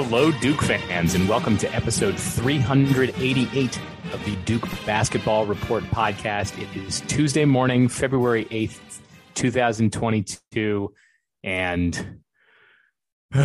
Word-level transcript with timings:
Hello, 0.00 0.30
Duke 0.30 0.62
fans, 0.62 1.16
and 1.16 1.28
welcome 1.28 1.58
to 1.58 1.74
episode 1.74 2.16
388 2.16 3.80
of 4.12 4.24
the 4.24 4.36
Duke 4.44 4.62
Basketball 4.86 5.44
Report 5.44 5.82
podcast. 5.86 6.56
It 6.56 6.68
is 6.76 7.00
Tuesday 7.00 7.44
morning, 7.44 7.88
February 7.88 8.44
8th, 8.44 9.00
2022, 9.34 10.94
and 11.42 12.20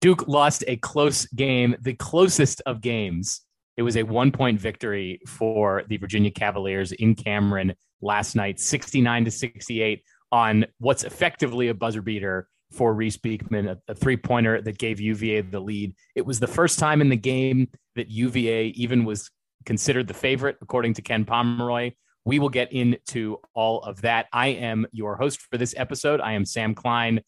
Duke 0.00 0.26
lost 0.26 0.64
a 0.66 0.76
close 0.78 1.26
game, 1.26 1.76
the 1.80 1.94
closest 1.94 2.60
of 2.66 2.80
games. 2.80 3.42
It 3.76 3.82
was 3.82 3.96
a 3.96 4.02
one 4.02 4.32
point 4.32 4.58
victory 4.58 5.20
for 5.28 5.84
the 5.86 5.98
Virginia 5.98 6.32
Cavaliers 6.32 6.90
in 6.90 7.14
Cameron 7.14 7.76
last 8.02 8.34
night, 8.34 8.58
69 8.58 9.26
to 9.26 9.30
68, 9.30 10.02
on 10.32 10.66
what's 10.78 11.04
effectively 11.04 11.68
a 11.68 11.74
buzzer 11.74 12.02
beater 12.02 12.48
for 12.72 12.92
Reece 12.92 13.16
Beekman, 13.16 13.68
a, 13.68 13.78
a 13.88 13.94
three 13.94 14.16
pointer 14.16 14.60
that 14.60 14.78
gave 14.78 15.00
UVA 15.00 15.42
the 15.42 15.60
lead. 15.60 15.94
It 16.14 16.26
was 16.26 16.40
the 16.40 16.46
first 16.46 16.78
time 16.78 17.00
in 17.00 17.08
the 17.08 17.16
game 17.16 17.68
that 17.94 18.10
UVA 18.10 18.68
even 18.68 19.04
was 19.04 19.30
considered 19.64 20.08
the 20.08 20.14
favorite, 20.14 20.56
according 20.60 20.94
to 20.94 21.02
Ken 21.02 21.24
Pomeroy. 21.24 21.92
We 22.24 22.38
will 22.38 22.48
get 22.48 22.72
into 22.72 23.38
all 23.54 23.80
of 23.82 24.02
that. 24.02 24.26
I 24.32 24.48
am 24.48 24.86
your 24.92 25.16
host 25.16 25.40
for 25.40 25.58
this 25.58 25.74
episode. 25.76 26.20
I 26.20 26.32
am 26.32 26.44
Sam 26.44 26.74
Klein. 26.74 27.20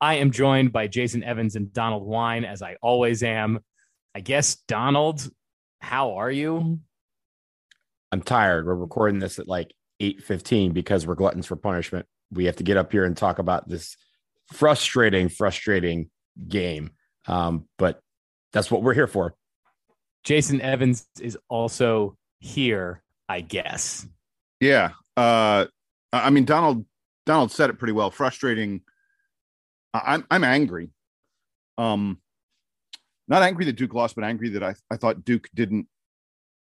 I 0.00 0.14
am 0.14 0.30
joined 0.30 0.72
by 0.72 0.86
Jason 0.86 1.22
Evans 1.22 1.56
and 1.56 1.72
Donald 1.72 2.06
Wine, 2.06 2.44
as 2.44 2.62
I 2.62 2.76
always 2.80 3.22
am. 3.22 3.60
I 4.14 4.20
guess, 4.20 4.56
Donald, 4.66 5.28
how 5.80 6.14
are 6.14 6.30
you? 6.30 6.80
I'm 8.10 8.22
tired. 8.22 8.66
We're 8.66 8.74
recording 8.74 9.18
this 9.18 9.38
at 9.38 9.48
like 9.48 9.74
8:15 10.00 10.72
because 10.72 11.06
we're 11.06 11.14
gluttons 11.14 11.46
for 11.46 11.56
punishment. 11.56 12.06
We 12.30 12.46
have 12.46 12.56
to 12.56 12.64
get 12.64 12.76
up 12.76 12.92
here 12.92 13.04
and 13.04 13.16
talk 13.16 13.38
about 13.38 13.68
this 13.68 13.96
frustrating, 14.52 15.28
frustrating 15.28 16.10
game. 16.48 16.90
Um, 17.26 17.66
but 17.78 18.00
that's 18.52 18.70
what 18.70 18.82
we're 18.82 18.94
here 18.94 19.06
for. 19.06 19.34
Jason 20.24 20.60
Evans 20.60 21.06
is 21.20 21.38
also 21.48 22.16
here, 22.40 23.02
I 23.28 23.40
guess. 23.40 24.06
Yeah. 24.60 24.90
Uh, 25.16 25.66
I 26.12 26.30
mean, 26.30 26.44
Donald 26.44 26.84
Donald 27.26 27.52
said 27.52 27.70
it 27.70 27.78
pretty 27.78 27.92
well. 27.92 28.10
Frustrating. 28.10 28.82
I'm 29.92 30.26
I'm 30.30 30.44
angry. 30.44 30.90
Um, 31.76 32.18
not 33.28 33.42
angry 33.42 33.64
that 33.66 33.76
Duke 33.76 33.94
lost, 33.94 34.14
but 34.14 34.24
angry 34.24 34.48
that 34.50 34.62
I 34.62 34.74
I 34.90 34.96
thought 34.96 35.24
Duke 35.24 35.48
didn't 35.54 35.86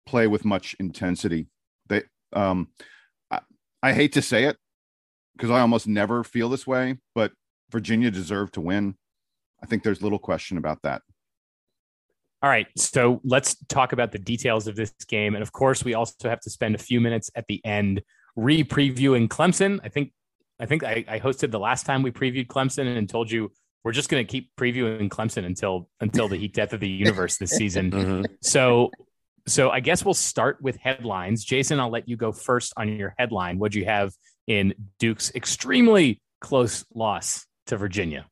play 0.06 0.26
with 0.26 0.44
much 0.44 0.74
intensity. 0.80 1.46
They 1.88 2.02
um, 2.32 2.68
I, 3.30 3.40
I 3.82 3.92
hate 3.92 4.12
to 4.14 4.22
say 4.22 4.44
it 4.44 4.56
because 5.36 5.50
I 5.50 5.60
almost 5.60 5.86
never 5.86 6.24
feel 6.24 6.48
this 6.48 6.66
way, 6.66 6.98
but 7.14 7.32
Virginia 7.70 8.10
deserved 8.10 8.54
to 8.54 8.60
win. 8.60 8.94
I 9.62 9.66
think 9.66 9.82
there's 9.82 10.02
little 10.02 10.18
question 10.18 10.58
about 10.58 10.82
that. 10.82 11.02
All 12.42 12.48
right, 12.48 12.66
so 12.76 13.20
let's 13.22 13.56
talk 13.66 13.92
about 13.92 14.12
the 14.12 14.18
details 14.18 14.66
of 14.66 14.74
this 14.74 14.92
game, 15.08 15.34
and 15.34 15.42
of 15.42 15.52
course, 15.52 15.84
we 15.84 15.92
also 15.92 16.28
have 16.28 16.40
to 16.40 16.50
spend 16.50 16.74
a 16.74 16.78
few 16.78 16.98
minutes 16.98 17.30
at 17.34 17.46
the 17.48 17.60
end 17.66 18.02
re-previewing 18.34 19.28
Clemson. 19.28 19.78
I 19.84 19.90
think, 19.90 20.12
I 20.58 20.64
think 20.64 20.82
I, 20.82 21.04
I 21.06 21.20
hosted 21.20 21.50
the 21.50 21.58
last 21.58 21.84
time 21.84 22.02
we 22.02 22.10
previewed 22.10 22.46
Clemson 22.46 22.96
and 22.96 23.06
told 23.08 23.30
you 23.30 23.52
we're 23.84 23.92
just 23.92 24.08
going 24.08 24.26
to 24.26 24.30
keep 24.30 24.50
previewing 24.58 25.08
Clemson 25.08 25.44
until 25.44 25.88
until 26.00 26.28
the 26.28 26.36
heat 26.36 26.54
death 26.54 26.72
of 26.72 26.80
the 26.80 26.88
universe 26.88 27.36
this 27.36 27.50
season. 27.50 27.90
Mm-hmm. 28.00 28.24
So, 28.40 28.90
so 29.46 29.70
I 29.70 29.80
guess 29.80 30.04
we'll 30.04 30.14
start 30.14 30.62
with 30.62 30.76
headlines. 30.76 31.44
Jason, 31.44 31.80
I'll 31.80 31.90
let 31.90 32.08
you 32.08 32.16
go 32.16 32.32
first 32.32 32.72
on 32.76 32.88
your 32.96 33.14
headline. 33.18 33.58
What 33.58 33.72
do 33.72 33.78
you 33.78 33.84
have 33.86 34.12
in 34.46 34.74
Duke's 34.98 35.34
extremely 35.34 36.22
close 36.40 36.84
loss 36.94 37.46
to 37.70 37.76
Virginia? 37.76 38.26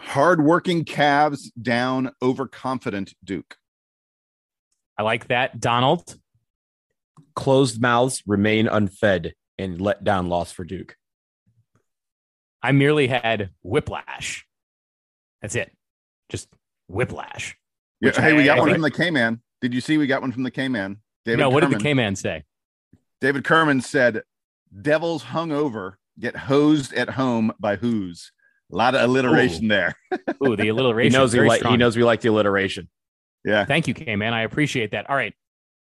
Hardworking 0.00 0.84
Cavs 0.84 1.50
down, 1.60 2.10
overconfident 2.22 3.14
Duke. 3.22 3.56
I 4.96 5.02
like 5.02 5.28
that, 5.28 5.60
Donald. 5.60 6.16
Closed 7.34 7.80
mouths 7.80 8.22
remain 8.26 8.66
unfed 8.66 9.34
and 9.58 9.80
let 9.80 10.02
down 10.02 10.28
loss 10.28 10.50
for 10.52 10.64
Duke. 10.64 10.96
I 12.62 12.72
merely 12.72 13.06
had 13.06 13.50
whiplash. 13.62 14.44
That's 15.42 15.54
it. 15.54 15.72
Just 16.28 16.48
whiplash. 16.88 17.56
Yeah, 18.00 18.08
Which 18.08 18.16
hey, 18.16 18.32
we 18.32 18.44
got 18.44 18.56
I 18.58 18.60
one 18.60 18.68
think- 18.68 18.76
from 18.76 18.82
the 18.82 18.90
K 18.90 19.10
Man. 19.10 19.40
Did 19.60 19.74
you 19.74 19.80
see 19.80 19.98
we 19.98 20.06
got 20.06 20.20
one 20.20 20.32
from 20.32 20.42
the 20.44 20.50
K 20.50 20.68
Man? 20.68 20.98
David 21.24 21.40
no, 21.40 21.50
what 21.50 21.60
did 21.60 21.70
the 21.70 21.74
Kerman. 21.74 21.82
K 21.82 21.94
Man 21.94 22.16
say? 22.16 22.44
David 23.20 23.44
Kerman 23.44 23.80
said, 23.80 24.22
"Devils 24.82 25.24
hung 25.24 25.50
over, 25.52 25.98
get 26.18 26.36
hosed 26.36 26.92
at 26.94 27.10
home 27.10 27.52
by 27.58 27.76
who's." 27.76 28.30
A 28.70 28.76
lot 28.76 28.94
of 28.94 29.02
alliteration 29.02 29.64
Ooh. 29.64 29.68
there. 29.68 29.96
Ooh, 30.46 30.56
the 30.56 30.68
alliteration. 30.68 31.12
He 31.12 31.16
alliteration. 31.16 31.20
knows 31.20 31.32
he 31.32 31.38
very 31.38 31.48
like 31.48 31.62
he 31.64 31.76
knows 31.76 31.96
we 31.96 32.04
like 32.04 32.20
the 32.20 32.28
alliteration. 32.28 32.88
Yeah. 33.44 33.64
Thank 33.64 33.88
you, 33.88 33.94
K 33.94 34.16
man. 34.16 34.34
I 34.34 34.42
appreciate 34.42 34.90
that. 34.90 35.08
All 35.08 35.16
right, 35.16 35.34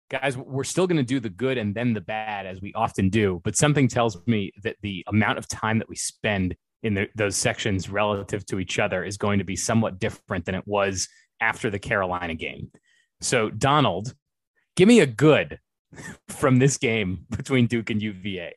guys, 0.10 0.38
we're 0.38 0.64
still 0.64 0.88
going 0.88 0.98
to 0.98 1.04
do 1.04 1.20
the 1.20 1.30
good 1.30 1.58
and 1.58 1.76
then 1.76 1.94
the 1.94 2.02
bad 2.02 2.46
as 2.46 2.62
we 2.62 2.74
often 2.74 3.10
do. 3.10 3.42
But 3.44 3.56
something 3.56 3.88
tells 3.88 4.18
me 4.28 4.52
that 4.64 4.78
the 4.82 5.04
amount 5.08 5.38
of 5.38 5.48
time 5.48 5.80
that 5.80 5.90
we 5.90 5.96
spend 5.96 6.56
in 6.84 6.94
the, 6.94 7.08
those 7.16 7.36
sections 7.36 7.90
relative 7.90 8.46
to 8.48 8.60
each 8.60 8.80
other 8.80 9.04
is 9.04 9.18
going 9.18 9.40
to 9.40 9.46
be 9.46 9.56
somewhat 9.56 10.00
different 10.00 10.46
than 10.46 10.56
it 10.56 10.66
was 10.66 11.08
after 11.42 11.70
the 11.70 11.80
Carolina 11.80 12.36
game. 12.36 12.72
So, 13.22 13.50
Donald, 13.50 14.14
give 14.76 14.88
me 14.88 15.00
a 15.00 15.08
good 15.08 15.60
from 16.30 16.60
this 16.60 16.78
game 16.78 17.26
between 17.36 17.68
Duke 17.68 17.90
and 17.90 18.02
UVA. 18.02 18.54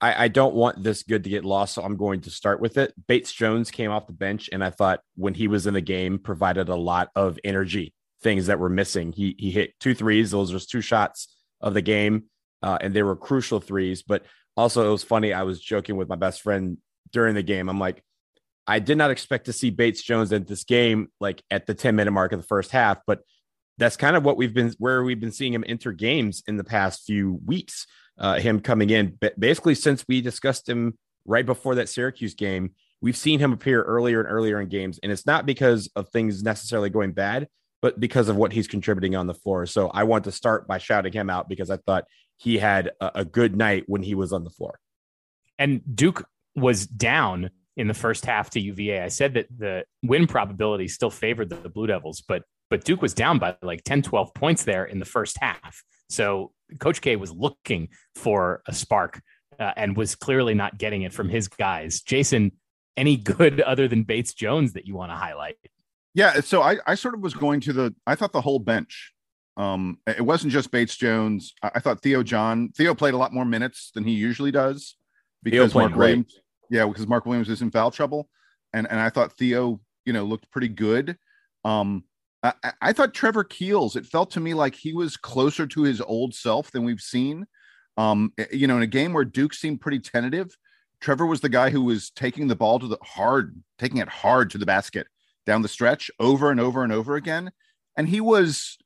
I, 0.00 0.24
I 0.24 0.28
don't 0.28 0.54
want 0.54 0.82
this 0.82 1.02
good 1.02 1.24
to 1.24 1.30
get 1.30 1.44
lost, 1.44 1.74
so 1.74 1.82
I'm 1.82 1.96
going 1.96 2.20
to 2.22 2.30
start 2.30 2.60
with 2.60 2.76
it. 2.78 2.94
Bates 3.06 3.32
Jones 3.32 3.70
came 3.70 3.90
off 3.90 4.06
the 4.06 4.12
bench, 4.12 4.48
and 4.52 4.62
I 4.62 4.70
thought 4.70 5.00
when 5.16 5.34
he 5.34 5.48
was 5.48 5.66
in 5.66 5.74
the 5.74 5.80
game, 5.80 6.18
provided 6.18 6.68
a 6.68 6.76
lot 6.76 7.10
of 7.16 7.38
energy, 7.44 7.94
things 8.22 8.46
that 8.46 8.60
were 8.60 8.68
missing. 8.68 9.12
He 9.12 9.34
he 9.38 9.50
hit 9.50 9.78
two 9.80 9.94
threes; 9.94 10.30
those 10.30 10.52
were 10.52 10.60
two 10.60 10.80
shots 10.80 11.36
of 11.60 11.74
the 11.74 11.82
game, 11.82 12.24
uh, 12.62 12.78
and 12.80 12.94
they 12.94 13.02
were 13.02 13.16
crucial 13.16 13.60
threes. 13.60 14.02
But 14.02 14.24
also, 14.56 14.88
it 14.88 14.92
was 14.92 15.04
funny. 15.04 15.32
I 15.32 15.42
was 15.42 15.60
joking 15.60 15.96
with 15.96 16.08
my 16.08 16.16
best 16.16 16.42
friend 16.42 16.78
during 17.12 17.34
the 17.34 17.42
game. 17.42 17.68
I'm 17.68 17.80
like, 17.80 18.02
I 18.68 18.78
did 18.80 18.98
not 18.98 19.10
expect 19.10 19.46
to 19.46 19.52
see 19.52 19.70
Bates 19.70 20.02
Jones 20.02 20.30
in 20.30 20.44
this 20.44 20.64
game, 20.64 21.08
like 21.20 21.42
at 21.50 21.66
the 21.66 21.74
10 21.74 21.96
minute 21.96 22.10
mark 22.10 22.32
of 22.32 22.40
the 22.40 22.46
first 22.46 22.70
half, 22.70 22.98
but 23.06 23.20
that's 23.78 23.96
kind 23.96 24.16
of 24.16 24.24
what 24.24 24.36
we've 24.36 24.52
been 24.52 24.74
where 24.78 25.02
we've 25.02 25.20
been 25.20 25.32
seeing 25.32 25.54
him 25.54 25.64
enter 25.66 25.92
games 25.92 26.42
in 26.46 26.56
the 26.56 26.64
past 26.64 27.06
few 27.06 27.40
weeks. 27.46 27.86
Uh, 28.18 28.38
him 28.38 28.60
coming 28.60 28.90
in 28.90 29.16
ba- 29.20 29.32
basically 29.38 29.74
since 29.74 30.04
we 30.08 30.20
discussed 30.20 30.68
him 30.68 30.98
right 31.24 31.46
before 31.46 31.76
that 31.76 31.88
Syracuse 31.88 32.34
game, 32.34 32.72
we've 33.00 33.16
seen 33.16 33.38
him 33.38 33.52
appear 33.52 33.82
earlier 33.82 34.20
and 34.20 34.28
earlier 34.28 34.60
in 34.60 34.68
games, 34.68 34.98
and 35.02 35.12
it's 35.12 35.26
not 35.26 35.46
because 35.46 35.88
of 35.94 36.08
things 36.08 36.42
necessarily 36.42 36.90
going 36.90 37.12
bad, 37.12 37.48
but 37.80 38.00
because 38.00 38.28
of 38.28 38.36
what 38.36 38.52
he's 38.52 38.66
contributing 38.66 39.14
on 39.14 39.26
the 39.26 39.34
floor. 39.34 39.66
So 39.66 39.88
I 39.88 40.04
want 40.04 40.24
to 40.24 40.32
start 40.32 40.66
by 40.66 40.78
shouting 40.78 41.12
him 41.12 41.30
out 41.30 41.48
because 41.48 41.70
I 41.70 41.76
thought 41.76 42.04
he 42.36 42.58
had 42.58 42.90
a, 43.00 43.20
a 43.20 43.24
good 43.24 43.56
night 43.56 43.84
when 43.86 44.02
he 44.02 44.14
was 44.14 44.32
on 44.32 44.44
the 44.44 44.50
floor. 44.50 44.78
And 45.58 45.82
Duke 45.94 46.26
was 46.56 46.86
down 46.86 47.50
in 47.76 47.86
the 47.86 47.94
first 47.94 48.26
half 48.26 48.50
to 48.50 48.60
UVA. 48.60 49.00
I 49.00 49.08
said 49.08 49.34
that 49.34 49.46
the 49.56 49.84
win 50.02 50.26
probability 50.26 50.88
still 50.88 51.10
favored 51.10 51.50
the 51.50 51.68
Blue 51.68 51.86
Devils, 51.86 52.22
but 52.26 52.42
but 52.70 52.84
Duke 52.84 53.00
was 53.00 53.14
down 53.14 53.38
by 53.38 53.56
like 53.62 53.82
10, 53.84 54.02
12 54.02 54.34
points 54.34 54.64
there 54.64 54.84
in 54.84 54.98
the 54.98 55.06
first 55.06 55.38
half. 55.40 55.82
So 56.10 56.52
Coach 56.78 57.00
K 57.00 57.16
was 57.16 57.32
looking 57.32 57.88
for 58.14 58.62
a 58.66 58.74
spark 58.74 59.20
uh, 59.58 59.72
and 59.76 59.96
was 59.96 60.14
clearly 60.14 60.54
not 60.54 60.78
getting 60.78 61.02
it 61.02 61.12
from 61.12 61.28
his 61.28 61.48
guys. 61.48 62.00
Jason, 62.00 62.52
any 62.96 63.16
good 63.16 63.60
other 63.60 63.88
than 63.88 64.02
Bates 64.04 64.34
Jones 64.34 64.74
that 64.74 64.86
you 64.86 64.94
want 64.94 65.10
to 65.12 65.16
highlight? 65.16 65.56
Yeah, 66.14 66.40
so 66.40 66.62
I, 66.62 66.78
I 66.86 66.94
sort 66.94 67.14
of 67.14 67.20
was 67.20 67.34
going 67.34 67.60
to 67.60 67.72
the 67.72 67.94
I 68.06 68.14
thought 68.14 68.32
the 68.32 68.40
whole 68.40 68.58
bench. 68.58 69.12
Um, 69.56 69.98
it 70.06 70.24
wasn't 70.24 70.52
just 70.52 70.70
Bates 70.70 70.96
Jones. 70.96 71.52
I, 71.62 71.72
I 71.76 71.80
thought 71.80 72.00
Theo 72.02 72.22
John 72.22 72.70
Theo 72.76 72.94
played 72.94 73.14
a 73.14 73.18
lot 73.18 73.32
more 73.32 73.44
minutes 73.44 73.90
than 73.94 74.04
he 74.04 74.12
usually 74.12 74.50
does 74.50 74.96
because 75.42 75.74
Mark 75.74 75.92
great. 75.92 75.98
Williams, 75.98 76.40
yeah, 76.70 76.86
because 76.86 77.06
Mark 77.06 77.26
Williams 77.26 77.48
is 77.48 77.62
in 77.62 77.70
foul 77.70 77.90
trouble, 77.90 78.28
and 78.72 78.88
and 78.88 78.98
I 78.98 79.10
thought 79.10 79.32
Theo, 79.32 79.80
you 80.04 80.12
know, 80.12 80.24
looked 80.24 80.50
pretty 80.50 80.68
good. 80.68 81.16
Um, 81.64 82.04
I, 82.42 82.52
I- 82.80 82.92
thought 82.92 83.14
Trevor 83.14 83.44
Keels. 83.44 83.96
It 83.96 84.06
felt 84.06 84.30
to 84.32 84.40
me 84.40 84.54
like 84.54 84.74
he 84.74 84.92
was 84.92 85.16
closer 85.16 85.66
to 85.66 85.82
his 85.82 86.00
old 86.00 86.34
self 86.34 86.70
than 86.70 86.84
we've 86.84 87.00
seen. 87.00 87.46
Um, 87.96 88.32
eh, 88.38 88.46
you 88.52 88.66
know, 88.66 88.76
in 88.76 88.82
a 88.82 88.86
game 88.86 89.12
where 89.12 89.24
Duke 89.24 89.54
seemed 89.54 89.80
pretty 89.80 89.98
tentative, 89.98 90.56
Trevor 91.00 91.26
was 91.26 91.40
the 91.40 91.48
guy 91.48 91.70
who 91.70 91.82
was 91.82 92.10
taking 92.10 92.48
the 92.48 92.56
ball 92.56 92.78
to 92.78 92.86
the 92.88 92.98
hard, 93.02 93.60
taking 93.78 93.98
it 93.98 94.08
hard 94.08 94.50
to 94.50 94.58
the 94.58 94.66
basket 94.66 95.06
down 95.46 95.62
the 95.62 95.68
stretch 95.68 96.10
over 96.20 96.50
and 96.50 96.60
over 96.60 96.82
and 96.82 96.92
over 96.92 97.16
again. 97.16 97.50
And 97.96 98.08
he 98.08 98.20
was, 98.20 98.76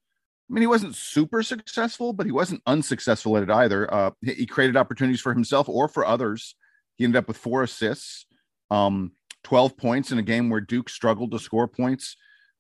I 0.51 0.55
mean, 0.55 0.63
he 0.63 0.67
wasn't 0.67 0.95
super 0.95 1.43
successful, 1.43 2.13
but 2.13 2.27
he 2.27 2.33
wasn't 2.33 2.63
unsuccessful 2.67 3.37
at 3.37 3.43
it 3.43 3.51
either. 3.51 3.93
Uh, 3.93 4.11
he 4.23 4.47
created 4.47 4.77
opportunities 4.77 5.21
for 5.21 5.35
himself 5.35 5.69
or 5.69 5.89
for 5.89 6.07
others. 6.07 6.55
He 6.97 7.05
ended 7.05 7.19
up 7.19 7.29
with 7.29 7.37
four 7.37 7.63
assists, 7.63 8.27
um, 8.71 9.13
12 9.45 9.77
points 9.77 10.13
in 10.13 10.19
a 10.19 10.23
game 10.23 10.51
where 10.51 10.61
Duke 10.61 10.89
struggled 10.89 11.33
to 11.33 11.39
score 11.39 11.67
points. 11.69 12.17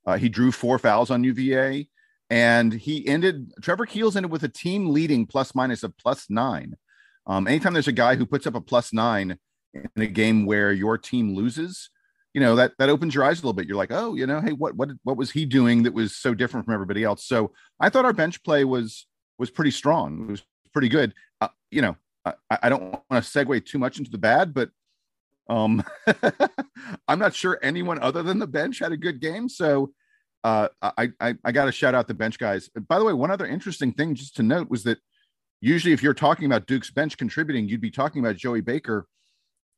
Uh, 0.06 0.18
he 0.18 0.28
drew 0.28 0.52
four 0.52 0.78
fouls 0.78 1.10
on 1.10 1.24
UVA, 1.24 1.88
and 2.30 2.72
he 2.72 3.06
ended. 3.06 3.52
Trevor 3.62 3.86
Keels 3.86 4.16
ended 4.16 4.32
with 4.32 4.42
a 4.42 4.48
team 4.48 4.90
leading 4.90 5.26
plus 5.26 5.54
minus 5.54 5.82
of 5.82 5.96
plus 5.96 6.26
nine. 6.28 6.76
Um, 7.26 7.46
anytime 7.46 7.72
there's 7.72 7.88
a 7.88 7.92
guy 7.92 8.16
who 8.16 8.26
puts 8.26 8.46
up 8.46 8.54
a 8.54 8.60
plus 8.60 8.92
nine 8.92 9.38
in 9.74 9.88
a 9.96 10.06
game 10.06 10.44
where 10.44 10.72
your 10.72 10.98
team 10.98 11.34
loses, 11.34 11.90
you 12.34 12.40
know 12.40 12.56
that 12.56 12.72
that 12.78 12.88
opens 12.88 13.14
your 13.14 13.24
eyes 13.24 13.38
a 13.38 13.42
little 13.42 13.52
bit. 13.52 13.66
You're 13.66 13.76
like, 13.76 13.92
oh, 13.92 14.14
you 14.14 14.26
know, 14.26 14.40
hey, 14.40 14.52
what 14.52 14.76
what 14.76 14.90
what 15.04 15.16
was 15.16 15.30
he 15.30 15.44
doing 15.44 15.82
that 15.84 15.94
was 15.94 16.16
so 16.16 16.34
different 16.34 16.66
from 16.66 16.74
everybody 16.74 17.04
else? 17.04 17.26
So 17.26 17.52
I 17.78 17.88
thought 17.88 18.04
our 18.04 18.12
bench 18.12 18.42
play 18.42 18.64
was 18.64 19.06
was 19.38 19.50
pretty 19.50 19.70
strong. 19.70 20.22
It 20.22 20.30
was 20.30 20.42
pretty 20.72 20.88
good. 20.88 21.14
Uh, 21.40 21.48
you 21.70 21.82
know, 21.82 21.96
I, 22.24 22.34
I 22.50 22.68
don't 22.68 22.82
want 22.82 23.02
to 23.10 23.16
segue 23.16 23.64
too 23.66 23.78
much 23.78 23.98
into 23.98 24.10
the 24.10 24.18
bad, 24.18 24.54
but 24.54 24.70
um, 25.48 25.82
I'm 27.08 27.18
not 27.18 27.34
sure 27.34 27.58
anyone 27.62 27.98
other 28.00 28.22
than 28.22 28.38
the 28.38 28.46
bench 28.46 28.78
had 28.78 28.92
a 28.92 28.96
good 28.96 29.20
game. 29.20 29.48
So 29.48 29.92
uh, 30.44 30.68
I 30.82 31.12
I, 31.20 31.34
I 31.44 31.52
got 31.52 31.66
to 31.66 31.72
shout 31.72 31.94
out 31.94 32.08
the 32.08 32.14
bench 32.14 32.38
guys. 32.38 32.68
By 32.88 32.98
the 32.98 33.04
way, 33.04 33.12
one 33.12 33.30
other 33.30 33.46
interesting 33.46 33.92
thing 33.92 34.14
just 34.14 34.36
to 34.36 34.42
note 34.42 34.70
was 34.70 34.84
that 34.84 34.98
usually 35.60 35.92
if 35.92 36.02
you're 36.02 36.14
talking 36.14 36.46
about 36.46 36.66
Duke's 36.66 36.90
bench 36.90 37.16
contributing, 37.16 37.68
you'd 37.68 37.80
be 37.80 37.90
talking 37.90 38.20
about 38.24 38.36
Joey 38.36 38.60
Baker. 38.60 39.06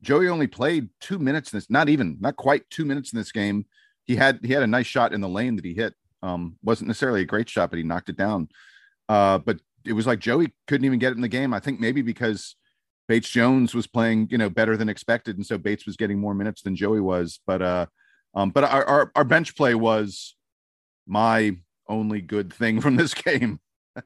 Joey 0.02 0.28
only 0.28 0.46
played 0.46 0.90
two 1.00 1.18
minutes 1.18 1.52
in 1.52 1.58
this, 1.58 1.70
not 1.70 1.88
even, 1.88 2.18
not 2.20 2.36
quite 2.36 2.68
two 2.70 2.84
minutes 2.84 3.12
in 3.12 3.18
this 3.18 3.32
game. 3.32 3.66
He 4.04 4.16
had 4.16 4.40
he 4.42 4.52
had 4.52 4.62
a 4.62 4.66
nice 4.66 4.86
shot 4.86 5.12
in 5.12 5.20
the 5.20 5.28
lane 5.28 5.56
that 5.56 5.64
he 5.64 5.74
hit. 5.74 5.94
Um, 6.22 6.56
wasn't 6.62 6.88
necessarily 6.88 7.22
a 7.22 7.26
great 7.26 7.48
shot, 7.48 7.70
but 7.70 7.76
he 7.76 7.82
knocked 7.82 8.08
it 8.08 8.16
down. 8.16 8.48
Uh, 9.08 9.38
but 9.38 9.60
it 9.84 9.92
was 9.92 10.06
like 10.06 10.18
Joey 10.18 10.54
couldn't 10.66 10.84
even 10.86 10.98
get 10.98 11.12
it 11.12 11.16
in 11.16 11.22
the 11.22 11.28
game. 11.28 11.52
I 11.52 11.60
think 11.60 11.80
maybe 11.80 12.02
because 12.02 12.56
Bates 13.06 13.28
Jones 13.28 13.74
was 13.74 13.86
playing, 13.86 14.28
you 14.30 14.38
know, 14.38 14.48
better 14.48 14.76
than 14.76 14.88
expected, 14.88 15.36
and 15.36 15.46
so 15.46 15.58
Bates 15.58 15.86
was 15.86 15.96
getting 15.96 16.18
more 16.18 16.34
minutes 16.34 16.62
than 16.62 16.76
Joey 16.76 17.00
was. 17.00 17.40
But 17.46 17.62
uh, 17.62 17.86
um, 18.34 18.50
but 18.50 18.64
our, 18.64 18.84
our 18.84 19.12
our 19.14 19.24
bench 19.24 19.56
play 19.56 19.74
was 19.74 20.34
my 21.06 21.56
only 21.88 22.20
good 22.20 22.52
thing 22.52 22.80
from 22.82 22.96
this 22.96 23.14
game. 23.14 23.60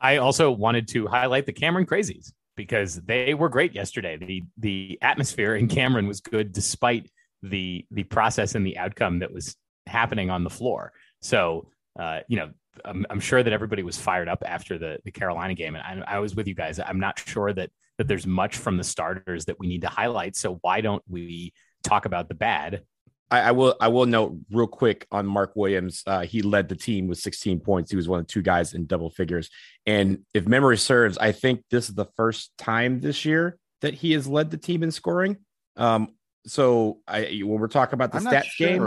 I 0.00 0.16
also 0.16 0.50
wanted 0.50 0.88
to 0.88 1.06
highlight 1.06 1.46
the 1.46 1.52
Cameron 1.52 1.86
Crazies 1.86 2.32
because 2.56 2.96
they 2.96 3.34
were 3.34 3.48
great 3.48 3.74
yesterday. 3.74 4.16
The 4.16 4.42
the 4.58 4.98
atmosphere 5.02 5.54
in 5.54 5.68
Cameron 5.68 6.08
was 6.08 6.20
good 6.20 6.52
despite 6.52 7.10
the 7.42 7.86
the 7.90 8.04
process 8.04 8.54
and 8.54 8.66
the 8.66 8.78
outcome 8.78 9.20
that 9.20 9.32
was 9.32 9.56
happening 9.86 10.30
on 10.30 10.44
the 10.44 10.50
floor. 10.50 10.92
So 11.20 11.68
uh, 11.98 12.20
you 12.26 12.38
know, 12.38 12.50
I'm, 12.84 13.04
I'm 13.10 13.20
sure 13.20 13.42
that 13.42 13.52
everybody 13.52 13.82
was 13.82 13.98
fired 13.98 14.28
up 14.28 14.42
after 14.46 14.78
the 14.78 14.98
the 15.04 15.10
Carolina 15.10 15.54
game, 15.54 15.76
and 15.76 16.04
I, 16.04 16.16
I 16.16 16.18
was 16.18 16.34
with 16.34 16.46
you 16.46 16.54
guys. 16.54 16.80
I'm 16.80 17.00
not 17.00 17.18
sure 17.18 17.52
that 17.52 17.70
that 17.98 18.08
there's 18.08 18.26
much 18.26 18.56
from 18.56 18.76
the 18.76 18.84
starters 18.84 19.44
that 19.46 19.58
we 19.58 19.66
need 19.66 19.82
to 19.82 19.88
highlight. 19.88 20.36
So 20.36 20.58
why 20.62 20.80
don't 20.80 21.02
we 21.08 21.52
talk 21.82 22.04
about 22.04 22.28
the 22.28 22.34
bad? 22.34 22.82
I, 23.30 23.40
I 23.40 23.50
will 23.52 23.74
I 23.80 23.88
will 23.88 24.06
note 24.06 24.36
real 24.50 24.66
quick 24.66 25.06
on 25.10 25.26
Mark 25.26 25.52
Williams. 25.56 26.02
Uh, 26.06 26.20
he 26.20 26.42
led 26.42 26.68
the 26.68 26.76
team 26.76 27.08
with 27.08 27.18
16 27.18 27.60
points. 27.60 27.90
He 27.90 27.96
was 27.96 28.08
one 28.08 28.20
of 28.20 28.26
two 28.26 28.42
guys 28.42 28.74
in 28.74 28.86
double 28.86 29.10
figures. 29.10 29.48
And 29.86 30.20
if 30.34 30.46
memory 30.46 30.76
serves, 30.76 31.16
I 31.16 31.32
think 31.32 31.62
this 31.70 31.88
is 31.88 31.94
the 31.94 32.06
first 32.16 32.52
time 32.58 33.00
this 33.00 33.24
year 33.24 33.58
that 33.80 33.94
he 33.94 34.12
has 34.12 34.26
led 34.26 34.50
the 34.50 34.58
team 34.58 34.82
in 34.82 34.90
scoring. 34.90 35.38
Um, 35.76 36.08
so 36.46 36.98
I 37.08 37.40
when 37.42 37.58
we're 37.58 37.68
talking 37.68 37.94
about 37.94 38.12
the 38.12 38.18
I'm 38.18 38.24
not 38.24 38.34
stats 38.34 38.56
game. 38.58 38.82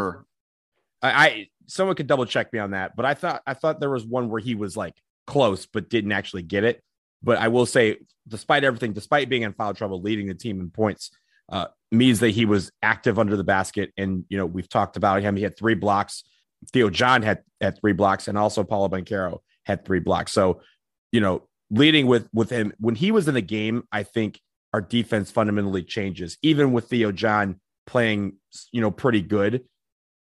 I, 1.01 1.27
I 1.27 1.47
someone 1.67 1.95
could 1.95 2.07
double 2.07 2.25
check 2.25 2.53
me 2.53 2.59
on 2.59 2.71
that, 2.71 2.95
but 2.95 3.05
I 3.05 3.15
thought 3.15 3.41
I 3.47 3.55
thought 3.55 3.79
there 3.79 3.89
was 3.89 4.05
one 4.05 4.29
where 4.29 4.41
he 4.41 4.55
was 4.55 4.77
like 4.77 4.93
close 5.25 5.65
but 5.65 5.89
didn't 5.89 6.11
actually 6.11 6.43
get 6.43 6.63
it. 6.63 6.81
But 7.25 7.39
I 7.39 7.49
will 7.49 7.65
say, 7.65 7.97
despite 8.27 8.63
everything, 8.63 8.93
despite 8.93 9.27
being 9.27 9.41
in 9.41 9.53
foul 9.53 9.73
trouble, 9.73 9.99
leading 9.99 10.27
the 10.27 10.35
team 10.35 10.61
in 10.61 10.69
points, 10.69 11.09
uh, 11.49 11.67
means 11.91 12.19
that 12.19 12.29
he 12.29 12.45
was 12.45 12.71
active 12.81 13.17
under 13.19 13.35
the 13.35 13.43
basket. 13.43 13.91
And 13.97 14.25
you 14.29 14.37
know, 14.37 14.45
we've 14.45 14.69
talked 14.69 14.95
about 14.95 15.21
him. 15.21 15.35
He 15.35 15.43
had 15.43 15.57
three 15.57 15.73
blocks. 15.73 16.23
Theo 16.71 16.89
John 16.89 17.23
had 17.23 17.43
had 17.59 17.79
three 17.81 17.93
blocks, 17.93 18.27
and 18.27 18.37
also 18.37 18.63
Paolo 18.63 18.87
Banchero 18.89 19.39
had 19.65 19.83
three 19.83 19.99
blocks. 19.99 20.31
So, 20.31 20.61
you 21.11 21.19
know, 21.19 21.47
leading 21.71 22.05
with 22.05 22.29
with 22.31 22.51
him 22.51 22.71
when 22.79 22.95
he 22.95 23.11
was 23.11 23.27
in 23.27 23.33
the 23.33 23.41
game, 23.41 23.83
I 23.91 24.03
think 24.03 24.39
our 24.71 24.81
defense 24.81 25.31
fundamentally 25.31 25.83
changes. 25.83 26.37
Even 26.43 26.71
with 26.71 26.89
Theo 26.89 27.11
John 27.11 27.59
playing, 27.87 28.33
you 28.71 28.81
know, 28.81 28.91
pretty 28.91 29.21
good, 29.21 29.63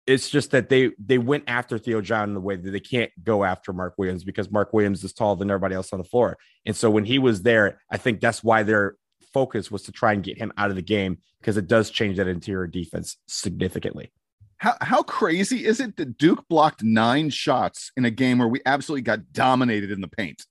it's 0.08 0.30
just 0.30 0.52
that 0.52 0.70
they 0.70 0.92
they 1.00 1.18
went 1.18 1.46
after 1.48 1.78
Theo 1.78 2.02
John 2.02 2.30
in 2.30 2.36
the 2.36 2.42
way 2.42 2.56
that 2.56 2.70
they 2.70 2.80
can't 2.80 3.12
go 3.24 3.44
after 3.44 3.74
Mark 3.74 3.96
Williams 3.98 4.24
because 4.24 4.52
Mark 4.52 4.74
Williams 4.74 5.04
is 5.04 5.14
taller 5.14 5.36
than 5.36 5.50
everybody 5.50 5.76
else 5.76 5.92
on 5.94 6.00
the 6.00 6.06
floor. 6.06 6.38
And 6.66 6.76
so 6.76 6.90
when 6.90 7.06
he 7.06 7.20
was 7.20 7.42
there, 7.42 7.82
I 7.90 7.98
think 7.98 8.22
that's 8.22 8.44
why 8.44 8.64
their 8.64 8.96
focus 9.34 9.72
was 9.72 9.84
to 9.84 9.92
try 9.92 10.14
and 10.14 10.24
get 10.24 10.38
him 10.38 10.54
out 10.58 10.70
of 10.70 10.76
the 10.76 10.82
game 10.82 11.18
because 11.40 11.58
it 11.58 11.68
does 11.68 11.90
change 11.90 12.18
that 12.18 12.28
interior 12.28 12.68
defense 12.68 13.18
significantly. 13.28 14.12
How 14.58 14.76
how 14.80 15.04
crazy 15.04 15.66
is 15.66 15.80
it 15.80 15.98
that 15.98 16.18
Duke 16.18 16.48
blocked 16.48 16.84
nine 16.84 17.30
shots 17.30 17.92
in 17.98 18.06
a 18.06 18.12
game 18.12 18.38
where 18.38 18.48
we 18.48 18.62
absolutely 18.66 19.02
got 19.02 19.34
dominated 19.34 19.92
in 19.92 20.02
the 20.02 20.08
paint? 20.08 20.46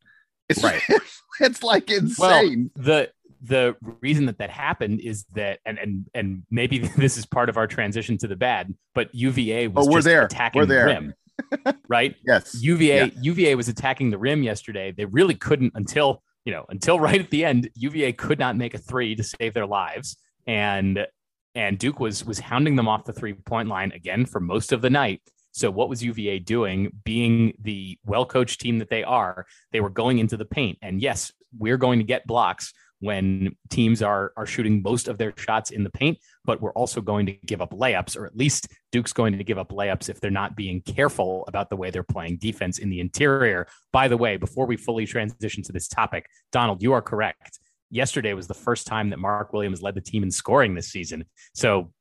It's 0.48 0.62
Right. 0.62 0.82
it's 1.40 1.62
like 1.62 1.90
insane. 1.90 2.70
Well, 2.76 2.84
the 2.84 3.10
the 3.44 3.76
reason 4.00 4.26
that 4.26 4.38
that 4.38 4.50
happened 4.50 5.00
is 5.00 5.24
that, 5.34 5.60
and 5.66 5.78
and 5.78 6.06
and 6.14 6.42
maybe 6.50 6.78
this 6.96 7.16
is 7.16 7.26
part 7.26 7.48
of 7.48 7.56
our 7.56 7.66
transition 7.66 8.16
to 8.18 8.26
the 8.28 8.36
bad, 8.36 8.74
but 8.94 9.14
UVA 9.14 9.68
was 9.68 9.86
Oh, 9.86 9.90
we're 9.90 9.98
just 9.98 10.06
there. 10.06 10.24
attacking 10.24 10.60
We're 10.60 10.66
the 10.66 10.84
rim, 10.84 11.14
right? 11.88 12.14
Yes. 12.26 12.56
UVA 12.62 13.06
Yeah. 13.06 13.10
UVA 13.20 13.54
was 13.54 13.68
attacking 13.68 14.10
the 14.10 14.18
rim 14.18 14.42
yesterday. 14.42 14.92
They 14.92 15.04
really 15.04 15.34
couldn't 15.34 15.72
until 15.74 16.22
you 16.44 16.52
know 16.52 16.64
until 16.68 16.98
right 17.00 17.20
at 17.20 17.30
the 17.30 17.44
end. 17.44 17.70
UVA 17.74 18.12
could 18.12 18.38
not 18.38 18.56
make 18.56 18.74
a 18.74 18.78
three 18.78 19.14
to 19.14 19.22
save 19.22 19.54
their 19.54 19.66
lives, 19.66 20.16
and 20.46 21.06
and 21.54 21.78
Duke 21.78 22.00
was 22.00 22.24
was 22.24 22.38
hounding 22.38 22.76
them 22.76 22.88
off 22.88 23.04
the 23.04 23.12
three 23.12 23.34
point 23.34 23.68
line 23.68 23.92
again 23.92 24.26
for 24.26 24.40
most 24.40 24.72
of 24.72 24.80
the 24.82 24.90
night. 24.90 25.20
So 25.52 25.70
what 25.70 25.88
was 25.88 26.02
UVA 26.02 26.40
doing? 26.40 26.90
Being 27.04 27.54
the 27.60 27.98
well 28.04 28.26
coached 28.26 28.60
team 28.60 28.78
that 28.78 28.90
they 28.90 29.04
are, 29.04 29.46
they 29.72 29.80
were 29.80 29.90
going 29.90 30.18
into 30.18 30.36
the 30.36 30.44
paint, 30.44 30.78
and 30.82 31.00
yes, 31.00 31.32
we're 31.56 31.76
going 31.76 32.00
to 32.00 32.04
get 32.04 32.26
blocks 32.26 32.72
when 33.00 33.54
teams 33.70 34.02
are 34.02 34.32
are 34.36 34.46
shooting 34.46 34.82
most 34.82 35.08
of 35.08 35.18
their 35.18 35.32
shots 35.36 35.70
in 35.70 35.84
the 35.84 35.90
paint, 35.90 36.18
but 36.44 36.60
we're 36.60 36.72
also 36.72 37.00
going 37.00 37.26
to 37.26 37.32
give 37.46 37.60
up 37.60 37.70
layups, 37.70 38.16
or 38.16 38.26
at 38.26 38.36
least 38.36 38.68
Duke's 38.92 39.12
going 39.12 39.36
to 39.36 39.44
give 39.44 39.58
up 39.58 39.70
layups 39.70 40.08
if 40.08 40.20
they're 40.20 40.30
not 40.30 40.56
being 40.56 40.80
careful 40.82 41.44
about 41.48 41.70
the 41.70 41.76
way 41.76 41.90
they're 41.90 42.02
playing 42.02 42.38
defense 42.38 42.78
in 42.78 42.90
the 42.90 43.00
interior. 43.00 43.66
By 43.92 44.08
the 44.08 44.16
way, 44.16 44.36
before 44.36 44.66
we 44.66 44.76
fully 44.76 45.06
transition 45.06 45.62
to 45.64 45.72
this 45.72 45.88
topic, 45.88 46.26
Donald, 46.52 46.82
you 46.82 46.92
are 46.92 47.02
correct. 47.02 47.58
Yesterday 47.90 48.32
was 48.34 48.46
the 48.46 48.54
first 48.54 48.86
time 48.86 49.10
that 49.10 49.18
Mark 49.18 49.52
Williams 49.52 49.82
led 49.82 49.94
the 49.94 50.00
team 50.00 50.22
in 50.22 50.30
scoring 50.30 50.74
this 50.74 50.90
season. 50.90 51.24
So 51.54 51.92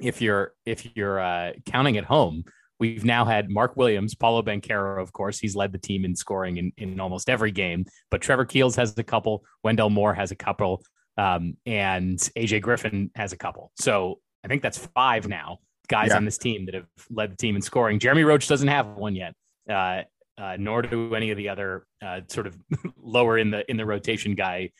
if 0.00 0.22
you're 0.22 0.52
if 0.64 0.96
you're 0.96 1.20
uh, 1.20 1.52
counting 1.66 1.96
at 1.96 2.04
home, 2.04 2.44
we've 2.80 3.04
now 3.04 3.24
had 3.24 3.50
Mark 3.50 3.76
Williams, 3.76 4.14
Paolo 4.14 4.42
Banchero, 4.42 5.00
of 5.00 5.12
course, 5.12 5.38
he's 5.38 5.54
led 5.54 5.70
the 5.72 5.78
team 5.78 6.04
in 6.04 6.16
scoring 6.16 6.56
in, 6.56 6.72
in 6.78 6.98
almost 6.98 7.30
every 7.30 7.52
game. 7.52 7.84
But 8.10 8.22
Trevor 8.22 8.46
Keels 8.46 8.74
has 8.76 8.96
a 8.98 9.04
couple, 9.04 9.44
Wendell 9.62 9.90
Moore 9.90 10.14
has 10.14 10.30
a 10.32 10.36
couple, 10.36 10.82
um, 11.16 11.56
and 11.66 12.18
AJ 12.36 12.62
Griffin 12.62 13.10
has 13.14 13.32
a 13.32 13.36
couple. 13.36 13.70
So 13.76 14.18
I 14.42 14.48
think 14.48 14.62
that's 14.62 14.78
five 14.78 15.28
now 15.28 15.58
guys 15.88 16.08
Yeah. 16.08 16.16
on 16.16 16.24
this 16.24 16.38
team 16.38 16.66
that 16.66 16.74
have 16.74 16.86
led 17.10 17.32
the 17.32 17.36
team 17.36 17.54
in 17.54 17.62
scoring. 17.62 17.98
Jeremy 17.98 18.24
Roach 18.24 18.48
doesn't 18.48 18.68
have 18.68 18.86
one 18.88 19.14
yet. 19.14 19.34
Uh, 19.68 20.02
uh, 20.38 20.56
nor 20.58 20.80
do 20.80 21.14
any 21.14 21.30
of 21.30 21.36
the 21.36 21.50
other 21.50 21.84
uh, 22.02 22.20
sort 22.28 22.46
of 22.46 22.56
lower 22.96 23.36
in 23.36 23.50
the 23.50 23.68
in 23.70 23.76
the 23.76 23.84
rotation 23.84 24.34
guy 24.34 24.70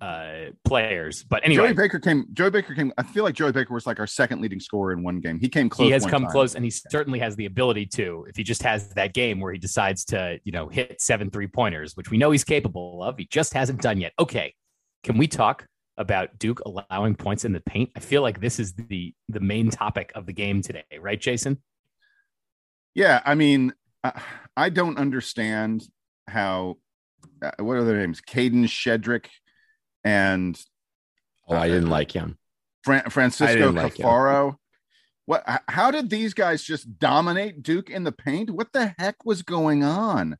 uh, 0.00 0.04
uh, 0.04 0.50
players. 0.64 1.22
But 1.24 1.44
anyway, 1.44 1.68
Joey 1.68 1.74
Baker 1.74 1.98
came. 1.98 2.26
Joey 2.32 2.50
Baker 2.50 2.74
came. 2.74 2.92
I 2.98 3.02
feel 3.02 3.24
like 3.24 3.34
Joey 3.34 3.52
Baker 3.52 3.74
was 3.74 3.86
like 3.86 3.98
our 4.00 4.06
second 4.06 4.40
leading 4.40 4.60
scorer 4.60 4.92
in 4.92 5.02
one 5.02 5.20
game. 5.20 5.38
He 5.38 5.48
came 5.48 5.68
close. 5.68 5.86
he 5.86 5.92
has 5.92 6.04
come 6.06 6.22
time. 6.22 6.30
close 6.30 6.54
and 6.54 6.64
he 6.64 6.70
certainly 6.70 7.18
has 7.18 7.36
the 7.36 7.46
ability 7.46 7.86
to 7.86 8.26
if 8.28 8.36
he 8.36 8.42
just 8.42 8.62
has 8.62 8.88
that 8.94 9.12
game 9.14 9.40
where 9.40 9.52
he 9.52 9.58
decides 9.58 10.04
to 10.06 10.38
you 10.44 10.52
know 10.52 10.68
hit 10.68 11.00
seven 11.00 11.30
three 11.30 11.46
pointers 11.46 11.96
which 11.96 12.10
we 12.10 12.16
know 12.16 12.30
he's 12.30 12.44
capable 12.44 13.02
of 13.02 13.16
he 13.18 13.26
just 13.26 13.52
hasn't 13.54 13.80
done 13.80 13.98
yet 14.00 14.12
okay 14.18 14.54
can 15.02 15.16
we 15.18 15.26
talk 15.26 15.66
about 15.96 16.38
duke 16.38 16.60
allowing 16.66 17.14
points 17.14 17.44
in 17.44 17.52
the 17.52 17.60
paint 17.60 17.90
i 17.96 18.00
feel 18.00 18.22
like 18.22 18.40
this 18.40 18.58
is 18.58 18.72
the 18.74 19.14
the 19.28 19.40
main 19.40 19.70
topic 19.70 20.12
of 20.14 20.26
the 20.26 20.32
game 20.32 20.60
today 20.62 20.84
right 21.00 21.20
jason 21.20 21.60
Yeah, 22.94 23.20
I 23.24 23.34
mean, 23.34 23.72
I, 24.02 24.20
I 24.56 24.68
don't 24.70 24.98
understand 24.98 25.86
how. 26.28 26.76
Uh, 27.42 27.50
what 27.58 27.76
are 27.76 27.84
their 27.84 27.98
names? 27.98 28.20
Kadin 28.20 28.64
Shedrick 28.64 29.26
and 30.04 30.60
Oh, 31.48 31.56
I 31.56 31.68
didn't 31.68 31.90
like 31.90 32.12
him. 32.12 32.38
Fran- 32.84 33.10
Francisco 33.10 33.54
didn't 33.54 33.74
like 33.74 33.98
him. 33.98 34.06
Caffaro. 34.06 34.56
What? 35.26 35.42
How 35.68 35.90
did 35.90 36.10
these 36.10 36.34
guys 36.34 36.62
just 36.62 36.98
dominate 36.98 37.62
Duke 37.62 37.90
in 37.90 38.04
the 38.04 38.12
paint? 38.12 38.50
What 38.50 38.72
the 38.72 38.94
heck 38.98 39.24
was 39.24 39.42
going 39.42 39.82
on? 39.82 40.36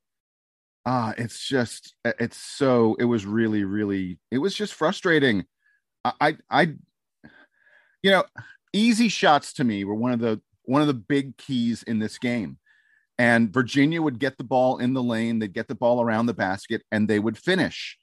Ah, 0.86 1.14
it's 1.16 1.46
just, 1.48 1.94
it's 2.04 2.36
so. 2.36 2.94
It 2.98 3.04
was 3.04 3.24
really, 3.24 3.64
really. 3.64 4.18
It 4.30 4.38
was 4.38 4.54
just 4.54 4.74
frustrating. 4.74 5.44
I, 6.04 6.12
I, 6.20 6.36
I 6.50 6.62
you 8.02 8.10
know, 8.10 8.24
easy 8.74 9.08
shots 9.08 9.54
to 9.54 9.64
me 9.64 9.84
were 9.84 9.94
one 9.94 10.12
of 10.12 10.20
the 10.20 10.40
one 10.64 10.82
of 10.82 10.86
the 10.88 10.94
big 10.94 11.36
keys 11.38 11.82
in 11.82 11.98
this 11.98 12.18
game. 12.18 12.58
And 13.18 13.52
Virginia 13.52 14.02
would 14.02 14.18
get 14.18 14.36
the 14.36 14.44
ball 14.44 14.78
in 14.78 14.92
the 14.92 15.02
lane, 15.02 15.38
they'd 15.38 15.52
get 15.52 15.68
the 15.68 15.74
ball 15.74 16.02
around 16.02 16.26
the 16.26 16.34
basket, 16.34 16.82
and 16.90 17.08
they 17.08 17.20
would 17.20 17.38
finish. 17.38 17.96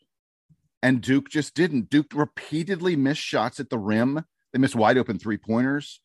And 0.84 1.02
Duke 1.02 1.30
just 1.30 1.54
didn't. 1.54 1.90
Duke 1.90 2.08
repeatedly 2.14 2.96
missed 2.96 3.22
shots 3.22 3.60
at 3.60 3.70
the 3.70 3.78
rim. 3.78 4.24
They 4.54 4.60
missed 4.60 4.76
wide 4.76 4.98
open 4.98 5.20
three 5.20 5.38
pointers. 5.38 6.00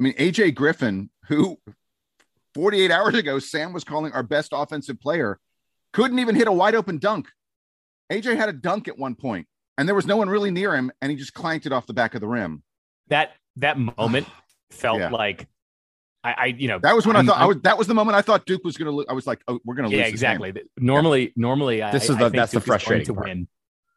I 0.00 0.02
mean, 0.04 0.14
AJ 0.14 0.54
Griffin, 0.54 1.10
who 1.28 1.58
48 2.54 2.90
hours 2.90 3.14
ago 3.14 3.38
Sam 3.38 3.72
was 3.72 3.84
calling 3.84 4.12
our 4.12 4.22
best 4.22 4.50
offensive 4.52 5.00
player, 5.00 5.38
couldn't 5.92 6.18
even 6.18 6.34
hit 6.34 6.48
a 6.48 6.52
wide 6.52 6.74
open 6.74 6.98
dunk. 6.98 7.28
AJ 8.10 8.36
had 8.36 8.48
a 8.48 8.52
dunk 8.52 8.88
at 8.88 8.98
one 8.98 9.14
point, 9.14 9.46
and 9.78 9.86
there 9.88 9.94
was 9.94 10.06
no 10.06 10.16
one 10.16 10.28
really 10.28 10.50
near 10.50 10.74
him, 10.74 10.90
and 11.00 11.10
he 11.10 11.16
just 11.16 11.34
clanked 11.34 11.66
it 11.66 11.72
off 11.72 11.86
the 11.86 11.94
back 11.94 12.14
of 12.14 12.20
the 12.20 12.26
rim. 12.28 12.62
that 13.08 13.32
that 13.56 13.78
moment 13.78 14.26
felt 14.70 14.98
Yeah. 14.98 15.10
like 15.10 15.46
I, 16.24 16.32
I 16.32 16.44
you 16.46 16.68
know 16.68 16.78
That 16.82 16.94
was 16.96 17.06
when 17.06 17.16
I'm- 17.16 17.28
i 17.28 17.32
thought 17.32 17.40
I 17.42 17.46
was. 17.46 17.56
That 17.62 17.78
was 17.78 17.86
the 17.86 17.94
moment 17.94 18.16
I 18.16 18.22
thought 18.22 18.46
Duke 18.46 18.64
was 18.64 18.76
going 18.76 18.86
to. 18.86 18.92
lose. 18.92 19.06
I 19.10 19.12
was 19.12 19.26
like, 19.26 19.42
oh, 19.48 19.60
we're 19.64 19.74
going 19.74 19.90
to 19.90 19.94
lose. 19.94 19.98
yeah 19.98 20.10
this 20.10 20.20
game. 20.20 20.30
exactly 20.42 20.62
normally 20.78 21.32
normally 21.36 21.82
I, 21.82 21.90
This 21.92 22.04
is 22.04 22.10
I 22.10 22.12
the- 22.14 22.18
think 22.26 22.34
that's 22.36 22.52
the 22.52 22.58
is 22.58 22.64
frustrating 22.64 23.06
to 23.06 23.14
part. 23.14 23.26
win 23.28 23.48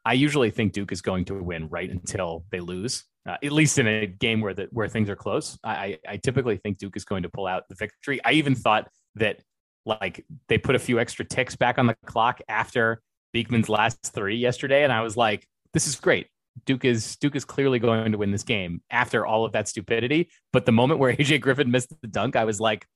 i 0.06 0.14
usually 0.14 0.50
think 0.50 0.74
duke 0.74 0.92
is 0.92 1.02
going 1.02 1.26
to 1.26 1.36
win 1.36 1.68
right 1.70 1.90
until 1.90 2.46
they 2.52 2.60
lose 2.60 3.04
uh, 3.28 3.38
at 3.44 3.52
least 3.52 3.80
in 3.80 3.88
a 3.88 4.06
game 4.06 4.42
where 4.42 4.54
the 4.54 4.68
where 4.72 4.88
things 4.88 5.10
are 5.10 5.16
close 5.16 5.58
I, 5.64 5.72
I 5.74 5.98
i 6.10 6.18
typically 6.18 6.58
think 6.58 6.78
duke 6.78 6.96
is 6.96 7.06
going 7.06 7.24
to 7.24 7.30
pull 7.30 7.48
out 7.48 7.68
the 7.70 7.76
victory 7.76 8.20
i 8.24 8.34
even 8.34 8.56
thought 8.56 8.88
that 9.16 9.42
like 9.86 10.26
they 10.48 10.58
put 10.58 10.76
a 10.76 10.80
few 10.80 11.00
extra 11.00 11.26
ticks 11.26 11.56
back 11.56 11.78
on 11.78 11.88
the 11.88 11.96
clock 12.06 12.42
after 12.48 13.02
beekman's 13.34 13.70
last 13.70 14.14
three 14.14 14.38
yesterday 14.38 14.84
and 14.84 14.94
i 14.94 15.02
was 15.02 15.18
like 15.18 15.48
this 15.74 15.88
is 15.88 15.96
great 15.96 16.28
Duke 16.64 16.86
is 16.86 17.18
Duke 17.18 17.36
is 17.36 17.44
clearly 17.44 17.80
going 17.80 18.12
to 18.12 18.18
win 18.18 18.32
this 18.32 18.44
game 18.44 18.82
after 18.90 19.26
all 19.26 19.46
of 19.46 19.52
that 19.52 19.68
stupidity. 19.68 20.30
But 20.54 20.66
the 20.66 20.72
moment 20.72 21.00
where 21.00 21.14
AJ 21.14 21.42
Griffin 21.42 21.70
missed 21.70 21.94
the 22.02 22.08
dunk, 22.08 22.36
I 22.36 22.46
was 22.46 22.60
like, 22.62 22.88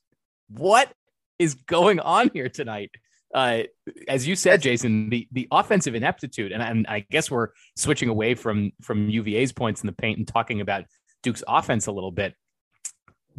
"What 0.47 0.91
is 1.37 1.55
going 1.55 1.99
on 1.99 2.31
here 2.33 2.49
tonight?" 2.49 2.91
Uh, 3.33 3.63
as 4.07 4.27
you 4.27 4.35
said, 4.35 4.61
Jason, 4.61 5.09
the 5.09 5.27
the 5.31 5.47
offensive 5.51 5.95
ineptitude, 5.95 6.51
and, 6.51 6.63
and 6.63 6.87
I 6.87 7.05
guess 7.11 7.29
we're 7.29 7.49
switching 7.75 8.09
away 8.09 8.35
from 8.35 8.71
from 8.81 9.09
UVA's 9.09 9.51
points 9.51 9.81
in 9.81 9.87
the 9.87 9.93
paint 9.93 10.17
and 10.17 10.27
talking 10.27 10.61
about 10.61 10.85
Duke's 11.21 11.43
offense 11.47 11.87
a 11.87 11.91
little 11.91 12.11
bit. 12.11 12.33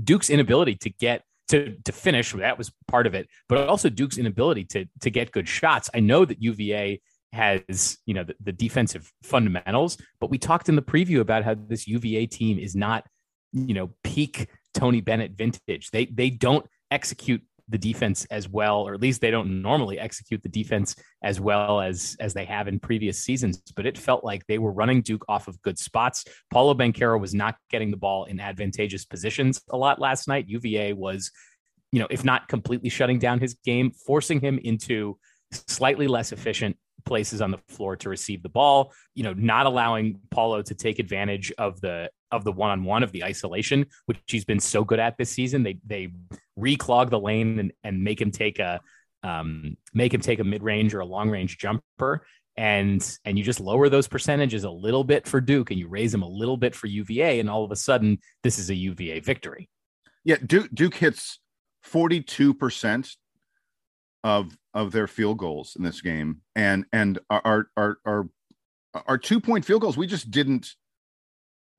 Duke's 0.02 0.30
inability 0.30 0.76
to 0.76 0.90
get 0.90 1.22
to 1.48 1.76
to 1.84 1.92
finish 1.92 2.32
that 2.32 2.58
was 2.58 2.72
part 2.86 3.06
of 3.06 3.14
it, 3.14 3.28
but 3.48 3.68
also 3.68 3.88
Duke's 3.88 4.18
inability 4.18 4.64
to 4.66 4.86
to 5.00 5.10
get 5.10 5.32
good 5.32 5.48
shots. 5.48 5.90
I 5.92 6.00
know 6.00 6.24
that 6.24 6.40
UVA 6.40 7.00
has 7.32 7.98
you 8.06 8.14
know 8.14 8.24
the, 8.24 8.34
the 8.40 8.52
defensive 8.52 9.12
fundamentals, 9.22 9.98
but 10.20 10.30
we 10.30 10.38
talked 10.38 10.68
in 10.68 10.76
the 10.76 10.82
preview 10.82 11.20
about 11.20 11.44
how 11.44 11.54
this 11.54 11.88
UVA 11.88 12.26
team 12.26 12.58
is 12.58 12.76
not 12.76 13.04
you 13.52 13.74
know 13.74 13.90
peak 14.04 14.48
Tony 14.74 15.00
Bennett 15.00 15.32
vintage. 15.32 15.90
They 15.90 16.06
they 16.06 16.30
don't 16.30 16.66
execute 16.90 17.42
the 17.70 17.78
defense 17.78 18.26
as 18.30 18.48
well, 18.48 18.82
or 18.82 18.94
at 18.94 19.00
least 19.00 19.20
they 19.20 19.30
don't 19.30 19.62
normally 19.62 19.98
execute 19.98 20.42
the 20.42 20.48
defense 20.48 20.96
as 21.22 21.40
well 21.40 21.80
as 21.80 22.16
as 22.20 22.34
they 22.34 22.44
have 22.44 22.68
in 22.68 22.80
previous 22.80 23.18
seasons. 23.18 23.62
But 23.74 23.86
it 23.86 23.96
felt 23.96 24.24
like 24.24 24.46
they 24.46 24.58
were 24.58 24.72
running 24.72 25.02
Duke 25.02 25.24
off 25.28 25.48
of 25.48 25.60
good 25.62 25.78
spots. 25.78 26.24
Paolo 26.52 26.74
Banchero 26.74 27.18
was 27.18 27.34
not 27.34 27.56
getting 27.70 27.90
the 27.90 27.96
ball 27.96 28.24
in 28.24 28.40
advantageous 28.40 29.04
positions 29.04 29.62
a 29.70 29.76
lot 29.76 30.00
last 30.00 30.28
night. 30.28 30.48
UVA 30.48 30.92
was, 30.92 31.30
you 31.92 32.00
know, 32.00 32.08
if 32.10 32.24
not 32.24 32.48
completely 32.48 32.90
shutting 32.90 33.18
down 33.18 33.40
his 33.40 33.54
game, 33.64 33.92
forcing 33.92 34.40
him 34.40 34.58
into 34.62 35.18
slightly 35.52 36.08
less 36.08 36.32
efficient 36.32 36.76
places 37.04 37.40
on 37.40 37.50
the 37.50 37.58
floor 37.68 37.96
to 37.96 38.08
receive 38.08 38.42
the 38.42 38.48
ball, 38.48 38.92
you 39.14 39.22
know, 39.22 39.32
not 39.32 39.66
allowing 39.66 40.20
Paolo 40.30 40.62
to 40.62 40.74
take 40.74 40.98
advantage 40.98 41.52
of 41.58 41.80
the 41.80 42.10
of 42.32 42.44
the 42.44 42.52
one-on-one 42.52 43.02
of 43.02 43.12
the 43.12 43.24
isolation, 43.24 43.86
which 44.06 44.18
he's 44.26 44.44
been 44.44 44.60
so 44.60 44.84
good 44.84 45.00
at 45.00 45.16
this 45.18 45.30
season. 45.30 45.62
They 45.62 45.78
they 45.86 46.08
reclog 46.58 47.10
the 47.10 47.20
lane 47.20 47.58
and, 47.58 47.72
and 47.84 48.02
make 48.02 48.20
him 48.20 48.30
take 48.30 48.58
a 48.58 48.80
um, 49.22 49.76
make 49.92 50.14
him 50.14 50.20
take 50.20 50.38
a 50.40 50.44
mid-range 50.44 50.94
or 50.94 51.00
a 51.00 51.06
long-range 51.06 51.58
jumper. 51.58 52.26
And 52.56 53.18
and 53.24 53.38
you 53.38 53.44
just 53.44 53.60
lower 53.60 53.88
those 53.88 54.08
percentages 54.08 54.64
a 54.64 54.70
little 54.70 55.04
bit 55.04 55.26
for 55.26 55.40
Duke 55.40 55.70
and 55.70 55.78
you 55.78 55.88
raise 55.88 56.12
them 56.12 56.22
a 56.22 56.28
little 56.28 56.56
bit 56.56 56.74
for 56.74 56.86
UVA, 56.88 57.40
and 57.40 57.48
all 57.48 57.64
of 57.64 57.70
a 57.70 57.76
sudden 57.76 58.18
this 58.42 58.58
is 58.58 58.70
a 58.70 58.74
UVA 58.74 59.20
victory. 59.20 59.68
Yeah, 60.24 60.36
Duke 60.44 60.68
Duke 60.74 60.94
hits 60.94 61.38
42% 61.86 63.16
of 64.24 64.56
of 64.74 64.92
their 64.92 65.06
field 65.06 65.38
goals 65.38 65.76
in 65.76 65.82
this 65.82 66.00
game. 66.00 66.42
And 66.54 66.86
and 66.92 67.18
our 67.28 67.68
our 67.76 67.98
our 68.04 68.28
our 69.06 69.18
two 69.18 69.40
point 69.40 69.64
field 69.64 69.82
goals, 69.82 69.96
we 69.96 70.06
just 70.06 70.30
didn't 70.30 70.74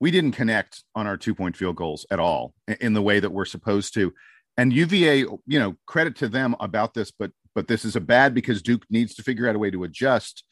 we 0.02 0.10
didn't 0.10 0.32
connect 0.32 0.84
on 0.96 1.06
our 1.06 1.16
two 1.16 1.36
point 1.36 1.56
field 1.56 1.78
goals 1.78 2.06
at 2.12 2.20
all 2.20 2.54
in 2.82 2.94
the 2.94 3.02
way 3.02 3.20
that 3.20 3.30
we're 3.30 3.46
supposed 3.46 3.94
to. 3.94 4.12
And 4.58 4.74
UVA, 4.74 5.20
you 5.20 5.60
know, 5.60 5.78
credit 5.86 6.18
to 6.18 6.28
them 6.28 6.56
about 6.60 6.94
this, 6.94 7.12
but 7.12 7.32
but 7.54 7.68
this 7.68 7.86
is 7.86 7.96
a 7.96 8.02
bad 8.02 8.34
because 8.34 8.62
Duke 8.62 8.84
needs 8.90 9.14
to 9.16 9.24
figure 9.24 9.48
out 9.48 9.56
a 9.56 9.60
way 9.60 9.70
to 9.70 9.84
adjust. 9.84 10.44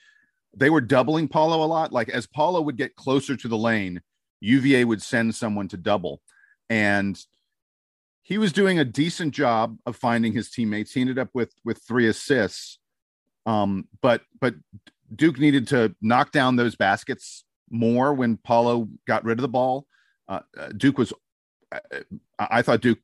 They 0.55 0.69
were 0.69 0.81
doubling 0.81 1.27
Paolo 1.27 1.65
a 1.65 1.67
lot. 1.67 1.91
Like 1.91 2.09
as 2.09 2.27
Paolo 2.27 2.61
would 2.61 2.77
get 2.77 2.95
closer 2.95 3.35
to 3.35 3.47
the 3.47 3.57
lane, 3.57 4.01
UVA 4.41 4.85
would 4.85 5.01
send 5.01 5.33
someone 5.35 5.67
to 5.69 5.77
double. 5.77 6.21
And 6.69 7.19
he 8.21 8.37
was 8.37 8.51
doing 8.51 8.77
a 8.77 8.85
decent 8.85 9.33
job 9.33 9.77
of 9.85 9.95
finding 9.95 10.33
his 10.33 10.51
teammates. 10.51 10.93
He 10.93 11.01
ended 11.01 11.17
up 11.17 11.29
with 11.33 11.53
with 11.65 11.81
three 11.87 12.07
assists. 12.07 12.77
Um, 13.47 13.87
but 14.01 14.21
but 14.39 14.53
Duke 15.13 15.39
needed 15.39 15.69
to 15.69 15.95
knock 16.01 16.31
down 16.31 16.55
those 16.55 16.75
baskets 16.75 17.45
more 17.69 18.13
when 18.13 18.38
Paolo 18.38 18.89
got 19.07 19.23
rid 19.23 19.38
of 19.38 19.41
the 19.41 19.47
ball. 19.47 19.85
Uh, 20.27 20.41
uh 20.57 20.69
Duke 20.69 20.97
was, 20.97 21.13
uh, 21.71 21.79
I 22.38 22.61
thought 22.61 22.81
Duke 22.81 22.99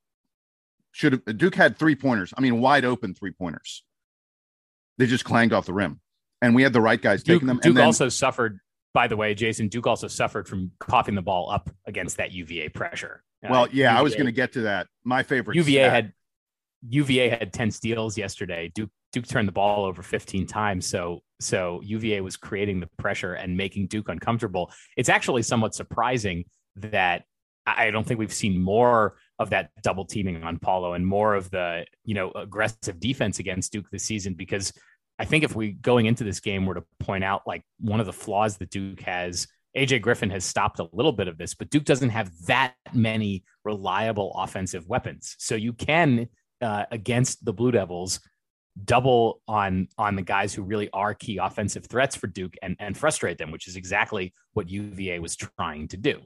should 0.92 1.14
have, 1.14 1.38
Duke 1.38 1.56
had 1.56 1.78
three 1.78 1.96
pointers. 1.96 2.34
I 2.38 2.42
mean, 2.42 2.62
wide 2.62 2.86
open 2.86 3.14
three 3.14 3.32
pointers. 3.32 3.84
They 4.98 5.08
just 5.08 5.26
clanged 5.26 5.52
off 5.54 5.66
the 5.66 5.74
rim. 5.74 6.00
And 6.42 6.56
we 6.56 6.64
had 6.64 6.74
the 6.74 6.82
right 6.82 7.02
guys 7.02 7.24
Duke, 7.24 7.36
taking 7.36 7.48
them. 7.48 7.60
Duke 7.62 7.76
then, 7.76 7.86
also 7.86 8.10
suffered, 8.10 8.60
by 8.94 9.08
the 9.08 9.18
way, 9.18 9.34
Jason, 9.34 9.68
Duke 9.68 9.88
also 9.88 10.08
suffered 10.08 10.48
from 10.48 10.72
coughing 10.80 11.16
the 11.16 11.22
ball 11.22 11.50
up 11.50 11.70
against 11.86 12.18
that 12.18 12.32
UVA 12.32 12.70
pressure. 12.70 13.24
Well, 13.44 13.64
uh, 13.64 13.68
yeah, 13.72 13.92
UVA, 13.92 14.00
I 14.00 14.02
was 14.02 14.14
going 14.14 14.28
to 14.28 14.32
get 14.32 14.54
to 14.54 14.62
that. 14.62 14.88
My 15.04 15.24
favorite 15.24 15.56
UVA 15.56 15.84
stat. 15.84 15.92
had 15.92 16.14
UVA 16.90 17.30
had 17.30 17.52
10 17.52 17.72
steals 17.72 18.18
yesterday. 18.18 18.72
Duke 18.74 18.92
Duke 19.12 19.28
turned 19.28 19.48
the 19.48 19.54
ball 19.54 19.86
over 19.86 20.02
15 20.04 20.46
times. 20.46 20.86
So 20.86 21.22
so 21.40 21.82
UVA 21.84 22.22
was 22.22 22.38
creating 22.38 22.80
the 22.80 22.90
pressure 22.98 23.34
and 23.34 23.58
making 23.58 23.88
Duke 23.88 24.10
uncomfortable. 24.10 24.72
It's 24.98 25.10
actually 25.10 25.44
somewhat 25.44 25.76
surprising 25.76 26.46
that 26.78 27.24
I 27.66 27.92
don't 27.92 28.06
think 28.06 28.20
we've 28.20 28.34
seen 28.34 28.62
more 28.62 29.18
of 29.40 29.50
that 29.50 29.72
double 29.82 30.06
teaming 30.06 30.44
on 30.44 30.60
Paolo 30.60 30.94
and 30.94 31.06
more 31.06 31.36
of 31.36 31.50
the, 31.50 31.86
you 32.04 32.14
know, 32.14 32.32
aggressive 32.32 33.00
defense 33.00 33.40
against 33.40 33.72
Duke 33.72 33.90
this 33.92 34.04
season 34.04 34.34
because 34.34 34.72
I 35.18 35.26
think 35.26 35.44
if 35.44 35.56
we 35.56 35.72
going 35.72 36.06
into 36.06 36.24
this 36.24 36.40
game 36.40 36.66
were 36.66 36.76
to 36.76 36.84
point 37.00 37.24
out 37.24 37.42
like 37.48 37.64
one 37.80 38.00
of 38.00 38.06
the 38.06 38.14
flaws 38.14 38.58
that 38.58 38.70
Duke 38.70 39.02
has 39.02 39.48
AJ 39.76 40.02
Griffin 40.02 40.30
has 40.30 40.46
stopped 40.46 40.80
a 40.80 40.88
little 40.94 41.12
bit 41.12 41.28
of 41.28 41.38
this, 41.38 41.54
but 41.54 41.70
Duke 41.70 41.84
doesn't 41.84 42.10
have 42.10 42.32
that 42.48 42.76
many 42.94 43.44
reliable 43.66 44.34
offensive 44.38 44.88
weapons. 44.88 45.36
So 45.38 45.56
you 45.56 45.74
can 45.74 46.28
uh, 46.62 46.86
against 46.92 47.44
the 47.44 47.52
Blue 47.52 47.72
Devils 47.72 48.22
double 48.84 49.42
on 49.48 49.88
on 49.98 50.16
the 50.16 50.22
guys 50.22 50.54
who 50.54 50.62
really 50.64 50.90
are 50.92 51.14
key 51.14 51.38
offensive 51.38 51.86
threats 51.86 52.16
for 52.16 52.28
Duke 52.28 52.56
and 52.62 52.76
and 52.80 52.98
frustrate 52.98 53.38
them, 53.38 53.52
which 53.52 53.68
is 53.68 53.76
exactly 53.76 54.34
what 54.54 54.70
UVA 54.70 55.20
was 55.20 55.36
trying 55.36 55.88
to 55.90 55.98
do. 55.98 56.22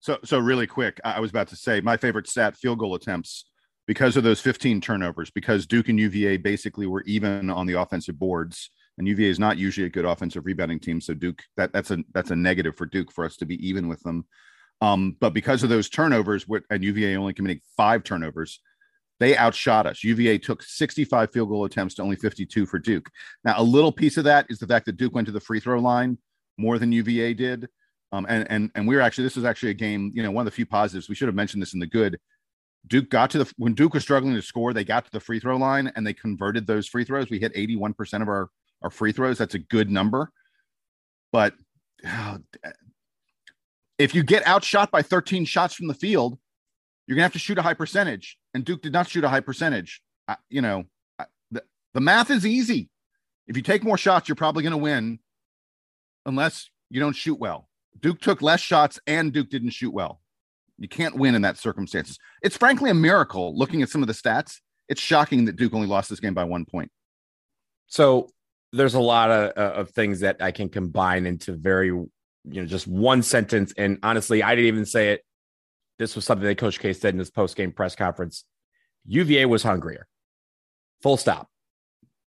So, 0.00 0.18
so 0.24 0.38
really 0.38 0.66
quick, 0.66 0.98
I 1.04 1.20
was 1.20 1.30
about 1.30 1.48
to 1.48 1.56
say 1.56 1.80
my 1.80 1.96
favorite 1.96 2.26
stat: 2.26 2.56
field 2.56 2.78
goal 2.78 2.94
attempts, 2.94 3.50
because 3.90 4.16
of 4.16 4.22
those 4.22 4.40
15 4.40 4.80
turnovers. 4.80 5.32
Because 5.32 5.66
Duke 5.66 5.88
and 5.88 5.98
UVA 5.98 6.36
basically 6.36 6.86
were 6.86 7.02
even 7.06 7.50
on 7.50 7.66
the 7.66 7.80
offensive 7.80 8.20
boards, 8.20 8.70
and 8.96 9.08
UVA 9.08 9.28
is 9.28 9.40
not 9.40 9.58
usually 9.58 9.84
a 9.84 9.90
good 9.90 10.04
offensive 10.04 10.46
rebounding 10.46 10.78
team. 10.78 11.00
So 11.00 11.12
Duke, 11.12 11.42
that 11.56 11.72
that's 11.72 11.90
a 11.90 11.98
that's 12.14 12.30
a 12.30 12.36
negative 12.36 12.76
for 12.76 12.86
Duke 12.86 13.10
for 13.10 13.24
us 13.24 13.36
to 13.38 13.46
be 13.46 13.56
even 13.66 13.88
with 13.88 14.00
them. 14.02 14.26
Um, 14.80 15.16
but 15.20 15.34
because 15.34 15.64
of 15.64 15.70
those 15.70 15.88
turnovers, 15.90 16.46
and 16.70 16.84
UVA 16.84 17.16
only 17.16 17.34
committing 17.34 17.60
five 17.76 18.04
turnovers, 18.04 18.60
they 19.20 19.36
outshot 19.36 19.86
us. 19.86 20.02
UVA 20.02 20.38
took 20.38 20.62
65 20.62 21.30
field 21.30 21.50
goal 21.50 21.66
attempts 21.66 21.94
to 21.94 22.02
only 22.02 22.16
52 22.16 22.66
for 22.66 22.78
Duke. 22.78 23.08
Now, 23.44 23.54
a 23.58 23.62
little 23.62 23.92
piece 23.92 24.16
of 24.16 24.24
that 24.24 24.46
is 24.48 24.58
the 24.58 24.66
fact 24.66 24.86
that 24.86 24.96
Duke 24.96 25.14
went 25.14 25.26
to 25.26 25.32
the 25.32 25.40
free 25.40 25.60
throw 25.60 25.78
line 25.78 26.18
more 26.56 26.78
than 26.78 26.90
UVA 26.90 27.34
did. 27.34 27.68
Um, 28.12 28.26
and 28.28 28.50
and 28.50 28.70
and 28.74 28.88
we 28.88 28.96
are 28.96 29.00
actually 29.00 29.24
this 29.24 29.36
was 29.36 29.44
actually 29.44 29.70
a 29.70 29.74
game. 29.74 30.10
You 30.14 30.24
know, 30.24 30.32
one 30.32 30.42
of 30.42 30.46
the 30.46 30.56
few 30.56 30.66
positives 30.66 31.08
we 31.08 31.14
should 31.14 31.28
have 31.28 31.34
mentioned 31.34 31.62
this 31.62 31.74
in 31.74 31.80
the 31.80 31.86
good. 31.86 32.18
Duke 32.86 33.10
got 33.10 33.30
to 33.30 33.38
the 33.38 33.52
when 33.56 33.74
Duke 33.74 33.94
was 33.94 34.02
struggling 34.02 34.34
to 34.34 34.42
score, 34.42 34.72
they 34.72 34.84
got 34.84 35.04
to 35.04 35.12
the 35.12 35.20
free 35.20 35.38
throw 35.38 35.56
line 35.56 35.92
and 35.94 36.04
they 36.04 36.14
converted 36.14 36.66
those 36.66 36.88
free 36.88 37.04
throws. 37.04 37.30
We 37.30 37.38
hit 37.38 37.54
81% 37.54 38.22
of 38.22 38.28
our 38.28 38.48
our 38.82 38.90
free 38.90 39.12
throws. 39.12 39.38
That's 39.38 39.54
a 39.54 39.60
good 39.60 39.90
number. 39.90 40.32
But 41.30 41.54
oh, 42.04 42.38
if 43.98 44.14
you 44.14 44.24
get 44.24 44.46
outshot 44.46 44.90
by 44.90 45.02
13 45.02 45.44
shots 45.44 45.74
from 45.74 45.86
the 45.86 45.94
field, 45.94 46.38
you're 47.10 47.16
gonna 47.16 47.24
have 47.24 47.32
to 47.32 47.40
shoot 47.40 47.58
a 47.58 47.62
high 47.62 47.74
percentage. 47.74 48.38
And 48.54 48.64
Duke 48.64 48.82
did 48.82 48.92
not 48.92 49.08
shoot 49.08 49.24
a 49.24 49.28
high 49.28 49.40
percentage. 49.40 50.00
I, 50.28 50.36
you 50.48 50.62
know, 50.62 50.84
I, 51.18 51.24
the, 51.50 51.64
the 51.92 52.00
math 52.00 52.30
is 52.30 52.46
easy. 52.46 52.88
If 53.48 53.56
you 53.56 53.64
take 53.64 53.82
more 53.82 53.98
shots, 53.98 54.28
you're 54.28 54.36
probably 54.36 54.62
gonna 54.62 54.78
win, 54.78 55.18
unless 56.24 56.70
you 56.88 57.00
don't 57.00 57.16
shoot 57.16 57.40
well. 57.40 57.68
Duke 58.00 58.20
took 58.20 58.42
less 58.42 58.60
shots 58.60 59.00
and 59.08 59.32
Duke 59.32 59.50
didn't 59.50 59.70
shoot 59.70 59.92
well. 59.92 60.20
You 60.78 60.86
can't 60.86 61.16
win 61.16 61.34
in 61.34 61.42
that 61.42 61.58
circumstances. 61.58 62.16
It's 62.44 62.56
frankly 62.56 62.90
a 62.90 62.94
miracle 62.94 63.58
looking 63.58 63.82
at 63.82 63.88
some 63.88 64.02
of 64.02 64.06
the 64.06 64.14
stats. 64.14 64.58
It's 64.88 65.00
shocking 65.00 65.46
that 65.46 65.56
Duke 65.56 65.74
only 65.74 65.88
lost 65.88 66.10
this 66.10 66.20
game 66.20 66.34
by 66.34 66.44
one 66.44 66.64
point. 66.64 66.92
So 67.88 68.28
there's 68.72 68.94
a 68.94 69.00
lot 69.00 69.32
of, 69.32 69.52
uh, 69.56 69.80
of 69.80 69.90
things 69.90 70.20
that 70.20 70.40
I 70.40 70.52
can 70.52 70.68
combine 70.68 71.26
into 71.26 71.56
very, 71.56 71.88
you 71.88 72.08
know, 72.44 72.66
just 72.66 72.86
one 72.86 73.24
sentence. 73.24 73.74
And 73.76 73.98
honestly, 74.04 74.44
I 74.44 74.54
didn't 74.54 74.68
even 74.68 74.86
say 74.86 75.14
it 75.14 75.24
this 76.00 76.16
was 76.16 76.24
something 76.24 76.48
that 76.48 76.56
Coach 76.56 76.80
K 76.80 76.94
said 76.94 77.12
in 77.12 77.18
his 77.18 77.30
post 77.30 77.56
game 77.56 77.72
press 77.72 77.94
conference. 77.94 78.44
UVA 79.06 79.44
was 79.44 79.62
hungrier. 79.62 80.08
Full 81.02 81.18
stop. 81.18 81.48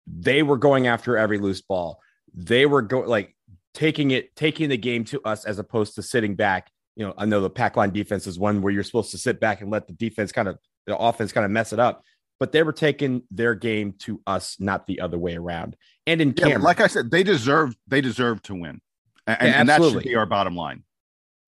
They 0.05 0.43
were 0.43 0.57
going 0.57 0.87
after 0.87 1.17
every 1.17 1.37
loose 1.37 1.61
ball. 1.61 2.01
They 2.33 2.65
were 2.65 2.81
going 2.81 3.07
like 3.07 3.33
taking 3.73 4.11
it, 4.11 4.35
taking 4.35 4.67
the 4.67 4.77
game 4.77 5.05
to 5.05 5.21
us 5.23 5.45
as 5.45 5.57
opposed 5.57 5.95
to 5.95 6.03
sitting 6.03 6.35
back. 6.35 6.69
You 6.97 7.07
know, 7.07 7.13
I 7.17 7.25
know 7.25 7.39
the 7.39 7.49
pack 7.49 7.77
line 7.77 7.91
defense 7.91 8.27
is 8.27 8.37
one 8.37 8.61
where 8.61 8.73
you're 8.73 8.83
supposed 8.83 9.11
to 9.11 9.17
sit 9.17 9.39
back 9.39 9.61
and 9.61 9.71
let 9.71 9.87
the 9.87 9.93
defense 9.93 10.33
kind 10.33 10.49
of 10.49 10.57
the 10.85 10.97
offense 10.97 11.31
kind 11.31 11.45
of 11.45 11.51
mess 11.51 11.71
it 11.71 11.79
up. 11.79 12.03
But 12.41 12.51
they 12.51 12.63
were 12.63 12.73
taking 12.73 13.23
their 13.31 13.55
game 13.55 13.93
to 13.99 14.21
us, 14.27 14.57
not 14.59 14.85
the 14.85 14.99
other 14.99 15.17
way 15.17 15.37
around. 15.37 15.77
And 16.05 16.19
in 16.19 16.33
yeah, 16.35 16.57
like 16.57 16.81
I 16.81 16.87
said, 16.87 17.09
they 17.09 17.23
deserve 17.23 17.73
they 17.87 18.01
deserve 18.01 18.41
to 18.43 18.53
win, 18.53 18.81
and, 19.27 19.37
yeah, 19.41 19.59
and 19.61 19.69
that 19.69 19.81
should 19.81 20.03
be 20.03 20.15
our 20.15 20.25
bottom 20.25 20.57
line 20.57 20.83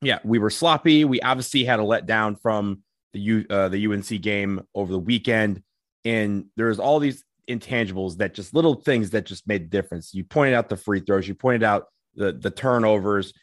yeah, 0.05 0.19
we 0.23 0.39
were 0.39 0.49
sloppy. 0.49 1.05
We 1.05 1.21
obviously 1.21 1.63
had 1.63 1.79
a 1.79 1.83
letdown 1.83 2.39
from 2.39 2.83
the 3.13 3.19
U, 3.19 3.45
uh, 3.49 3.69
the 3.69 3.87
UNC 3.87 4.21
game 4.21 4.61
over 4.73 4.91
the 4.91 4.99
weekend, 4.99 5.61
and 6.05 6.45
there's 6.55 6.79
all 6.79 6.99
these 6.99 7.23
intangibles 7.49 8.17
that 8.17 8.33
just 8.33 8.53
little 8.53 8.75
things 8.75 9.11
that 9.11 9.25
just 9.25 9.47
made 9.47 9.65
the 9.65 9.69
difference. 9.69 10.13
You 10.13 10.23
pointed 10.23 10.55
out 10.55 10.69
the 10.69 10.77
free 10.77 10.99
throws. 10.99 11.27
You 11.27 11.35
pointed 11.35 11.63
out 11.63 11.87
the 12.15 12.33
the 12.33 12.51
turnovers. 12.51 13.33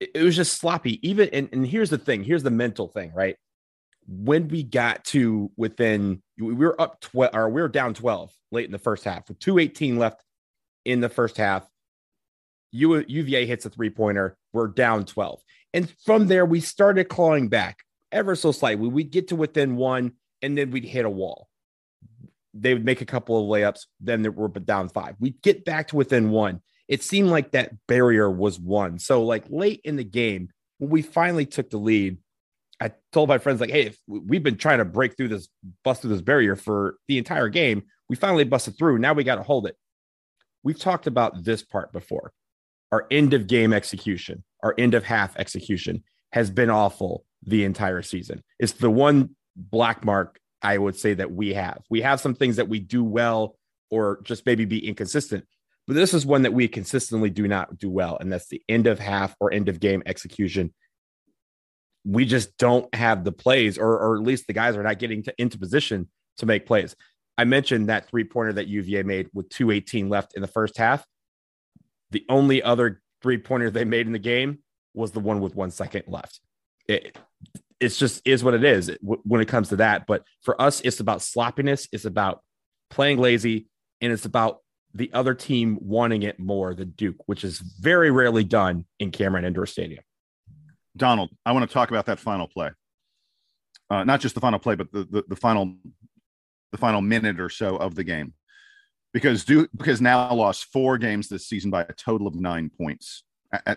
It, 0.00 0.10
it 0.14 0.22
was 0.22 0.36
just 0.36 0.58
sloppy. 0.58 1.06
Even 1.08 1.28
and, 1.32 1.48
and 1.52 1.66
here's 1.66 1.90
the 1.90 1.98
thing. 1.98 2.24
Here's 2.24 2.42
the 2.42 2.50
mental 2.50 2.88
thing, 2.88 3.12
right? 3.14 3.36
When 4.06 4.48
we 4.48 4.62
got 4.62 5.04
to 5.06 5.50
within, 5.56 6.22
we 6.38 6.54
were 6.54 6.80
up 6.80 7.00
twelve, 7.00 7.34
or 7.34 7.48
we 7.48 7.60
were 7.60 7.68
down 7.68 7.94
twelve 7.94 8.32
late 8.50 8.64
in 8.64 8.72
the 8.72 8.78
first 8.78 9.04
half 9.04 9.28
with 9.28 9.38
two 9.38 9.58
eighteen 9.58 9.98
left 9.98 10.24
in 10.84 11.00
the 11.00 11.08
first 11.08 11.36
half. 11.36 11.68
U, 12.72 13.04
UVA 13.06 13.46
hits 13.46 13.66
a 13.66 13.70
three 13.70 13.90
pointer. 13.90 14.36
We're 14.52 14.68
down 14.68 15.04
12. 15.04 15.40
And 15.72 15.92
from 16.04 16.26
there, 16.26 16.44
we 16.44 16.60
started 16.60 17.08
clawing 17.08 17.48
back 17.48 17.78
ever 18.12 18.34
so 18.34 18.52
slightly. 18.52 18.88
We'd 18.88 19.10
get 19.10 19.28
to 19.28 19.36
within 19.36 19.76
one, 19.76 20.12
and 20.42 20.56
then 20.56 20.70
we'd 20.70 20.84
hit 20.84 21.04
a 21.04 21.10
wall. 21.10 21.48
They 22.52 22.74
would 22.74 22.84
make 22.84 23.00
a 23.00 23.06
couple 23.06 23.38
of 23.38 23.48
layups, 23.48 23.86
then 24.00 24.22
we're 24.34 24.48
down 24.48 24.88
five. 24.88 25.14
We'd 25.20 25.40
get 25.42 25.64
back 25.64 25.88
to 25.88 25.96
within 25.96 26.30
one. 26.30 26.62
It 26.88 27.04
seemed 27.04 27.28
like 27.28 27.52
that 27.52 27.72
barrier 27.86 28.28
was 28.28 28.58
one. 28.58 28.98
So, 28.98 29.22
like 29.22 29.44
late 29.48 29.80
in 29.84 29.94
the 29.94 30.04
game, 30.04 30.48
when 30.78 30.90
we 30.90 31.02
finally 31.02 31.46
took 31.46 31.70
the 31.70 31.78
lead, 31.78 32.18
I 32.80 32.92
told 33.12 33.28
my 33.28 33.38
friends, 33.38 33.60
like, 33.60 33.70
hey, 33.70 33.94
we've 34.08 34.42
been 34.42 34.56
trying 34.56 34.78
to 34.78 34.84
break 34.84 35.16
through 35.16 35.28
this, 35.28 35.48
bust 35.84 36.00
through 36.00 36.10
this 36.10 36.22
barrier 36.22 36.56
for 36.56 36.96
the 37.06 37.18
entire 37.18 37.48
game. 37.48 37.84
We 38.08 38.16
finally 38.16 38.44
busted 38.44 38.76
through. 38.76 38.98
Now 38.98 39.12
we 39.12 39.22
got 39.22 39.36
to 39.36 39.42
hold 39.42 39.66
it. 39.66 39.76
We've 40.62 40.78
talked 40.78 41.06
about 41.06 41.44
this 41.44 41.62
part 41.62 41.92
before 41.92 42.32
our 42.90 43.06
end 43.10 43.34
of 43.34 43.46
game 43.46 43.72
execution, 43.72 44.42
our 44.62 44.74
end 44.78 44.94
of 44.94 45.04
half 45.04 45.36
execution 45.36 46.02
has 46.32 46.50
been 46.50 46.70
awful 46.70 47.24
the 47.42 47.64
entire 47.64 48.02
season. 48.02 48.42
It's 48.58 48.72
the 48.72 48.90
one 48.90 49.36
black 49.56 50.04
mark 50.04 50.38
I 50.62 50.76
would 50.78 50.96
say 50.96 51.14
that 51.14 51.32
we 51.32 51.54
have. 51.54 51.82
We 51.88 52.02
have 52.02 52.20
some 52.20 52.34
things 52.34 52.56
that 52.56 52.68
we 52.68 52.80
do 52.80 53.02
well 53.02 53.56
or 53.90 54.20
just 54.22 54.46
maybe 54.46 54.64
be 54.64 54.86
inconsistent, 54.86 55.46
but 55.86 55.94
this 55.94 56.14
is 56.14 56.26
one 56.26 56.42
that 56.42 56.52
we 56.52 56.68
consistently 56.68 57.30
do 57.30 57.48
not 57.48 57.78
do 57.78 57.90
well. 57.90 58.18
And 58.20 58.32
that's 58.32 58.48
the 58.48 58.62
end 58.68 58.86
of 58.86 58.98
half 58.98 59.34
or 59.40 59.52
end 59.52 59.68
of 59.68 59.80
game 59.80 60.02
execution. 60.06 60.72
We 62.04 62.24
just 62.24 62.56
don't 62.58 62.94
have 62.94 63.24
the 63.24 63.32
plays, 63.32 63.78
or, 63.78 63.98
or 63.98 64.16
at 64.16 64.22
least 64.22 64.46
the 64.46 64.52
guys 64.52 64.76
are 64.76 64.82
not 64.82 64.98
getting 64.98 65.22
to, 65.24 65.34
into 65.38 65.58
position 65.58 66.08
to 66.38 66.46
make 66.46 66.66
plays. 66.66 66.94
I 67.36 67.44
mentioned 67.44 67.88
that 67.88 68.08
three 68.08 68.24
pointer 68.24 68.52
that 68.54 68.68
UVA 68.68 69.02
made 69.02 69.28
with 69.32 69.48
218 69.48 70.08
left 70.08 70.34
in 70.36 70.42
the 70.42 70.48
first 70.48 70.76
half. 70.76 71.04
The 72.10 72.24
only 72.28 72.62
other 72.62 73.00
three 73.22 73.38
pointer 73.38 73.70
they 73.70 73.84
made 73.84 74.06
in 74.06 74.12
the 74.12 74.18
game 74.18 74.58
was 74.94 75.12
the 75.12 75.20
one 75.20 75.40
with 75.40 75.54
one 75.54 75.70
second 75.70 76.04
left. 76.06 76.40
It, 76.88 77.16
it's 77.78 77.96
just 77.96 78.20
is 78.24 78.44
what 78.44 78.54
it 78.54 78.64
is 78.64 78.90
when 79.00 79.40
it 79.40 79.48
comes 79.48 79.70
to 79.70 79.76
that. 79.76 80.06
But 80.06 80.24
for 80.42 80.60
us, 80.60 80.80
it's 80.82 81.00
about 81.00 81.22
sloppiness. 81.22 81.88
It's 81.92 82.04
about 82.04 82.42
playing 82.90 83.18
lazy, 83.18 83.66
and 84.00 84.12
it's 84.12 84.24
about 84.24 84.58
the 84.92 85.10
other 85.12 85.34
team 85.34 85.78
wanting 85.80 86.22
it 86.22 86.38
more 86.40 86.74
than 86.74 86.90
Duke, 86.90 87.16
which 87.26 87.44
is 87.44 87.58
very 87.58 88.10
rarely 88.10 88.44
done 88.44 88.84
in 88.98 89.10
Cameron 89.10 89.44
Indoor 89.44 89.66
Stadium. 89.66 90.02
Donald, 90.96 91.30
I 91.46 91.52
want 91.52 91.68
to 91.68 91.72
talk 91.72 91.90
about 91.90 92.06
that 92.06 92.18
final 92.18 92.48
play. 92.48 92.70
Uh, 93.88 94.04
not 94.04 94.20
just 94.20 94.34
the 94.34 94.40
final 94.40 94.58
play, 94.58 94.74
but 94.74 94.92
the, 94.92 95.04
the, 95.04 95.24
the 95.28 95.36
final 95.36 95.76
the 96.72 96.78
final 96.78 97.00
minute 97.00 97.40
or 97.40 97.48
so 97.48 97.76
of 97.76 97.94
the 97.94 98.04
game 98.04 98.32
because 99.12 99.44
Duke 99.44 99.70
because 99.76 100.00
now 100.00 100.32
lost 100.32 100.66
four 100.72 100.98
games 100.98 101.28
this 101.28 101.46
season 101.46 101.70
by 101.70 101.82
a 101.82 101.92
total 101.92 102.26
of 102.26 102.34
nine 102.34 102.70
points. 102.70 103.24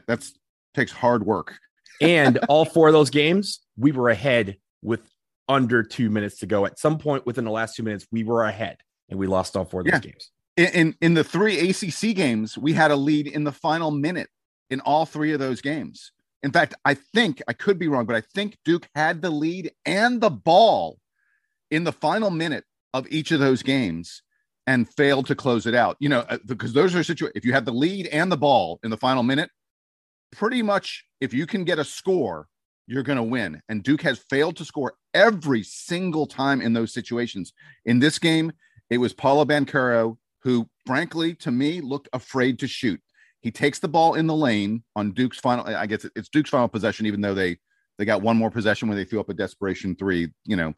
That's 0.08 0.34
takes 0.74 0.91
hard 0.91 1.26
work. 1.26 1.58
and 2.02 2.38
all 2.50 2.65
four 2.65 2.88
of 2.88 2.93
those 2.93 3.10
games, 3.10 3.60
we 3.78 3.91
were 3.91 4.10
ahead 4.10 4.58
with 4.82 5.02
under 5.48 5.84
two 5.84 6.10
minutes 6.10 6.39
to 6.39 6.46
go. 6.46 6.65
At 6.65 6.80
some 6.80 6.98
point 6.98 7.26
within 7.26 7.46
the 7.46 7.52
last 7.52 7.76
two 7.76 7.84
minutes, 7.84 8.08
we 8.12 8.24
were 8.24 8.43
ahead, 8.43 8.78
and 9.10 9.19
we 9.19 9.28
lost 9.28 9.56
all 9.56 9.65
four 9.65 9.82
of 9.82 9.86
those 9.86 9.93
yeah. 9.93 10.00
games. 10.00 10.32
in, 10.58 10.67
in 10.67 10.96
in 11.02 11.13
the 11.13 11.24
three 11.24 11.69
ACC 11.69 12.15
games, 12.15 12.58
we 12.58 12.74
had 12.74 12.91
a 12.91 12.96
lead 12.96 13.28
in 13.28 13.43
the 13.43 13.52
final 13.52 13.91
minute 13.91 14.30
in 14.69 14.80
all 14.82 15.06
three 15.06 15.34
of 15.34 15.39
those 15.39 15.62
games. 15.62 16.12
In 16.41 16.52
fact, 16.52 16.74
I 16.84 16.96
think 16.96 17.41
I 17.48 17.54
could 17.54 17.80
be 17.80 17.88
wrong, 17.88 18.06
but 18.06 18.17
I 18.17 18.22
think 18.34 18.58
Duke 18.65 18.88
had 18.96 19.22
the 19.22 19.30
lead 19.30 19.72
and 19.86 20.19
the 20.19 20.30
ball 20.30 21.00
in 21.72 21.86
the 21.86 21.93
final 21.93 22.30
minute 22.30 22.65
of 22.93 23.08
each 23.10 23.32
of 23.32 23.39
those 23.39 23.63
games 23.63 24.22
and 24.67 24.89
failed 24.93 25.28
to 25.28 25.36
close 25.36 25.65
it 25.65 25.76
out. 25.76 25.97
You 25.99 26.10
know, 26.10 26.19
uh, 26.30 26.38
because 26.45 26.73
those 26.73 26.95
are 26.95 27.04
situations. 27.04 27.36
If 27.36 27.45
you 27.45 27.54
have 27.54 27.65
the 27.65 27.73
lead 27.73 28.08
and 28.08 28.32
the 28.32 28.38
ball 28.38 28.80
in 28.84 28.89
the 28.89 28.97
final 28.97 29.23
minute, 29.23 29.49
pretty 30.32 30.62
much 30.62 31.06
if 31.21 31.34
you 31.34 31.45
can 31.45 31.63
get 31.63 31.80
a 31.80 31.84
score, 31.84 32.47
you're 32.88 33.04
going 33.04 33.17
to 33.17 33.23
win. 33.23 33.62
And 33.69 33.84
Duke 33.84 34.02
has 34.02 34.19
failed 34.30 34.58
to 34.58 34.65
score 34.65 34.93
every 35.13 35.63
single 35.63 36.26
time 36.26 36.62
in 36.62 36.73
those 36.73 36.93
situations. 36.93 37.54
In 37.86 37.99
this 37.99 38.19
game, 38.19 38.52
it 38.89 38.97
was 38.97 39.13
Paolo 39.13 39.45
Banchero 39.45 40.17
who, 40.43 40.69
frankly, 40.86 41.34
to 41.36 41.52
me, 41.52 41.82
looked 41.82 42.10
afraid 42.13 42.60
to 42.60 42.67
shoot. 42.67 43.02
He 43.41 43.52
takes 43.52 43.80
the 43.80 43.88
ball 43.88 44.13
in 44.15 44.28
the 44.28 44.36
lane 44.36 44.84
on 44.95 45.12
Duke's 45.12 45.39
final. 45.39 45.65
I 45.65 45.86
guess 45.86 46.06
it's 46.15 46.30
Duke's 46.30 46.49
final 46.49 46.67
possession, 46.67 47.06
even 47.06 47.21
though 47.21 47.34
they 47.34 47.58
they 47.97 48.06
got 48.06 48.21
one 48.21 48.38
more 48.38 48.52
possession 48.52 48.88
when 48.88 48.97
they 48.97 49.06
threw 49.06 49.19
up 49.19 49.30
a 49.30 49.34
desperation 49.34 49.95
three. 49.95 50.30
You 50.45 50.56
know, 50.56 50.73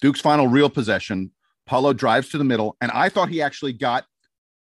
Duke's 0.00 0.20
final 0.20 0.46
real 0.46 0.70
possession. 0.70 1.32
Paolo 1.70 1.92
drives 1.92 2.30
to 2.30 2.38
the 2.38 2.42
middle, 2.42 2.76
and 2.80 2.90
I 2.90 3.08
thought 3.08 3.28
he 3.28 3.40
actually 3.40 3.72
got 3.72 4.04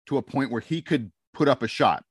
to 0.05 0.17
a 0.17 0.21
point 0.21 0.51
where 0.51 0.61
he 0.61 0.79
could 0.79 1.11
put 1.33 1.47
up 1.47 1.63
a 1.63 1.67
shot, 1.67 2.03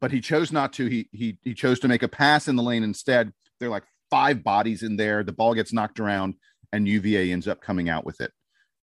but 0.00 0.10
he 0.10 0.20
chose 0.20 0.50
not 0.50 0.72
to. 0.72 0.86
He 0.86 1.08
he 1.12 1.38
he 1.44 1.54
chose 1.54 1.78
to 1.78 1.88
make 1.88 2.02
a 2.02 2.08
pass 2.08 2.48
in 2.48 2.56
the 2.56 2.64
lane 2.64 2.82
instead. 2.82 3.32
There 3.60 3.68
are 3.68 3.70
like 3.70 3.84
five 4.10 4.42
bodies 4.42 4.82
in 4.82 4.96
there. 4.96 5.22
The 5.22 5.32
ball 5.32 5.54
gets 5.54 5.72
knocked 5.72 6.00
around, 6.00 6.34
and 6.72 6.88
UVA 6.88 7.30
ends 7.30 7.46
up 7.46 7.60
coming 7.60 7.88
out 7.88 8.04
with 8.04 8.20
it. 8.20 8.32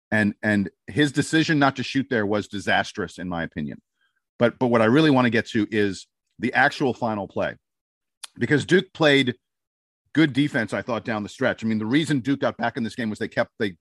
And 0.10 0.34
and 0.42 0.72
his 0.88 1.12
decision 1.12 1.60
not 1.60 1.76
to 1.76 1.84
shoot 1.84 2.08
there 2.10 2.26
was 2.26 2.48
disastrous, 2.48 3.20
in 3.20 3.30
my 3.30 3.44
opinion. 3.44 3.84
But 4.40 4.58
but 4.58 4.70
what 4.70 4.82
I 4.82 4.86
really 4.86 5.12
want 5.12 5.26
to 5.26 5.30
get 5.30 5.46
to 5.50 5.68
is 5.70 6.08
the 6.40 6.52
actual 6.56 6.96
final 6.96 7.28
play, 7.28 7.58
because 8.40 8.66
Duke 8.66 8.92
played 8.92 9.36
good 10.16 10.34
defense. 10.34 10.74
I 10.74 10.82
thought 10.82 11.06
down 11.06 11.22
the 11.22 11.30
stretch. 11.30 11.64
I 11.64 11.68
mean, 11.68 11.78
the 11.78 11.86
reason 11.86 12.22
Duke 12.22 12.40
got 12.40 12.58
back 12.58 12.76
in 12.76 12.84
this 12.84 12.96
game 12.96 13.12
was 13.12 13.20
they 13.20 13.28
kept 13.28 13.52
they 13.60 13.76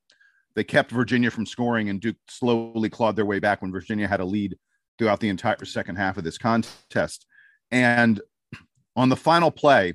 they 0.56 0.64
kept 0.64 0.90
Virginia 0.90 1.30
from 1.30 1.46
scoring, 1.46 1.88
and 1.88 2.00
Duke 2.00 2.16
slowly 2.28 2.88
clawed 2.88 3.16
their 3.16 3.26
way 3.26 3.38
back 3.38 3.62
when 3.62 3.72
Virginia 3.72 4.06
had 4.06 4.20
a 4.20 4.24
lead 4.24 4.56
throughout 4.98 5.20
the 5.20 5.28
entire 5.28 5.64
second 5.64 5.96
half 5.96 6.16
of 6.16 6.24
this 6.24 6.38
contest. 6.38 7.26
And 7.70 8.20
on 8.96 9.08
the 9.08 9.16
final 9.16 9.50
play, 9.50 9.94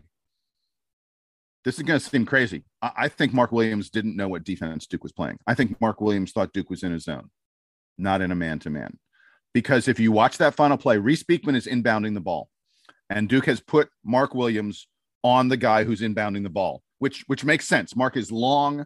this 1.63 1.77
is 1.77 1.83
going 1.83 1.99
to 1.99 2.05
seem 2.05 2.25
crazy. 2.25 2.63
I, 2.81 2.91
I 2.97 3.07
think 3.07 3.33
Mark 3.33 3.51
Williams 3.51 3.89
didn't 3.89 4.15
know 4.15 4.27
what 4.27 4.43
defense 4.43 4.87
Duke 4.87 5.03
was 5.03 5.11
playing. 5.11 5.37
I 5.47 5.53
think 5.53 5.79
Mark 5.79 6.01
Williams 6.01 6.31
thought 6.31 6.53
Duke 6.53 6.69
was 6.69 6.83
in 6.83 6.91
his 6.91 7.03
zone, 7.03 7.29
not 7.97 8.21
in 8.21 8.31
a 8.31 8.35
man 8.35 8.59
to 8.59 8.69
man 8.69 8.97
because 9.53 9.87
if 9.87 9.99
you 9.99 10.11
watch 10.11 10.37
that 10.37 10.55
final 10.55 10.77
play, 10.77 10.97
Reece 10.97 11.23
Beekman 11.23 11.55
is 11.55 11.67
inbounding 11.67 12.13
the 12.13 12.21
ball, 12.21 12.49
and 13.09 13.27
Duke 13.27 13.45
has 13.45 13.59
put 13.59 13.89
Mark 14.03 14.35
Williams 14.35 14.87
on 15.23 15.47
the 15.47 15.57
guy 15.57 15.83
who's 15.83 16.01
inbounding 16.01 16.43
the 16.43 16.49
ball, 16.49 16.83
which 16.99 17.23
which 17.27 17.43
makes 17.43 17.67
sense. 17.67 17.95
Mark 17.95 18.15
is 18.15 18.31
long, 18.31 18.85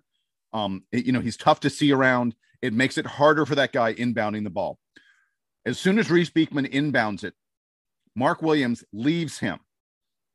um, 0.53 0.83
it, 0.91 1.05
you 1.05 1.11
know, 1.11 1.19
he's 1.19 1.37
tough 1.37 1.59
to 1.61 1.69
see 1.69 1.91
around. 1.91 2.35
It 2.61 2.73
makes 2.73 2.97
it 2.97 3.05
harder 3.05 3.45
for 3.45 3.55
that 3.55 3.73
guy 3.73 3.93
inbounding 3.93 4.43
the 4.43 4.49
ball. 4.49 4.79
As 5.65 5.79
soon 5.79 5.99
as 5.99 6.11
Reece 6.11 6.29
Beekman 6.29 6.67
inbounds 6.67 7.23
it, 7.23 7.33
Mark 8.15 8.41
Williams 8.41 8.83
leaves 8.93 9.39
him 9.39 9.59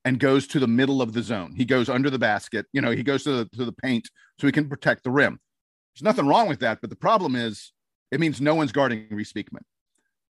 and 0.04 0.18
goes 0.18 0.46
to 0.48 0.58
the 0.58 0.66
middle 0.66 1.02
of 1.02 1.12
the 1.12 1.22
zone. 1.22 1.54
He 1.56 1.64
goes 1.64 1.88
under 1.88 2.10
the 2.10 2.18
basket, 2.18 2.66
you 2.72 2.80
know, 2.80 2.90
he 2.90 3.02
goes 3.02 3.24
to 3.24 3.30
the, 3.30 3.44
to 3.56 3.64
the 3.64 3.72
paint 3.72 4.08
so 4.38 4.46
he 4.46 4.52
can 4.52 4.68
protect 4.68 5.04
the 5.04 5.10
rim. 5.10 5.38
There's 5.94 6.04
nothing 6.04 6.26
wrong 6.26 6.48
with 6.48 6.60
that, 6.60 6.80
but 6.80 6.90
the 6.90 6.96
problem 6.96 7.36
is 7.36 7.72
it 8.10 8.20
means 8.20 8.40
no 8.40 8.54
one's 8.54 8.72
guarding 8.72 9.06
Reece 9.10 9.32
Beekman. 9.32 9.64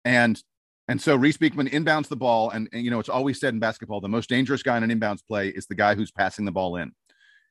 And 0.04 0.41
and 0.88 1.02
so 1.02 1.15
Reece 1.15 1.38
Beekman 1.38 1.69
inbounds 1.69 2.10
the 2.10 2.15
ball, 2.15 2.52
and, 2.52 2.69
and 2.71 2.84
you 2.84 2.91
know 2.91 3.00
it's 3.00 3.10
always 3.10 3.39
said 3.39 3.56
in 3.56 3.60
basketball 3.60 4.02
the 4.02 4.08
most 4.08 4.30
dangerous 4.30 4.62
guy 4.62 4.78
in 4.78 4.84
an 4.84 4.91
inbounds 4.91 5.26
play 5.28 5.50
is 5.50 5.65
the 5.65 5.76
guy 5.76 5.95
who's 5.95 6.12
passing 6.12 6.45
the 6.45 6.52
ball 6.52 6.76
in. 6.76 6.91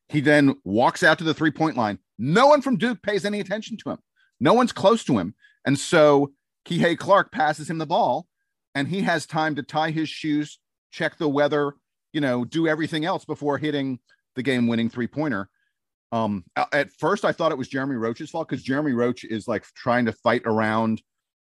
He 0.09 0.21
then 0.21 0.57
walks 0.64 1.03
out 1.03 1.19
to 1.19 1.25
the 1.25 1.35
three 1.35 1.51
point 1.51 1.77
line. 1.77 1.99
No 2.19 2.47
one 2.47 2.62
from 2.62 2.77
Duke 2.77 3.03
pays 3.03 3.25
any 3.25 3.40
attention 3.40 3.77
to 3.79 3.90
him. 3.90 3.99
No 4.40 4.53
one's 4.53 4.73
close 4.73 5.05
to 5.05 5.19
him, 5.19 5.35
and 5.64 5.79
so 5.79 6.33
Kihei 6.67 6.99
Clark 6.99 7.33
passes 7.33 7.69
him 7.69 7.79
the 7.79 7.87
ball, 7.87 8.27
and 8.75 8.88
he 8.88 9.03
has 9.03 9.27
time 9.27 9.55
to 9.57 9.62
tie 9.62 9.90
his 9.90 10.09
shoes, 10.09 10.59
check 10.90 11.17
the 11.17 11.29
weather, 11.29 11.75
you 12.12 12.21
know, 12.21 12.45
do 12.45 12.67
everything 12.69 13.05
else 13.05 13.25
before 13.25 13.59
hitting 13.59 13.99
the 14.35 14.43
game 14.43 14.67
winning 14.67 14.88
three 14.88 15.07
pointer. 15.07 15.49
Um, 16.12 16.45
at 16.73 16.93
first, 16.93 17.25
I 17.25 17.33
thought 17.33 17.53
it 17.53 17.59
was 17.59 17.69
Jeremy 17.69 17.97
Roach's 17.97 18.31
fault 18.31 18.49
because 18.49 18.62
Jeremy 18.62 18.93
Roach 18.93 19.25
is 19.25 19.49
like 19.49 19.64
trying 19.75 20.05
to 20.05 20.12
fight 20.12 20.43
around 20.45 21.03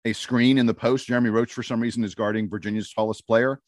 a 0.05 0.13
screen 0.13 0.57
in 0.57 0.65
the 0.65 0.73
post. 0.73 1.07
Jeremy 1.07 1.29
Roach, 1.29 1.51
for 1.51 1.63
some 1.63 1.81
reason, 1.81 2.03
is 2.03 2.15
guarding 2.15 2.49
Virginia's 2.49 2.91
tallest 2.91 3.27
player. 3.27 3.59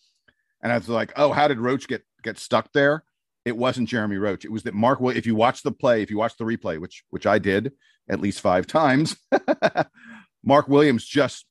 And 0.63 0.71
I 0.71 0.78
was 0.78 0.88
like, 0.88 1.12
oh, 1.17 1.32
how 1.32 1.48
did 1.48 1.60
Roach 1.60 1.88
get 1.88 2.04
get 2.24 2.38
stuck 2.38 2.71
there? 2.74 3.04
It 3.45 3.55
wasn't 3.55 3.89
Jeremy 3.89 4.17
Roach. 4.17 4.43
It 4.43 4.51
was 4.51 4.63
that 4.63 4.73
Mark. 4.73 4.99
If 5.01 5.27
you 5.27 5.36
watch 5.36 5.62
the 5.62 5.71
play, 5.71 6.01
if 6.01 6.10
you 6.10 6.17
watch 6.17 6.36
the 6.38 6.45
replay, 6.45 6.79
which 6.79 7.03
which 7.12 7.27
I 7.27 7.39
did 7.39 7.71
at 8.10 8.19
least 8.19 8.41
five 8.41 8.65
times, 8.65 9.15
Mark 10.43 10.67
Williams 10.67 11.05
just 11.05 11.45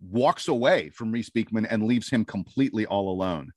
walks 0.00 0.48
away 0.48 0.90
from 0.90 1.12
Reece 1.12 1.30
Beekman 1.30 1.66
and 1.66 1.84
leaves 1.84 2.10
him 2.10 2.24
completely 2.24 2.84
all 2.84 3.10
alone. 3.10 3.52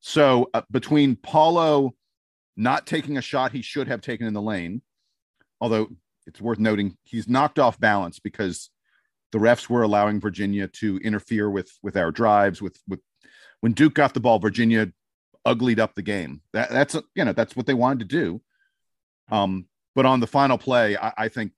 So 0.00 0.48
uh, 0.54 0.62
between 0.70 1.16
Paolo 1.16 1.94
not 2.56 2.86
taking 2.86 3.16
a 3.16 3.22
shot 3.22 3.52
he 3.52 3.62
should 3.62 3.88
have 3.88 4.00
taken 4.00 4.26
in 4.26 4.34
the 4.34 4.42
lane, 4.42 4.82
although 5.60 5.88
it's 6.26 6.40
worth 6.40 6.58
noting 6.58 6.96
he's 7.04 7.28
knocked 7.28 7.58
off 7.58 7.80
balance 7.80 8.18
because 8.18 8.70
the 9.32 9.38
refs 9.38 9.68
were 9.68 9.82
allowing 9.82 10.20
Virginia 10.20 10.68
to 10.68 10.98
interfere 10.98 11.50
with 11.50 11.70
with 11.82 11.96
our 11.96 12.10
drives. 12.10 12.62
With 12.62 12.78
with 12.86 13.00
when 13.60 13.72
Duke 13.72 13.94
got 13.94 14.14
the 14.14 14.20
ball, 14.20 14.38
Virginia 14.38 14.92
uglied 15.48 15.80
up 15.80 15.94
the 15.94 16.02
game. 16.02 16.42
That, 16.52 16.70
that's 16.70 16.94
you 17.14 17.24
know 17.24 17.32
that's 17.32 17.56
what 17.56 17.66
they 17.66 17.74
wanted 17.74 18.00
to 18.00 18.04
do. 18.04 18.42
Um, 19.30 19.66
but 19.94 20.06
on 20.06 20.20
the 20.20 20.26
final 20.26 20.58
play, 20.58 20.96
I, 20.96 21.12
I 21.16 21.28
think 21.28 21.52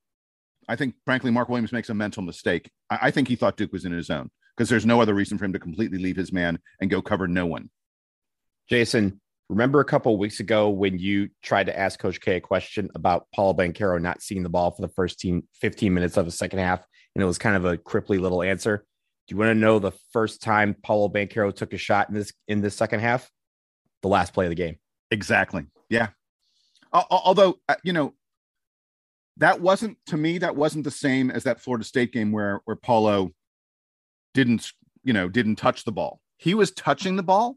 I 0.68 0.76
think 0.76 0.94
frankly 1.05 1.31
Mark 1.31 1.48
Williams 1.48 1.72
makes 1.72 1.90
a 1.90 1.94
mental 1.94 2.22
mistake. 2.22 2.70
I, 2.88 2.98
I 3.03 3.11
think 3.11 3.29
he 3.29 3.37
thought 3.37 3.57
Duke 3.57 3.72
was 3.72 3.85
in 3.85 3.92
his 3.92 4.07
zone 4.07 4.31
because 4.57 4.68
there's 4.68 4.87
no 4.87 5.00
other 5.00 5.14
reason 5.14 5.37
for 5.37 5.44
him 5.44 5.53
to 5.53 5.59
completely 5.59 5.98
leave 5.98 6.16
his 6.16 6.33
man 6.33 6.59
and 6.81 6.88
go 6.88 7.03
cover 7.03 7.26
no 7.26 7.46
one. 7.46 7.70
Jason, 8.68 9.20
remember 9.48 9.81
a 9.81 9.85
couple 9.85 10.16
weeks 10.16 10.38
ago 10.38 10.68
when 10.68 10.98
you 10.98 11.29
tried 11.42 11.66
to 11.66 11.76
ask 11.76 11.98
Coach 11.98 12.20
K 12.20 12.37
a 12.37 12.40
question 12.40 12.88
about 12.94 13.26
Paul 13.35 13.57
Banchero 13.57 14.00
not 14.00 14.22
seeing 14.22 14.44
the 14.44 14.48
ball 14.48 14.70
for 14.70 14.83
the 14.83 14.92
first 14.94 15.18
team 15.18 15.42
15 15.55 15.92
minutes 15.92 16.16
of 16.16 16.24
the 16.24 16.31
second 16.33 16.61
half 16.61 16.85
and 17.14 17.22
it 17.22 17.26
was 17.26 17.38
kind 17.38 17.57
of 17.57 17.64
a 17.64 17.76
cripply 17.76 18.20
little 18.20 18.42
answer. 18.42 18.85
Do 19.26 19.35
you 19.35 19.38
want 19.38 19.50
to 19.50 19.55
know 19.55 19.79
the 19.79 19.92
first 20.12 20.40
time 20.40 20.76
Paolo 20.81 21.09
Banchero 21.09 21.55
took 21.55 21.72
a 21.72 21.79
shot 21.79 22.09
in 22.09 22.14
this 22.14 22.33
in 22.46 22.61
the 22.61 22.70
second 22.70 23.00
half? 23.00 23.29
The 24.03 24.09
last 24.09 24.33
play 24.33 24.47
of 24.47 24.51
the 24.51 24.57
game. 24.57 24.77
Exactly. 25.11 25.67
Yeah. 25.89 26.09
Although 26.93 27.59
uh, 27.69 27.77
you 27.85 27.93
know 27.93 28.15
that 29.37 29.61
wasn't 29.61 29.97
to 30.07 30.17
me 30.17 30.39
that 30.39 30.57
wasn't 30.57 30.85
the 30.85 30.91
same 30.91 31.31
as 31.31 31.45
that 31.45 31.61
Florida 31.61 31.85
State 31.85 32.13
game 32.13 32.33
where 32.33 32.61
where 32.65 32.77
Paolo 32.77 33.31
didn't 34.35 34.73
you 35.05 35.13
know 35.13 35.29
didn't 35.29 35.57
touch 35.57 35.85
the 35.85 35.93
ball. 35.93 36.21
He 36.37 36.55
was 36.55 36.71
touching 36.71 37.17
the 37.17 37.23
ball. 37.23 37.57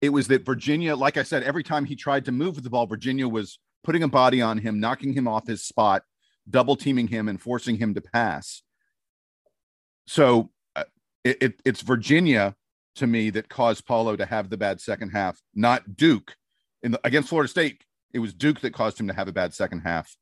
It 0.00 0.10
was 0.10 0.28
that 0.28 0.44
Virginia, 0.44 0.94
like 0.96 1.16
I 1.16 1.22
said, 1.22 1.42
every 1.42 1.62
time 1.62 1.84
he 1.84 1.96
tried 1.96 2.26
to 2.26 2.32
move 2.32 2.56
with 2.56 2.64
the 2.64 2.70
ball, 2.70 2.86
Virginia 2.86 3.26
was 3.26 3.58
putting 3.82 4.02
a 4.02 4.08
body 4.08 4.42
on 4.42 4.58
him, 4.58 4.80
knocking 4.80 5.12
him 5.12 5.26
off 5.26 5.46
his 5.46 5.64
spot, 5.64 6.02
double 6.48 6.76
teaming 6.76 7.08
him, 7.08 7.28
and 7.28 7.40
forcing 7.40 7.76
him 7.76 7.94
to 7.94 8.00
pass. 8.00 8.62
So 10.06 10.50
uh, 10.76 10.84
it, 11.22 11.42
it, 11.42 11.60
it's 11.64 11.80
Virginia 11.80 12.54
to 12.96 13.06
me 13.06 13.30
that 13.30 13.48
caused 13.48 13.86
Paolo 13.86 14.16
to 14.16 14.26
have 14.26 14.50
the 14.50 14.56
bad 14.56 14.80
second 14.80 15.10
half, 15.10 15.40
not 15.54 15.96
Duke. 15.96 16.36
In 16.82 16.92
the, 16.92 17.00
against 17.04 17.28
Florida 17.28 17.48
State, 17.48 17.84
it 18.12 18.18
was 18.18 18.34
Duke 18.34 18.60
that 18.60 18.74
caused 18.74 19.00
him 19.00 19.08
to 19.08 19.14
have 19.14 19.28
a 19.28 19.32
bad 19.32 19.54
second 19.54 19.80
half. 19.80 20.16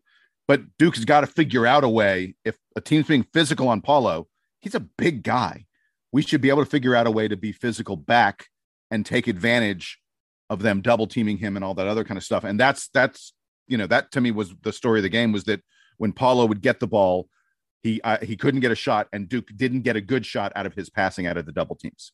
But 0.48 0.62
Duke 0.78 0.96
has 0.96 1.04
got 1.04 1.20
to 1.20 1.26
figure 1.26 1.66
out 1.66 1.85
a 1.85 1.88
way. 1.88 2.35
If 2.44 2.56
a 2.76 2.80
team's 2.80 3.06
being 3.06 3.26
physical 3.32 3.68
on 3.68 3.80
Paolo, 3.80 4.28
he's 4.61 4.74
a 4.74 4.80
big 4.80 5.22
guy. 5.22 5.66
We 6.12 6.22
should 6.22 6.40
be 6.40 6.48
able 6.48 6.64
to 6.64 6.70
figure 6.70 6.94
out 6.94 7.06
a 7.06 7.11
way 7.11 7.28
to 7.28 7.37
be 7.37 7.52
physical 7.52 7.96
back 7.96 8.48
and 8.90 9.06
take 9.06 9.26
advantage 9.26 9.98
of 10.50 10.62
them 10.62 10.82
double 10.82 11.06
teaming 11.06 11.38
him 11.38 11.56
and 11.56 11.64
all 11.64 11.74
that 11.74 11.87
other 11.87 12.04
kind 12.04 12.18
of 12.18 12.24
stuff. 12.24 12.44
And 12.44 12.61
that's 12.61 12.88
that's 12.88 13.32
you 13.68 13.78
know 13.78 13.87
that 13.87 14.12
to 14.12 14.20
me 14.20 14.30
was 14.30 14.54
the 14.62 14.72
story 14.72 14.98
of 14.98 15.02
the 15.02 15.08
game 15.08 15.32
was 15.32 15.44
that 15.44 15.62
when 15.96 16.12
Paolo 16.12 16.46
would 16.46 16.61
get 16.61 16.80
the 16.80 16.87
ball, 16.87 17.28
he 17.82 18.00
uh, 18.02 18.18
he 18.22 18.37
couldn't 18.37 18.61
get 18.61 18.70
a 18.70 18.76
shot, 18.76 19.08
and 19.12 19.28
Duke 19.28 19.48
didn't 19.56 19.82
get 19.82 19.96
a 19.96 20.00
good 20.00 20.26
shot 20.26 20.52
out 20.54 20.66
of 20.66 20.74
his 20.74 20.90
passing 20.90 21.26
out 21.26 21.37
of 21.37 21.46
the 21.46 21.52
double 21.52 21.76
teams. 21.76 22.12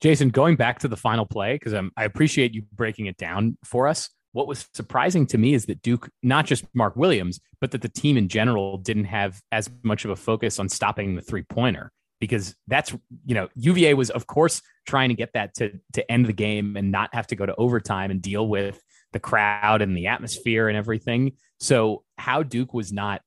Jason, 0.00 0.30
going 0.30 0.56
back 0.56 0.78
to 0.80 0.88
the 0.88 0.96
final 0.96 1.26
play, 1.26 1.54
because 1.54 1.74
um, 1.74 1.90
I 1.96 2.04
appreciate 2.04 2.54
you 2.54 2.62
breaking 2.72 3.06
it 3.06 3.16
down 3.16 3.56
for 3.64 3.88
us. 3.88 4.10
What 4.32 4.46
was 4.46 4.68
surprising 4.74 5.26
to 5.28 5.38
me 5.38 5.54
is 5.54 5.66
that 5.66 5.82
Duke, 5.82 6.08
not 6.22 6.46
just 6.46 6.64
Mark 6.74 6.96
Williams, 6.96 7.40
but 7.60 7.70
that 7.72 7.82
the 7.82 7.88
team 7.88 8.16
in 8.16 8.28
general 8.28 8.78
didn't 8.78 9.04
have 9.04 9.40
as 9.50 9.70
much 9.82 10.04
of 10.04 10.10
a 10.10 10.16
focus 10.16 10.58
on 10.58 10.68
stopping 10.68 11.16
the 11.16 11.22
three 11.22 11.42
pointer 11.42 11.90
because 12.20 12.54
that's 12.66 12.92
you 13.26 13.34
know 13.34 13.48
UVA 13.54 13.94
was 13.94 14.10
of 14.10 14.26
course 14.26 14.60
trying 14.86 15.08
to 15.08 15.14
get 15.14 15.32
that 15.34 15.54
to 15.54 15.70
to 15.92 16.10
end 16.10 16.26
the 16.26 16.32
game 16.32 16.76
and 16.76 16.90
not 16.90 17.14
have 17.14 17.26
to 17.28 17.36
go 17.36 17.46
to 17.46 17.54
overtime 17.56 18.10
and 18.10 18.20
deal 18.20 18.46
with 18.46 18.82
the 19.12 19.20
crowd 19.20 19.82
and 19.82 19.96
the 19.96 20.08
atmosphere 20.08 20.68
and 20.68 20.76
everything. 20.76 21.32
So 21.60 22.04
how 22.16 22.42
Duke 22.42 22.74
was 22.74 22.92
not 22.92 23.22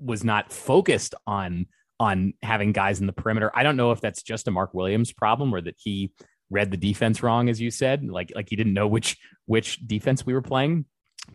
was 0.00 0.24
not 0.24 0.52
focused 0.52 1.14
on 1.26 1.66
on 2.02 2.34
having 2.42 2.72
guys 2.72 3.00
in 3.00 3.06
the 3.06 3.12
perimeter. 3.12 3.52
I 3.54 3.62
don't 3.62 3.76
know 3.76 3.92
if 3.92 4.00
that's 4.00 4.24
just 4.24 4.48
a 4.48 4.50
Mark 4.50 4.74
Williams 4.74 5.12
problem 5.12 5.54
or 5.54 5.60
that 5.60 5.76
he 5.78 6.12
read 6.50 6.72
the 6.72 6.76
defense 6.76 7.22
wrong, 7.22 7.48
as 7.48 7.60
you 7.60 7.70
said, 7.70 8.04
like 8.04 8.32
like 8.34 8.48
he 8.50 8.56
didn't 8.56 8.74
know 8.74 8.88
which 8.88 9.16
which 9.46 9.86
defense 9.86 10.26
we 10.26 10.34
were 10.34 10.42
playing. 10.42 10.84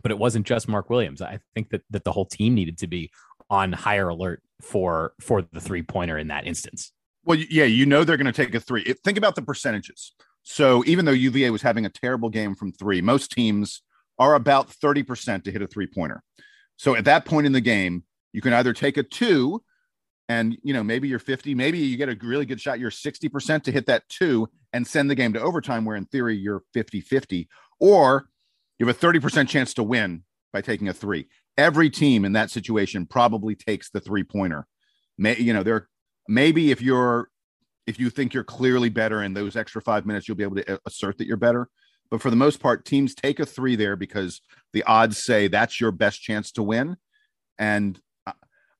But 0.02 0.10
it 0.10 0.18
wasn't 0.18 0.46
just 0.46 0.68
Mark 0.68 0.90
Williams. 0.90 1.22
I 1.22 1.38
think 1.54 1.70
that 1.70 1.80
that 1.88 2.04
the 2.04 2.12
whole 2.12 2.26
team 2.26 2.54
needed 2.54 2.76
to 2.78 2.86
be 2.86 3.10
on 3.48 3.72
higher 3.72 4.10
alert 4.10 4.42
for 4.60 5.14
for 5.22 5.40
the 5.40 5.60
three 5.60 5.82
pointer 5.82 6.18
in 6.18 6.28
that 6.28 6.46
instance. 6.46 6.92
Well, 7.24 7.38
yeah, 7.48 7.64
you 7.64 7.86
know 7.86 8.04
they're 8.04 8.18
going 8.18 8.26
to 8.26 8.32
take 8.32 8.54
a 8.54 8.60
three. 8.60 8.82
It, 8.82 8.98
think 9.02 9.16
about 9.16 9.36
the 9.36 9.42
percentages. 9.42 10.12
So 10.42 10.84
even 10.86 11.06
though 11.06 11.12
UVA 11.12 11.48
was 11.48 11.62
having 11.62 11.86
a 11.86 11.90
terrible 11.90 12.28
game 12.28 12.54
from 12.54 12.72
three, 12.72 13.00
most 13.00 13.32
teams 13.32 13.82
are 14.18 14.34
about 14.34 14.68
30% 14.68 15.44
to 15.44 15.50
hit 15.50 15.62
a 15.62 15.66
three 15.66 15.86
pointer. 15.86 16.22
So 16.76 16.94
at 16.94 17.06
that 17.06 17.24
point 17.24 17.46
in 17.46 17.52
the 17.52 17.60
game, 17.60 18.04
you 18.32 18.40
can 18.40 18.52
either 18.52 18.72
take 18.72 18.96
a 18.98 19.02
two 19.02 19.62
and 20.28 20.56
you 20.62 20.74
know 20.74 20.82
maybe 20.82 21.08
you're 21.08 21.18
50 21.18 21.54
maybe 21.54 21.78
you 21.78 21.96
get 21.96 22.08
a 22.08 22.16
really 22.22 22.46
good 22.46 22.60
shot 22.60 22.78
you're 22.78 22.90
60% 22.90 23.62
to 23.62 23.72
hit 23.72 23.86
that 23.86 24.08
two 24.08 24.48
and 24.72 24.86
send 24.86 25.10
the 25.10 25.14
game 25.14 25.32
to 25.32 25.40
overtime 25.40 25.84
where 25.84 25.96
in 25.96 26.04
theory 26.04 26.36
you're 26.36 26.62
50 26.74 27.00
50 27.00 27.48
or 27.80 28.28
you 28.78 28.86
have 28.86 28.96
a 28.96 29.06
30% 29.06 29.48
chance 29.48 29.74
to 29.74 29.82
win 29.82 30.22
by 30.52 30.60
taking 30.60 30.88
a 30.88 30.92
three. 30.92 31.26
Every 31.56 31.90
team 31.90 32.24
in 32.24 32.32
that 32.34 32.50
situation 32.50 33.06
probably 33.06 33.56
takes 33.56 33.90
the 33.90 34.00
three 34.00 34.24
pointer 34.24 34.66
may 35.16 35.36
you 35.36 35.52
know 35.52 35.62
there 35.62 35.88
maybe 36.28 36.70
if 36.70 36.80
you're 36.80 37.28
if 37.86 37.98
you 37.98 38.10
think 38.10 38.34
you're 38.34 38.44
clearly 38.44 38.90
better 38.90 39.22
in 39.22 39.32
those 39.32 39.56
extra 39.56 39.80
five 39.80 40.06
minutes 40.06 40.28
you'll 40.28 40.36
be 40.36 40.44
able 40.44 40.56
to 40.56 40.80
assert 40.86 41.18
that 41.18 41.26
you're 41.26 41.36
better. 41.36 41.68
But 42.10 42.22
for 42.22 42.30
the 42.30 42.36
most 42.36 42.60
part 42.60 42.84
teams 42.84 43.14
take 43.14 43.40
a 43.40 43.46
three 43.46 43.76
there 43.76 43.96
because 43.96 44.40
the 44.72 44.82
odds 44.84 45.18
say 45.18 45.48
that's 45.48 45.80
your 45.80 45.90
best 45.90 46.22
chance 46.22 46.52
to 46.52 46.62
win. 46.62 46.96
And 47.58 47.98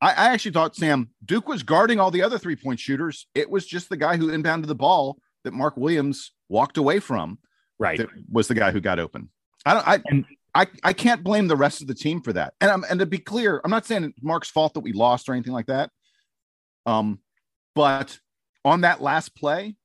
I, 0.00 0.10
I 0.10 0.26
actually 0.28 0.52
thought 0.52 0.76
Sam 0.76 1.10
Duke 1.24 1.48
was 1.48 1.62
guarding 1.62 1.98
all 1.98 2.10
the 2.10 2.22
other 2.22 2.38
three 2.38 2.56
point 2.56 2.80
shooters. 2.80 3.26
It 3.34 3.50
was 3.50 3.66
just 3.66 3.88
the 3.88 3.96
guy 3.96 4.16
who 4.16 4.28
inbounded 4.28 4.66
the 4.66 4.74
ball 4.74 5.18
that 5.44 5.52
Mark 5.52 5.76
Williams 5.76 6.32
walked 6.48 6.76
away 6.76 7.00
from. 7.00 7.38
Right, 7.78 7.98
that 7.98 8.08
was 8.30 8.48
the 8.48 8.54
guy 8.54 8.70
who 8.70 8.80
got 8.80 8.98
open. 8.98 9.30
I 9.64 9.74
don't. 9.74 9.88
I 9.88 10.02
and, 10.06 10.24
I, 10.54 10.66
I 10.82 10.92
can't 10.92 11.22
blame 11.22 11.46
the 11.46 11.56
rest 11.56 11.82
of 11.82 11.86
the 11.86 11.94
team 11.94 12.20
for 12.20 12.32
that. 12.32 12.54
And 12.60 12.70
I'm, 12.70 12.84
and 12.90 12.98
to 13.00 13.06
be 13.06 13.18
clear, 13.18 13.60
I'm 13.64 13.70
not 13.70 13.86
saying 13.86 14.04
it's 14.04 14.22
Mark's 14.22 14.50
fault 14.50 14.74
that 14.74 14.80
we 14.80 14.92
lost 14.92 15.28
or 15.28 15.34
anything 15.34 15.52
like 15.52 15.66
that. 15.66 15.90
Um, 16.86 17.20
but 17.76 18.18
on 18.64 18.80
that 18.80 19.00
last 19.00 19.36
play, 19.36 19.76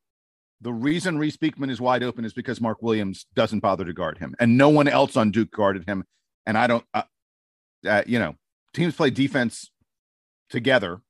the 0.62 0.74
reason 0.74 1.20
Reece 1.20 1.38
Beekman 1.38 1.70
is 1.70 1.82
wide 1.82 2.02
open 2.02 2.26
is 2.26 2.34
because 2.34 2.62
Mark 2.62 2.82
Williams 2.82 3.26
doesn't 3.36 3.60
bother 3.60 3.86
to 3.86 3.94
guard 3.94 4.18
him, 4.18 4.34
and 4.40 4.58
no 4.58 4.70
one 4.70 4.88
else 4.88 5.18
on 5.18 5.30
Duke 5.30 5.52
guarded 5.52 5.88
him. 5.88 6.06
And 6.46 6.58
I 6.58 6.68
don't, 6.68 6.86
uh, 6.94 7.04
uh, 7.86 8.04
you 8.08 8.18
know, 8.18 8.36
teams 8.74 8.96
play 8.96 9.10
defense 9.10 9.70
together, 10.54 11.02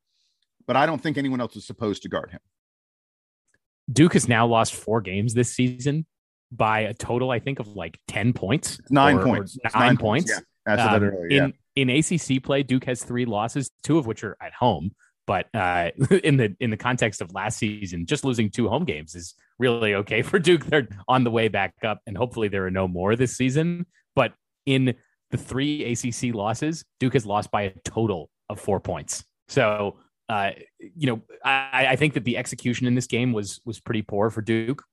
but 0.66 0.76
I 0.76 0.88
don't 0.88 1.00
think 1.00 1.18
anyone 1.18 1.42
else 1.42 1.56
is 1.56 1.68
supposed 1.68 2.02
to 2.04 2.10
guard 2.10 2.32
him. 2.32 2.40
Duke 3.92 4.14
has 4.14 4.28
now 4.28 4.48
lost 4.48 4.74
four 4.74 5.02
games 5.02 5.34
this 5.34 5.54
season 5.54 6.06
by 6.50 6.80
a 6.80 6.94
total, 6.94 7.30
I 7.30 7.40
think, 7.40 7.60
of 7.60 7.68
like 7.68 8.00
10 8.08 8.34
points. 8.34 8.80
Nine 8.90 9.18
or, 9.18 9.26
points. 9.26 9.58
Or 9.58 9.70
nine, 9.78 9.88
nine, 9.88 9.98
points. 9.98 10.32
points. 10.32 10.32
Yeah. 10.32 10.76
That's 10.76 10.82
um, 10.82 11.04
earlier, 11.04 11.28
yeah. 11.30 11.50
in, 11.76 11.90
in 11.90 12.00
ACC 12.00 12.42
play, 12.42 12.64
Duke 12.64 12.86
has 12.86 13.04
three 13.04 13.26
losses, 13.26 13.70
two 13.84 13.98
of 13.98 14.08
which 14.08 14.24
are 14.24 14.38
at 14.42 14.54
home. 14.54 14.92
But 15.28 15.48
uh, 15.54 15.92
in 16.24 16.38
the 16.38 16.56
in 16.62 16.70
the 16.70 16.78
context 16.78 17.22
of 17.22 17.34
last 17.34 17.58
season, 17.58 18.06
just 18.06 18.24
losing 18.24 18.50
two 18.50 18.70
home 18.70 18.86
games 18.86 19.14
is 19.14 19.36
really 19.60 19.96
okay 19.96 20.22
for 20.22 20.40
Duke. 20.40 20.66
They're 20.66 20.88
on 21.08 21.26
the 21.26 21.32
way 21.32 21.50
back 21.50 21.74
up, 21.84 22.00
and 22.08 22.18
hopefully 22.18 22.48
there 22.48 22.66
are 22.66 22.72
no 22.72 22.88
more 22.88 23.16
this 23.16 23.36
season. 23.36 23.86
But 24.16 24.34
in 24.66 24.96
the 25.32 25.38
three 25.38 25.84
ACC 25.92 26.34
losses, 26.34 26.86
Duke 27.00 27.14
has 27.14 27.26
lost 27.26 27.52
by 27.52 27.64
a 27.64 27.72
total 27.84 28.30
of 28.50 28.60
four 28.60 28.80
points. 28.80 29.26
So, 29.48 29.98
uh, 30.30 30.52
you 30.80 31.08
know, 31.08 31.22
I, 31.44 31.88
I 31.90 31.96
think 31.96 32.14
that 32.14 32.24
the 32.24 32.38
execution 32.38 32.88
in 32.88 32.96
this 32.96 33.08
game 33.08 33.34
was 33.34 33.62
was 33.66 33.80
pretty 33.80 34.02
poor 34.02 34.30
for 34.30 34.42
Duke. 34.42 34.84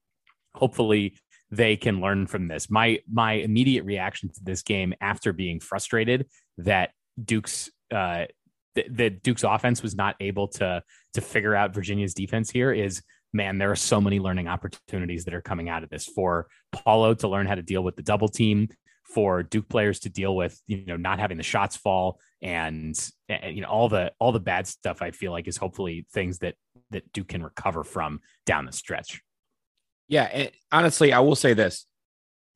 Hopefully, 0.54 1.16
they 1.50 1.76
can 1.76 2.00
learn 2.00 2.26
from 2.26 2.48
this. 2.48 2.70
My 2.70 3.00
my 3.10 3.34
immediate 3.34 3.84
reaction 3.84 4.28
to 4.30 4.40
this 4.42 4.62
game 4.62 4.94
after 5.00 5.32
being 5.32 5.60
frustrated 5.60 6.26
that 6.58 6.90
Duke's 7.22 7.70
uh, 7.92 8.26
that 8.74 9.22
Duke's 9.22 9.44
offense 9.44 9.82
was 9.82 9.94
not 9.94 10.16
able 10.20 10.48
to 10.48 10.82
to 11.14 11.20
figure 11.20 11.54
out 11.54 11.74
Virginia's 11.74 12.14
defense 12.14 12.50
here 12.50 12.72
is 12.72 13.02
man, 13.32 13.58
there 13.58 13.70
are 13.70 13.76
so 13.76 14.00
many 14.00 14.18
learning 14.18 14.48
opportunities 14.48 15.24
that 15.24 15.34
are 15.34 15.40
coming 15.40 15.68
out 15.68 15.82
of 15.82 15.90
this 15.90 16.06
for 16.06 16.48
Paolo 16.72 17.14
to 17.14 17.28
learn 17.28 17.46
how 17.46 17.54
to 17.54 17.62
deal 17.62 17.82
with 17.82 17.96
the 17.96 18.02
double 18.02 18.28
team, 18.28 18.68
for 19.12 19.42
Duke 19.42 19.68
players 19.68 20.00
to 20.00 20.08
deal 20.08 20.34
with, 20.34 20.60
you 20.66 20.84
know, 20.86 20.96
not 20.96 21.18
having 21.18 21.36
the 21.36 21.42
shots 21.42 21.76
fall 21.76 22.20
and, 22.42 22.96
and, 23.28 23.54
you 23.54 23.62
know 23.62 23.68
all 23.68 23.88
the 23.88 24.12
all 24.18 24.32
the 24.32 24.40
bad 24.40 24.66
stuff. 24.66 25.02
I 25.02 25.10
feel 25.10 25.32
like 25.32 25.48
is 25.48 25.56
hopefully 25.56 26.06
things 26.12 26.38
that 26.38 26.54
that 26.90 27.12
Duke 27.12 27.28
can 27.28 27.42
recover 27.42 27.84
from 27.84 28.20
down 28.46 28.66
the 28.66 28.72
stretch. 28.72 29.20
Yeah, 30.08 30.48
honestly, 30.72 31.12
I 31.12 31.20
will 31.20 31.36
say 31.36 31.54
this: 31.54 31.86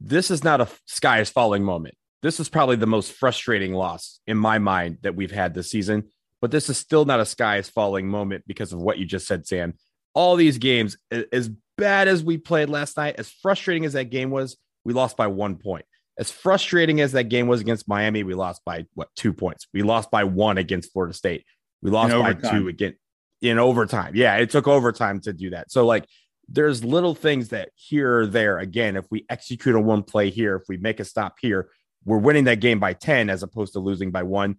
this 0.01 0.31
is 0.31 0.43
not 0.45 0.61
a 0.61 0.69
sky 0.87 1.21
is 1.21 1.31
falling 1.31 1.63
moment. 1.63 1.97
This 2.23 2.41
is 2.41 2.49
probably 2.49 2.77
the 2.77 2.87
most 2.87 3.13
frustrating 3.13 3.75
loss 3.75 4.21
in 4.27 4.39
my 4.39 4.59
mind 4.59 4.99
that 5.03 5.15
we've 5.15 5.31
had 5.31 5.55
this 5.55 5.71
season. 5.71 6.05
But 6.41 6.51
this 6.51 6.69
is 6.69 6.77
still 6.77 7.05
not 7.05 7.21
a 7.21 7.27
sky 7.27 7.59
is 7.59 7.69
falling 7.69 8.09
moment 8.09 8.45
because 8.47 8.73
of 8.73 8.81
what 8.81 8.99
you 8.99 9.07
just 9.07 9.27
said, 9.27 9.47
Sam. 9.47 9.75
All 10.15 10.37
these 10.37 10.59
games, 10.59 10.97
as 11.33 11.51
bad 11.77 12.07
as 12.07 12.23
we 12.23 12.39
played 12.39 12.69
last 12.69 12.97
night, 12.97 13.17
as 13.19 13.31
frustrating 13.31 13.85
as 13.85 13.95
that 13.95 14.11
game 14.11 14.31
was, 14.31 14.57
we 14.85 14.93
lost 14.93 15.17
by 15.17 15.27
one 15.27 15.57
point 15.57 15.85
as 16.17 16.31
frustrating 16.31 17.01
as 17.01 17.13
that 17.13 17.25
game 17.25 17.47
was 17.47 17.61
against 17.61 17.89
Miami, 17.89 18.23
we 18.23 18.35
lost 18.35 18.63
by 18.65 18.87
what 18.95 19.09
two 19.17 19.33
points? 19.33 19.67
We 19.73 19.83
lost 19.83 20.11
by 20.11 20.25
one 20.25 20.59
against 20.59 20.93
Florida 20.93 21.15
State. 21.15 21.45
We 21.83 21.91
lost 21.91 22.13
by 22.13 22.35
two 22.35 22.69
again 22.69 22.95
in 23.43 23.59
overtime. 23.59 24.13
Yeah, 24.15 24.37
it 24.37 24.51
took 24.51 24.67
overtime 24.69 25.21
to 25.23 25.33
do 25.33 25.51
that. 25.51 25.71
So 25.71 25.85
like 25.85 26.07
there's 26.49 26.85
little 26.85 27.15
things 27.15 27.49
that 27.49 27.71
here 27.75 28.21
or 28.21 28.27
there, 28.27 28.59
again, 28.59 28.97
if 28.97 29.07
we 29.11 29.27
execute 29.29 29.75
a 29.75 29.81
one 29.81 30.03
play 30.03 30.31
here, 30.31 30.57
if 30.57 30.63
we 30.69 30.77
make 30.77 31.01
a 31.01 31.05
stop 31.05 31.37
here, 31.41 31.69
we're 32.05 32.19
winning 32.19 32.45
that 32.45 32.61
game 32.61 32.81
by 32.81 32.93
10 32.93 33.31
as 33.31 33.43
opposed 33.43 33.73
to 33.75 33.81
losing 33.81 34.11
by 34.11 34.23
one. 34.23 34.57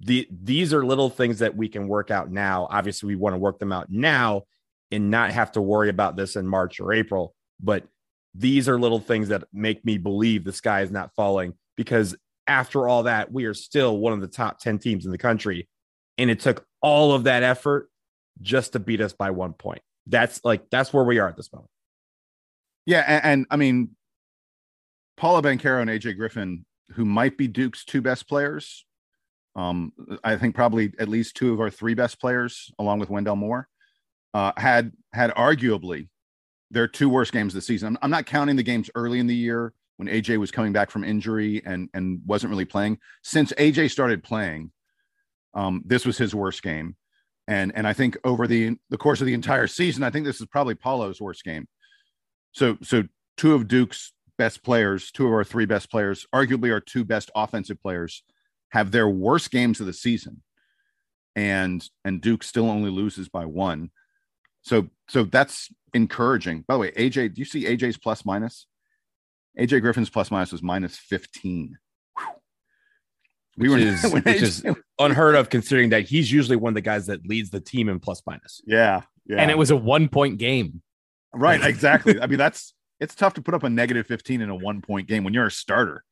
The, 0.00 0.28
these 0.30 0.72
are 0.72 0.84
little 0.84 1.10
things 1.10 1.40
that 1.40 1.56
we 1.56 1.68
can 1.68 1.88
work 1.88 2.10
out 2.10 2.30
now. 2.30 2.68
Obviously, 2.70 3.08
we 3.08 3.16
want 3.16 3.34
to 3.34 3.38
work 3.38 3.58
them 3.58 3.72
out 3.72 3.90
now 3.90 4.42
and 4.90 5.10
not 5.10 5.32
have 5.32 5.52
to 5.52 5.60
worry 5.60 5.90
about 5.90 6.16
this 6.16 6.36
in 6.36 6.46
March 6.46 6.80
or 6.80 6.92
April. 6.92 7.34
But 7.60 7.84
these 8.34 8.68
are 8.68 8.78
little 8.78 9.00
things 9.00 9.28
that 9.28 9.44
make 9.52 9.84
me 9.84 9.98
believe 9.98 10.44
the 10.44 10.52
sky 10.52 10.82
is 10.82 10.90
not 10.90 11.14
falling 11.14 11.54
because 11.76 12.16
after 12.46 12.88
all 12.88 13.04
that, 13.04 13.30
we 13.32 13.44
are 13.44 13.54
still 13.54 13.98
one 13.98 14.12
of 14.12 14.20
the 14.20 14.28
top 14.28 14.58
10 14.58 14.78
teams 14.78 15.04
in 15.04 15.12
the 15.12 15.18
country. 15.18 15.68
And 16.16 16.30
it 16.30 16.40
took 16.40 16.66
all 16.80 17.12
of 17.12 17.24
that 17.24 17.42
effort 17.42 17.90
just 18.40 18.72
to 18.72 18.78
beat 18.78 19.00
us 19.00 19.12
by 19.12 19.30
one 19.30 19.52
point. 19.52 19.82
That's 20.06 20.44
like, 20.44 20.70
that's 20.70 20.92
where 20.92 21.04
we 21.04 21.18
are 21.18 21.28
at 21.28 21.36
this 21.36 21.52
moment. 21.52 21.70
Yeah. 22.86 23.04
And, 23.06 23.24
and 23.24 23.46
I 23.50 23.56
mean, 23.56 23.90
Paolo 25.16 25.42
Banchero 25.42 25.82
and 25.82 25.90
AJ 25.90 26.16
Griffin, 26.16 26.64
who 26.92 27.04
might 27.04 27.36
be 27.36 27.48
Duke's 27.48 27.84
two 27.84 28.00
best 28.00 28.28
players. 28.28 28.86
Um, 29.54 29.92
I 30.24 30.36
think 30.36 30.54
probably 30.54 30.92
at 30.98 31.08
least 31.08 31.36
two 31.36 31.52
of 31.52 31.60
our 31.60 31.70
three 31.70 31.94
best 31.94 32.20
players, 32.20 32.70
along 32.78 33.00
with 33.00 33.10
Wendell 33.10 33.36
Moore, 33.36 33.68
uh, 34.32 34.52
had 34.56 34.92
had 35.12 35.34
arguably 35.34 36.08
their 36.70 36.88
two 36.88 37.08
worst 37.08 37.32
games 37.32 37.54
this 37.54 37.66
season. 37.66 37.88
I'm, 37.88 37.98
I'm 38.02 38.10
not 38.10 38.26
counting 38.26 38.56
the 38.56 38.62
games 38.62 38.90
early 38.94 39.18
in 39.18 39.26
the 39.26 39.34
year 39.34 39.72
when 39.96 40.08
AJ 40.08 40.38
was 40.38 40.50
coming 40.50 40.72
back 40.72 40.90
from 40.90 41.04
injury 41.04 41.62
and 41.64 41.88
and 41.94 42.20
wasn't 42.26 42.50
really 42.50 42.64
playing. 42.64 42.98
Since 43.22 43.52
AJ 43.52 43.90
started 43.90 44.22
playing, 44.22 44.70
um, 45.54 45.82
this 45.84 46.06
was 46.06 46.18
his 46.18 46.34
worst 46.34 46.62
game, 46.62 46.96
and 47.46 47.72
and 47.74 47.86
I 47.86 47.92
think 47.92 48.16
over 48.24 48.46
the 48.46 48.76
the 48.90 48.98
course 48.98 49.20
of 49.20 49.26
the 49.26 49.34
entire 49.34 49.66
season, 49.66 50.02
I 50.02 50.10
think 50.10 50.24
this 50.24 50.40
is 50.40 50.46
probably 50.46 50.74
Paolo's 50.74 51.20
worst 51.20 51.44
game. 51.44 51.66
So 52.52 52.78
so 52.82 53.04
two 53.36 53.54
of 53.54 53.68
Duke's 53.68 54.12
best 54.36 54.62
players, 54.62 55.10
two 55.10 55.26
of 55.26 55.32
our 55.32 55.44
three 55.44 55.66
best 55.66 55.90
players, 55.90 56.26
arguably 56.34 56.72
our 56.72 56.80
two 56.80 57.04
best 57.04 57.30
offensive 57.34 57.82
players, 57.82 58.22
have 58.70 58.90
their 58.90 59.08
worst 59.08 59.50
games 59.50 59.80
of 59.80 59.86
the 59.86 59.92
season, 59.92 60.42
and 61.34 61.84
and 62.04 62.20
Duke 62.20 62.44
still 62.44 62.70
only 62.70 62.90
loses 62.90 63.28
by 63.28 63.46
one. 63.46 63.90
So 64.62 64.88
so 65.08 65.24
that's 65.24 65.68
encouraging. 65.94 66.64
By 66.66 66.74
the 66.74 66.80
way, 66.80 66.90
AJ, 66.92 67.34
do 67.34 67.40
you 67.40 67.44
see 67.44 67.64
AJ's 67.64 67.96
plus 67.96 68.24
minus? 68.24 68.66
AJ 69.58 69.80
Griffin's 69.80 70.10
plus 70.10 70.30
minus 70.30 70.52
was 70.52 70.62
minus 70.62 70.96
15. 70.96 71.78
We 73.56 73.68
which 73.68 73.82
were 73.82 73.88
is, 73.88 74.02
which 74.12 74.24
AJ, 74.24 74.42
is 74.42 74.66
unheard 74.98 75.34
of 75.34 75.50
considering 75.50 75.90
that 75.90 76.08
he's 76.08 76.30
usually 76.30 76.56
one 76.56 76.70
of 76.70 76.74
the 76.74 76.80
guys 76.80 77.06
that 77.06 77.26
leads 77.26 77.50
the 77.50 77.60
team 77.60 77.88
in 77.88 77.98
plus 77.98 78.22
minus. 78.26 78.62
Yeah. 78.66 79.02
Yeah. 79.26 79.38
And 79.38 79.50
it 79.50 79.58
was 79.58 79.70
a 79.70 79.76
one 79.76 80.08
point 80.08 80.38
game. 80.38 80.82
Right. 81.34 81.62
Exactly. 81.62 82.20
I 82.20 82.26
mean, 82.26 82.38
that's 82.38 82.74
it's 83.00 83.14
tough 83.14 83.34
to 83.34 83.42
put 83.42 83.54
up 83.54 83.62
a 83.62 83.70
negative 83.70 84.06
15 84.06 84.40
in 84.40 84.50
a 84.50 84.54
one 84.54 84.80
point 84.80 85.08
game 85.08 85.24
when 85.24 85.34
you're 85.34 85.46
a 85.46 85.50
starter. 85.50 86.04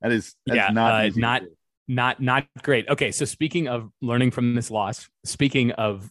That 0.00 0.12
is 0.12 0.34
yeah, 0.46 0.68
not 0.70 1.06
uh, 1.06 1.10
not 1.16 1.42
not 1.88 2.22
not 2.22 2.46
great. 2.62 2.88
Okay, 2.88 3.10
so 3.10 3.24
speaking 3.24 3.66
of 3.66 3.90
learning 4.00 4.30
from 4.30 4.54
this 4.54 4.70
loss, 4.70 5.08
speaking 5.24 5.72
of 5.72 6.08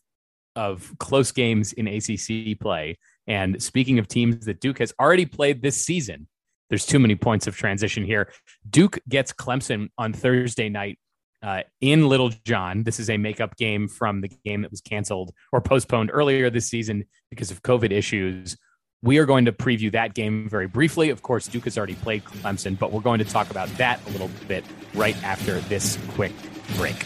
of 0.57 0.93
close 0.97 1.31
games 1.31 1.71
in 1.71 1.87
ACC 1.87 2.59
play. 2.59 2.97
And 3.27 3.61
speaking 3.61 3.99
of 3.99 4.07
teams 4.07 4.45
that 4.45 4.59
Duke 4.59 4.79
has 4.79 4.91
already 4.99 5.25
played 5.25 5.61
this 5.61 5.81
season, 5.81 6.27
there's 6.69 6.85
too 6.85 6.99
many 6.99 7.15
points 7.15 7.47
of 7.47 7.55
transition 7.55 8.03
here. 8.03 8.31
Duke 8.69 8.99
gets 9.07 9.31
Clemson 9.31 9.89
on 9.97 10.11
Thursday 10.11 10.67
night 10.67 10.99
uh, 11.43 11.61
in 11.79 12.09
Little 12.09 12.31
John. 12.43 12.83
This 12.83 12.99
is 12.99 13.09
a 13.09 13.17
makeup 13.17 13.55
game 13.55 13.87
from 13.87 14.21
the 14.21 14.29
game 14.43 14.63
that 14.63 14.71
was 14.71 14.81
canceled 14.81 15.31
or 15.51 15.61
postponed 15.61 16.09
earlier 16.11 16.49
this 16.49 16.67
season 16.67 17.05
because 17.29 17.51
of 17.51 17.61
COVID 17.61 17.91
issues. 17.91 18.57
We 19.03 19.19
are 19.19 19.25
going 19.25 19.45
to 19.45 19.51
preview 19.51 19.91
that 19.91 20.15
game 20.15 20.49
very 20.49 20.67
briefly. 20.67 21.11
Of 21.11 21.21
course, 21.21 21.47
Duke 21.47 21.65
has 21.65 21.77
already 21.77 21.93
played 21.93 22.23
Clemson, 22.23 22.77
but 22.79 22.91
we're 22.91 23.01
going 23.01 23.19
to 23.19 23.25
talk 23.25 23.51
about 23.51 23.69
that 23.77 24.05
a 24.07 24.09
little 24.09 24.31
bit 24.47 24.65
right 24.95 25.21
after 25.23 25.59
this 25.61 25.99
quick 26.15 26.33
break. 26.75 27.05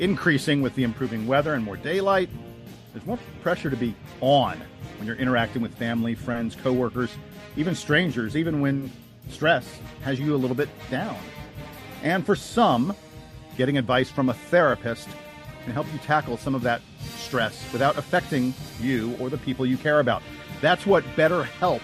increasing 0.00 0.62
with 0.62 0.74
the 0.74 0.82
improving 0.82 1.26
weather 1.26 1.54
and 1.54 1.64
more 1.64 1.76
daylight, 1.76 2.28
there's 2.92 3.06
more 3.06 3.18
pressure 3.42 3.70
to 3.70 3.76
be 3.76 3.94
on 4.20 4.60
when 4.98 5.06
you're 5.06 5.16
interacting 5.16 5.62
with 5.62 5.72
family, 5.74 6.14
friends, 6.14 6.56
coworkers, 6.56 7.10
even 7.56 7.74
strangers, 7.74 8.36
even 8.36 8.60
when 8.60 8.90
stress 9.28 9.78
has 10.02 10.18
you 10.18 10.34
a 10.34 10.38
little 10.38 10.56
bit 10.56 10.68
down. 10.90 11.16
And 12.02 12.24
for 12.24 12.34
some, 12.34 12.96
getting 13.56 13.78
advice 13.78 14.10
from 14.10 14.30
a 14.30 14.34
therapist 14.34 15.08
can 15.64 15.72
help 15.72 15.86
you 15.92 15.98
tackle 16.00 16.38
some 16.38 16.54
of 16.54 16.62
that 16.62 16.80
stress 17.18 17.70
without 17.72 17.98
affecting 17.98 18.54
you 18.80 19.14
or 19.20 19.28
the 19.28 19.38
people 19.38 19.66
you 19.66 19.76
care 19.76 20.00
about. 20.00 20.22
That's 20.60 20.86
what 20.86 21.04
BetterHelp 21.16 21.82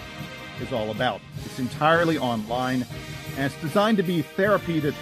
is 0.61 0.73
all 0.73 0.91
about. 0.91 1.21
It's 1.45 1.59
entirely 1.59 2.17
online 2.17 2.87
and 3.37 3.45
it's 3.45 3.61
designed 3.61 3.99
to 3.99 4.03
be 4.03 4.23
therapy 4.23 4.81
that's 4.81 4.97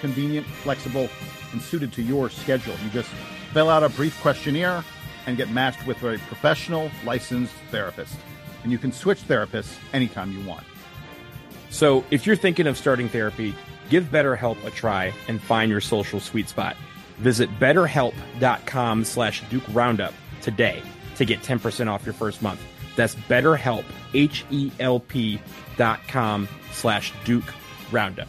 convenient, 0.00 0.46
flexible, 0.46 1.08
and 1.56 1.64
suited 1.64 1.90
to 1.94 2.02
your 2.02 2.28
schedule. 2.28 2.74
You 2.84 2.90
just 2.90 3.08
fill 3.54 3.70
out 3.70 3.82
a 3.82 3.88
brief 3.88 4.20
questionnaire 4.20 4.84
and 5.26 5.38
get 5.38 5.50
matched 5.50 5.86
with 5.86 6.02
a 6.02 6.18
professional, 6.28 6.90
licensed 7.02 7.54
therapist. 7.70 8.14
And 8.62 8.70
you 8.70 8.76
can 8.76 8.92
switch 8.92 9.26
therapists 9.26 9.74
anytime 9.94 10.32
you 10.32 10.44
want. 10.46 10.64
So, 11.70 12.04
if 12.10 12.26
you're 12.26 12.36
thinking 12.36 12.66
of 12.66 12.76
starting 12.76 13.08
therapy, 13.08 13.54
give 13.88 14.04
BetterHelp 14.04 14.62
a 14.64 14.70
try 14.70 15.14
and 15.28 15.40
find 15.40 15.70
your 15.70 15.80
social 15.80 16.20
sweet 16.20 16.48
spot. 16.48 16.76
Visit 17.18 17.48
betterhelp.com 17.58 19.04
slash 19.04 19.42
Duke 19.48 19.64
Roundup 19.72 20.12
today 20.42 20.82
to 21.16 21.24
get 21.24 21.40
10% 21.40 21.88
off 21.88 22.04
your 22.04 22.12
first 22.12 22.42
month. 22.42 22.60
That's 22.96 23.14
betterhelp, 23.14 23.84
H-E-L-P 24.12 25.40
dot 25.78 26.00
com 26.08 26.48
slash 26.72 27.12
Duke 27.24 27.52
Roundup. 27.90 28.28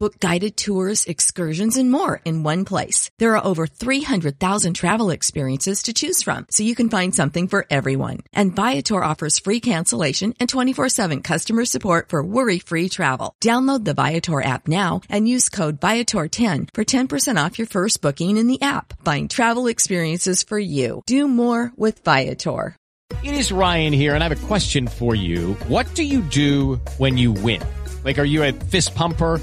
Book 0.00 0.18
guided 0.18 0.56
tours, 0.56 1.04
excursions, 1.04 1.76
and 1.76 1.90
more 1.90 2.22
in 2.24 2.42
one 2.42 2.64
place. 2.64 3.10
There 3.18 3.36
are 3.36 3.46
over 3.46 3.66
300,000 3.66 4.72
travel 4.72 5.10
experiences 5.10 5.82
to 5.82 5.92
choose 5.92 6.22
from, 6.22 6.46
so 6.50 6.62
you 6.62 6.74
can 6.74 6.88
find 6.88 7.14
something 7.14 7.48
for 7.48 7.66
everyone. 7.68 8.20
And 8.32 8.56
Viator 8.56 9.04
offers 9.04 9.38
free 9.38 9.60
cancellation 9.60 10.32
and 10.40 10.50
24-7 10.50 11.22
customer 11.22 11.66
support 11.66 12.08
for 12.08 12.24
worry-free 12.24 12.88
travel. 12.88 13.34
Download 13.44 13.84
the 13.84 13.92
Viator 13.92 14.42
app 14.42 14.68
now 14.68 15.02
and 15.10 15.28
use 15.28 15.50
code 15.50 15.82
Viator10 15.82 16.70
for 16.72 16.82
10% 16.82 17.46
off 17.46 17.58
your 17.58 17.66
first 17.66 18.00
booking 18.00 18.38
in 18.38 18.46
the 18.46 18.62
app. 18.62 18.94
Find 19.04 19.30
travel 19.30 19.66
experiences 19.66 20.42
for 20.42 20.58
you. 20.58 21.02
Do 21.04 21.28
more 21.28 21.74
with 21.76 22.02
Viator. 22.04 22.74
It 23.22 23.34
is 23.34 23.52
Ryan 23.52 23.92
here, 23.92 24.14
and 24.14 24.24
I 24.24 24.28
have 24.28 24.42
a 24.42 24.46
question 24.46 24.88
for 24.88 25.14
you. 25.14 25.52
What 25.68 25.94
do 25.94 26.04
you 26.04 26.22
do 26.22 26.76
when 26.96 27.18
you 27.18 27.32
win? 27.32 27.62
Like, 28.02 28.18
are 28.18 28.24
you 28.24 28.42
a 28.44 28.52
fist 28.52 28.94
pumper? 28.94 29.42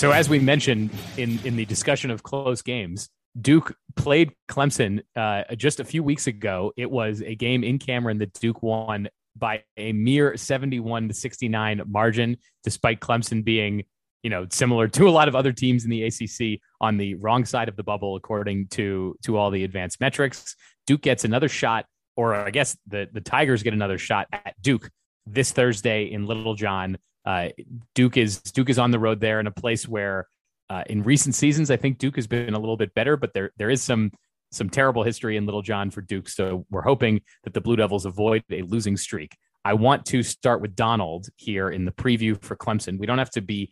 So, 0.00 0.12
as 0.12 0.30
we 0.30 0.38
mentioned 0.38 0.88
in 1.18 1.38
in 1.44 1.56
the 1.56 1.66
discussion 1.66 2.10
of 2.10 2.22
close 2.22 2.62
games, 2.62 3.10
Duke 3.38 3.76
played 3.96 4.32
Clemson 4.48 5.02
uh, 5.14 5.54
just 5.56 5.78
a 5.78 5.84
few 5.84 6.02
weeks 6.02 6.26
ago. 6.26 6.72
It 6.78 6.90
was 6.90 7.20
a 7.20 7.34
game 7.34 7.62
in 7.62 7.78
Cameron 7.78 8.16
that 8.20 8.32
Duke 8.32 8.62
won 8.62 9.10
by 9.36 9.62
a 9.76 9.92
mere 9.92 10.38
71 10.38 11.08
to 11.08 11.12
69 11.12 11.82
margin, 11.86 12.38
despite 12.64 13.00
Clemson 13.00 13.44
being, 13.44 13.84
you 14.22 14.30
know, 14.30 14.46
similar 14.50 14.88
to 14.88 15.06
a 15.06 15.10
lot 15.10 15.28
of 15.28 15.36
other 15.36 15.52
teams 15.52 15.84
in 15.84 15.90
the 15.90 16.04
ACC 16.04 16.62
on 16.80 16.96
the 16.96 17.16
wrong 17.16 17.44
side 17.44 17.68
of 17.68 17.76
the 17.76 17.84
bubble, 17.84 18.16
according 18.16 18.68
to 18.68 19.14
to 19.24 19.36
all 19.36 19.50
the 19.50 19.64
advanced 19.64 20.00
metrics. 20.00 20.56
Duke 20.86 21.02
gets 21.02 21.26
another 21.26 21.50
shot, 21.50 21.84
or 22.16 22.34
I 22.34 22.48
guess 22.48 22.74
the 22.86 23.06
the 23.12 23.20
Tigers 23.20 23.62
get 23.62 23.74
another 23.74 23.98
shot 23.98 24.28
at 24.32 24.54
Duke 24.62 24.88
this 25.26 25.52
Thursday 25.52 26.04
in 26.04 26.24
Littlejohn. 26.24 26.96
Uh, 27.24 27.48
Duke 27.94 28.16
is 28.16 28.40
Duke 28.40 28.70
is 28.70 28.78
on 28.78 28.90
the 28.90 28.98
road 28.98 29.20
there 29.20 29.40
in 29.40 29.46
a 29.46 29.52
place 29.52 29.86
where 29.86 30.26
uh, 30.68 30.84
in 30.86 31.02
recent 31.02 31.34
seasons 31.34 31.70
I 31.70 31.76
think 31.76 31.98
Duke 31.98 32.16
has 32.16 32.26
been 32.26 32.54
a 32.54 32.58
little 32.58 32.76
bit 32.76 32.94
better, 32.94 33.16
but 33.16 33.32
there 33.34 33.50
there 33.56 33.70
is 33.70 33.82
some 33.82 34.12
some 34.52 34.68
terrible 34.68 35.02
history 35.02 35.36
in 35.36 35.46
Littlejohn 35.46 35.90
for 35.90 36.00
Duke. 36.00 36.28
So 36.28 36.66
we're 36.70 36.82
hoping 36.82 37.20
that 37.44 37.54
the 37.54 37.60
Blue 37.60 37.76
Devils 37.76 38.04
avoid 38.04 38.42
a 38.50 38.62
losing 38.62 38.96
streak. 38.96 39.36
I 39.64 39.74
want 39.74 40.06
to 40.06 40.22
start 40.22 40.60
with 40.60 40.74
Donald 40.74 41.28
here 41.36 41.70
in 41.70 41.84
the 41.84 41.92
preview 41.92 42.42
for 42.42 42.56
Clemson. 42.56 42.98
We 42.98 43.06
don't 43.06 43.18
have 43.18 43.30
to 43.30 43.42
be 43.42 43.70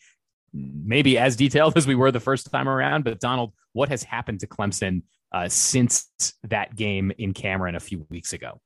maybe 0.53 1.19
as 1.19 1.37
detailed 1.37 1.77
as 1.77 1.87
we 1.87 1.95
were 1.95 2.13
the 2.13 2.21
first 2.21 2.51
time 2.51 2.69
around, 2.69 3.05
but 3.05 3.21
Donald, 3.21 3.53
what 3.73 3.89
has 3.89 4.03
happened 4.03 4.41
to 4.41 4.47
Clemson 4.47 5.03
uh, 5.33 5.49
since 5.49 6.09
that 6.45 6.77
game 6.77 7.13
in 7.19 7.35
Cameron 7.35 7.75
a 7.75 7.81
few 7.81 8.07
weeks 8.11 8.33
ago? 8.33 8.61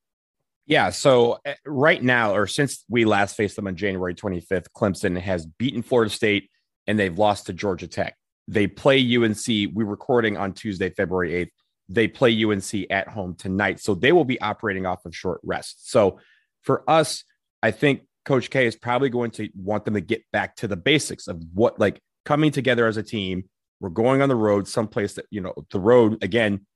Yeah. 0.67 0.91
So 0.91 1.39
uh, 1.45 1.55
right 1.67 2.03
now, 2.03 2.35
or 2.35 2.47
since 2.47 2.85
we 2.89 3.05
last 3.05 3.37
faced 3.37 3.57
them 3.57 3.67
on 3.67 3.77
January 3.77 4.15
25th, 4.15 4.67
Clemson 4.77 5.19
has 5.19 5.45
beaten 5.47 5.83
Florida 5.83 6.11
State 6.11 6.51
and 6.87 6.99
they've 6.99 7.19
lost 7.19 7.47
to 7.47 7.53
Georgia 7.53 7.89
Tech. 7.89 8.17
They 8.49 8.67
play 8.67 8.99
UNC. 9.17 9.47
We're 9.73 9.87
recording 9.87 10.37
on 10.37 10.53
Tuesday, 10.53 10.91
February 10.91 11.33
8th. 11.47 11.51
They 11.89 12.09
play 12.09 12.45
UNC 12.45 12.87
at 12.91 13.09
home 13.09 13.35
tonight. 13.35 13.81
So 13.81 13.95
they 13.95 14.13
will 14.13 14.25
be 14.25 14.41
operating 14.41 14.87
off 14.87 15.05
of 15.05 15.15
short 15.15 15.41
rest. 15.43 15.91
So 15.91 16.21
for 16.63 16.89
us, 16.89 17.25
I 17.63 17.71
think 17.71 18.03
Coach 18.25 18.51
K 18.51 18.67
is 18.67 18.77
probably 18.77 19.11
going 19.11 19.33
to 19.33 19.49
want 19.55 19.85
them 19.85 19.95
to 19.95 20.01
get 20.01 20.23
back 20.33 20.57
to 20.57 20.69
the 20.69 20.77
basics 20.77 21.27
of 21.27 21.43
what, 21.53 21.79
like 21.79 22.01
coming 22.25 22.53
together 22.53 22.87
as 22.87 22.97
a 22.97 23.03
team. 23.03 23.45
We're 23.81 23.91
going 23.91 24.23
on 24.23 24.29
the 24.29 24.37
road, 24.37 24.69
someplace 24.69 25.15
that, 25.15 25.27
you 25.31 25.41
know, 25.41 25.55
the 25.71 25.81
road 25.81 26.23
again, 26.23 26.67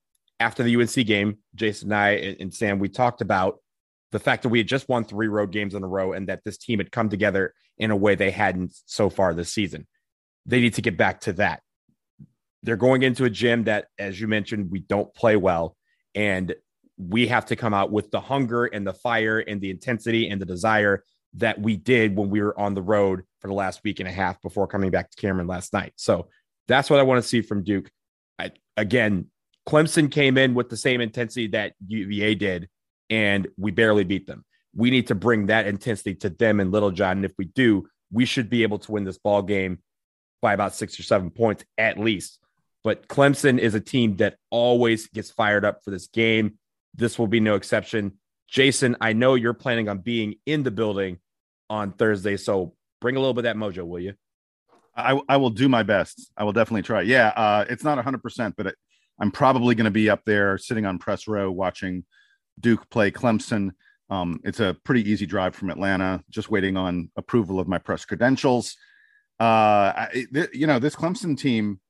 after 0.40 0.62
the 0.62 0.76
UNC 0.76 0.94
game, 1.06 1.38
Jason 1.54 1.92
and 1.92 1.98
I 1.98 2.10
and 2.40 2.52
Sam, 2.52 2.78
we 2.78 2.88
talked 2.88 3.20
about 3.20 3.60
the 4.12 4.18
fact 4.18 4.42
that 4.42 4.48
we 4.48 4.58
had 4.58 4.68
just 4.68 4.88
won 4.88 5.04
three 5.04 5.28
road 5.28 5.50
games 5.50 5.74
in 5.74 5.82
a 5.82 5.88
row 5.88 6.12
and 6.12 6.28
that 6.28 6.42
this 6.44 6.58
team 6.58 6.78
had 6.78 6.92
come 6.92 7.08
together 7.08 7.52
in 7.78 7.90
a 7.90 7.96
way 7.96 8.14
they 8.14 8.30
hadn't 8.30 8.72
so 8.86 9.10
far 9.10 9.34
this 9.34 9.52
season. 9.52 9.86
They 10.46 10.60
need 10.60 10.74
to 10.74 10.82
get 10.82 10.96
back 10.96 11.20
to 11.22 11.32
that. 11.34 11.60
They're 12.62 12.76
going 12.76 13.02
into 13.02 13.24
a 13.24 13.30
gym 13.30 13.64
that, 13.64 13.86
as 13.98 14.20
you 14.20 14.28
mentioned, 14.28 14.70
we 14.70 14.80
don't 14.80 15.12
play 15.14 15.36
well. 15.36 15.76
And 16.14 16.54
we 16.96 17.26
have 17.26 17.46
to 17.46 17.56
come 17.56 17.74
out 17.74 17.92
with 17.92 18.10
the 18.10 18.20
hunger 18.20 18.64
and 18.64 18.86
the 18.86 18.94
fire 18.94 19.38
and 19.38 19.60
the 19.60 19.70
intensity 19.70 20.28
and 20.28 20.40
the 20.40 20.46
desire 20.46 21.04
that 21.34 21.60
we 21.60 21.76
did 21.76 22.16
when 22.16 22.30
we 22.30 22.40
were 22.40 22.58
on 22.58 22.74
the 22.74 22.82
road 22.82 23.22
for 23.40 23.48
the 23.48 23.54
last 23.54 23.82
week 23.84 24.00
and 24.00 24.08
a 24.08 24.12
half 24.12 24.40
before 24.40 24.66
coming 24.66 24.90
back 24.90 25.10
to 25.10 25.20
Cameron 25.20 25.46
last 25.46 25.72
night. 25.72 25.92
So 25.96 26.28
that's 26.68 26.88
what 26.88 26.98
I 26.98 27.02
want 27.02 27.22
to 27.22 27.28
see 27.28 27.42
from 27.42 27.62
Duke. 27.62 27.90
I, 28.38 28.52
again, 28.76 29.26
Clemson 29.68 30.10
came 30.10 30.38
in 30.38 30.54
with 30.54 30.70
the 30.70 30.76
same 30.76 31.00
intensity 31.00 31.48
that 31.48 31.74
UVA 31.86 32.34
did, 32.36 32.68
and 33.10 33.48
we 33.56 33.70
barely 33.70 34.04
beat 34.04 34.26
them. 34.26 34.44
We 34.74 34.90
need 34.90 35.08
to 35.08 35.14
bring 35.14 35.46
that 35.46 35.66
intensity 35.66 36.14
to 36.16 36.30
them 36.30 36.60
and 36.60 36.70
Littlejohn. 36.70 37.18
And 37.18 37.24
if 37.24 37.32
we 37.38 37.46
do, 37.46 37.88
we 38.12 38.24
should 38.24 38.50
be 38.50 38.62
able 38.62 38.78
to 38.80 38.92
win 38.92 39.04
this 39.04 39.18
ball 39.18 39.42
game 39.42 39.78
by 40.42 40.52
about 40.52 40.74
six 40.74 40.98
or 41.00 41.02
seven 41.02 41.30
points 41.30 41.64
at 41.78 41.98
least. 41.98 42.38
But 42.84 43.08
Clemson 43.08 43.58
is 43.58 43.74
a 43.74 43.80
team 43.80 44.16
that 44.16 44.36
always 44.50 45.08
gets 45.08 45.30
fired 45.30 45.64
up 45.64 45.82
for 45.82 45.90
this 45.90 46.06
game. 46.06 46.58
This 46.94 47.18
will 47.18 47.26
be 47.26 47.40
no 47.40 47.56
exception. 47.56 48.18
Jason, 48.48 48.96
I 49.00 49.12
know 49.12 49.34
you're 49.34 49.54
planning 49.54 49.88
on 49.88 49.98
being 49.98 50.36
in 50.46 50.62
the 50.62 50.70
building 50.70 51.18
on 51.68 51.92
Thursday, 51.92 52.36
so 52.36 52.74
bring 53.00 53.16
a 53.16 53.18
little 53.18 53.34
bit 53.34 53.44
of 53.44 53.44
that 53.44 53.56
mojo, 53.56 53.84
will 53.84 53.98
you? 53.98 54.14
I, 54.94 55.20
I 55.28 55.36
will 55.36 55.50
do 55.50 55.68
my 55.68 55.82
best. 55.82 56.30
I 56.36 56.44
will 56.44 56.52
definitely 56.52 56.82
try. 56.82 57.02
Yeah, 57.02 57.28
uh, 57.28 57.64
it's 57.68 57.84
not 57.84 58.02
100%, 58.02 58.54
but 58.56 58.68
it, 58.68 58.76
I'm 59.20 59.30
probably 59.30 59.74
going 59.74 59.86
to 59.86 59.90
be 59.90 60.08
up 60.08 60.22
there 60.24 60.56
sitting 60.56 60.86
on 60.86 60.98
press 60.98 61.26
row 61.26 61.50
watching 61.50 62.04
Duke 62.60 62.88
play 62.90 63.10
Clemson. 63.10 63.72
Um, 64.08 64.40
it's 64.44 64.60
a 64.60 64.76
pretty 64.84 65.08
easy 65.10 65.26
drive 65.26 65.54
from 65.54 65.70
Atlanta, 65.70 66.22
just 66.30 66.50
waiting 66.50 66.76
on 66.76 67.10
approval 67.16 67.58
of 67.58 67.68
my 67.68 67.78
press 67.78 68.04
credentials. 68.04 68.76
Uh, 69.38 69.92
I, 69.96 70.26
th- 70.32 70.50
you 70.52 70.66
know, 70.66 70.78
this 70.78 70.96
Clemson 70.96 71.36
team, 71.36 71.80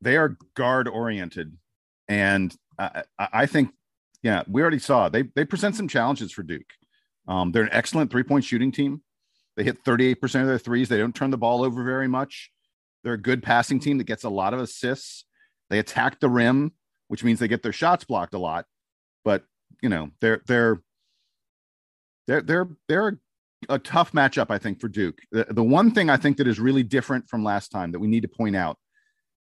they 0.00 0.16
are 0.16 0.36
guard 0.54 0.88
oriented. 0.88 1.56
And 2.08 2.54
I, 2.78 3.02
I 3.18 3.46
think, 3.46 3.70
yeah, 4.22 4.44
we 4.48 4.62
already 4.62 4.78
saw 4.78 5.08
they, 5.08 5.24
they 5.34 5.44
present 5.44 5.76
some 5.76 5.88
challenges 5.88 6.32
for 6.32 6.42
Duke. 6.42 6.70
Um, 7.28 7.52
they're 7.52 7.64
an 7.64 7.68
excellent 7.72 8.10
three 8.10 8.22
point 8.22 8.44
shooting 8.44 8.72
team. 8.72 9.02
They 9.56 9.64
hit 9.64 9.84
38% 9.84 10.42
of 10.42 10.46
their 10.46 10.58
threes. 10.58 10.88
They 10.88 10.98
don't 10.98 11.14
turn 11.14 11.30
the 11.30 11.38
ball 11.38 11.64
over 11.64 11.82
very 11.82 12.08
much. 12.08 12.50
They're 13.02 13.14
a 13.14 13.20
good 13.20 13.42
passing 13.42 13.80
team 13.80 13.98
that 13.98 14.04
gets 14.04 14.24
a 14.24 14.28
lot 14.28 14.54
of 14.54 14.60
assists. 14.60 15.24
They 15.70 15.78
attack 15.78 16.20
the 16.20 16.28
rim, 16.28 16.72
which 17.08 17.24
means 17.24 17.38
they 17.38 17.48
get 17.48 17.62
their 17.62 17.72
shots 17.72 18.04
blocked 18.04 18.34
a 18.34 18.38
lot. 18.38 18.66
But 19.26 19.42
you 19.82 19.88
know, 19.88 20.10
they're 20.20 20.40
they're 20.46 20.80
they're 22.28 22.40
they're 22.40 22.68
they're 22.88 23.18
a 23.68 23.78
tough 23.78 24.12
matchup, 24.12 24.46
I 24.50 24.58
think, 24.58 24.80
for 24.80 24.88
Duke. 24.88 25.18
The, 25.32 25.46
the 25.50 25.64
one 25.64 25.90
thing 25.90 26.08
I 26.08 26.16
think 26.16 26.36
that 26.36 26.46
is 26.46 26.60
really 26.60 26.84
different 26.84 27.28
from 27.28 27.42
last 27.42 27.70
time 27.70 27.90
that 27.90 27.98
we 27.98 28.06
need 28.06 28.22
to 28.22 28.28
point 28.28 28.54
out 28.54 28.78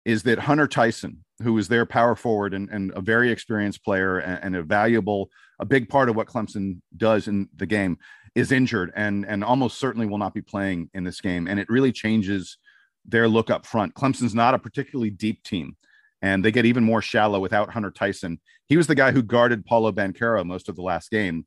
is 0.04 0.24
that 0.24 0.40
Hunter 0.40 0.66
Tyson, 0.66 1.24
who 1.42 1.56
is 1.56 1.68
their 1.68 1.86
power 1.86 2.16
forward 2.16 2.52
and, 2.52 2.68
and 2.70 2.90
a 2.96 3.00
very 3.00 3.30
experienced 3.30 3.84
player 3.84 4.18
and, 4.18 4.42
and, 4.42 4.56
a 4.56 4.62
valuable, 4.62 5.30
a 5.60 5.64
big 5.64 5.88
part 5.88 6.08
of 6.08 6.16
what 6.16 6.26
Clemson 6.26 6.80
does 6.96 7.28
in 7.28 7.48
the 7.54 7.66
game, 7.66 7.96
is 8.34 8.50
injured 8.50 8.90
and 8.96 9.24
and 9.24 9.44
almost 9.44 9.78
certainly 9.78 10.06
will 10.06 10.18
not 10.18 10.34
be 10.34 10.42
playing 10.42 10.90
in 10.94 11.04
this 11.04 11.20
game. 11.20 11.46
And 11.46 11.60
it 11.60 11.68
really 11.68 11.92
changes 11.92 12.58
their 13.04 13.28
look 13.28 13.50
up 13.50 13.66
front. 13.66 13.94
Clemson's 13.94 14.34
not 14.34 14.54
a 14.54 14.58
particularly 14.58 15.10
deep 15.10 15.44
team, 15.44 15.76
and 16.22 16.44
they 16.44 16.52
get 16.52 16.66
even 16.66 16.84
more 16.84 17.02
shallow 17.02 17.40
without 17.40 17.70
Hunter 17.70 17.90
Tyson. 17.90 18.40
He 18.68 18.76
was 18.76 18.86
the 18.86 18.94
guy 18.94 19.10
who 19.10 19.22
guarded 19.22 19.64
Paolo 19.64 19.92
Banchero 19.92 20.44
most 20.44 20.68
of 20.68 20.76
the 20.76 20.82
last 20.82 21.10
game. 21.10 21.44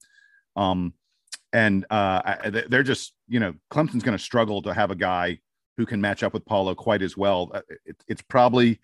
Um, 0.55 0.93
and 1.51 1.85
uh, 1.89 2.49
they're 2.67 2.83
just, 2.83 3.13
you 3.27 3.39
know, 3.39 3.53
Clemson's 3.71 4.03
going 4.03 4.17
to 4.17 4.23
struggle 4.23 4.61
to 4.63 4.73
have 4.73 4.89
a 4.89 4.95
guy 4.95 5.39
who 5.77 5.85
can 5.85 6.01
match 6.01 6.23
up 6.23 6.33
with 6.33 6.45
Paolo 6.45 6.73
quite 6.75 7.01
as 7.01 7.15
well. 7.15 7.51
Uh, 7.53 7.61
it, 7.85 7.95
it's 8.07 8.21
probably 8.23 8.79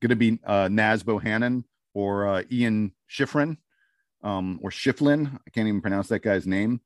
going 0.00 0.10
to 0.10 0.16
be 0.16 0.38
uh, 0.44 0.68
Naz 0.70 1.02
Bohannon 1.02 1.64
or 1.92 2.26
uh, 2.26 2.42
Ian 2.50 2.92
Schifrin 3.10 3.58
um, 4.22 4.58
or 4.62 4.70
Schifflin. 4.70 5.34
I 5.34 5.50
can't 5.50 5.68
even 5.68 5.80
pronounce 5.80 6.08
that 6.08 6.22
guy's 6.22 6.46
name. 6.46 6.80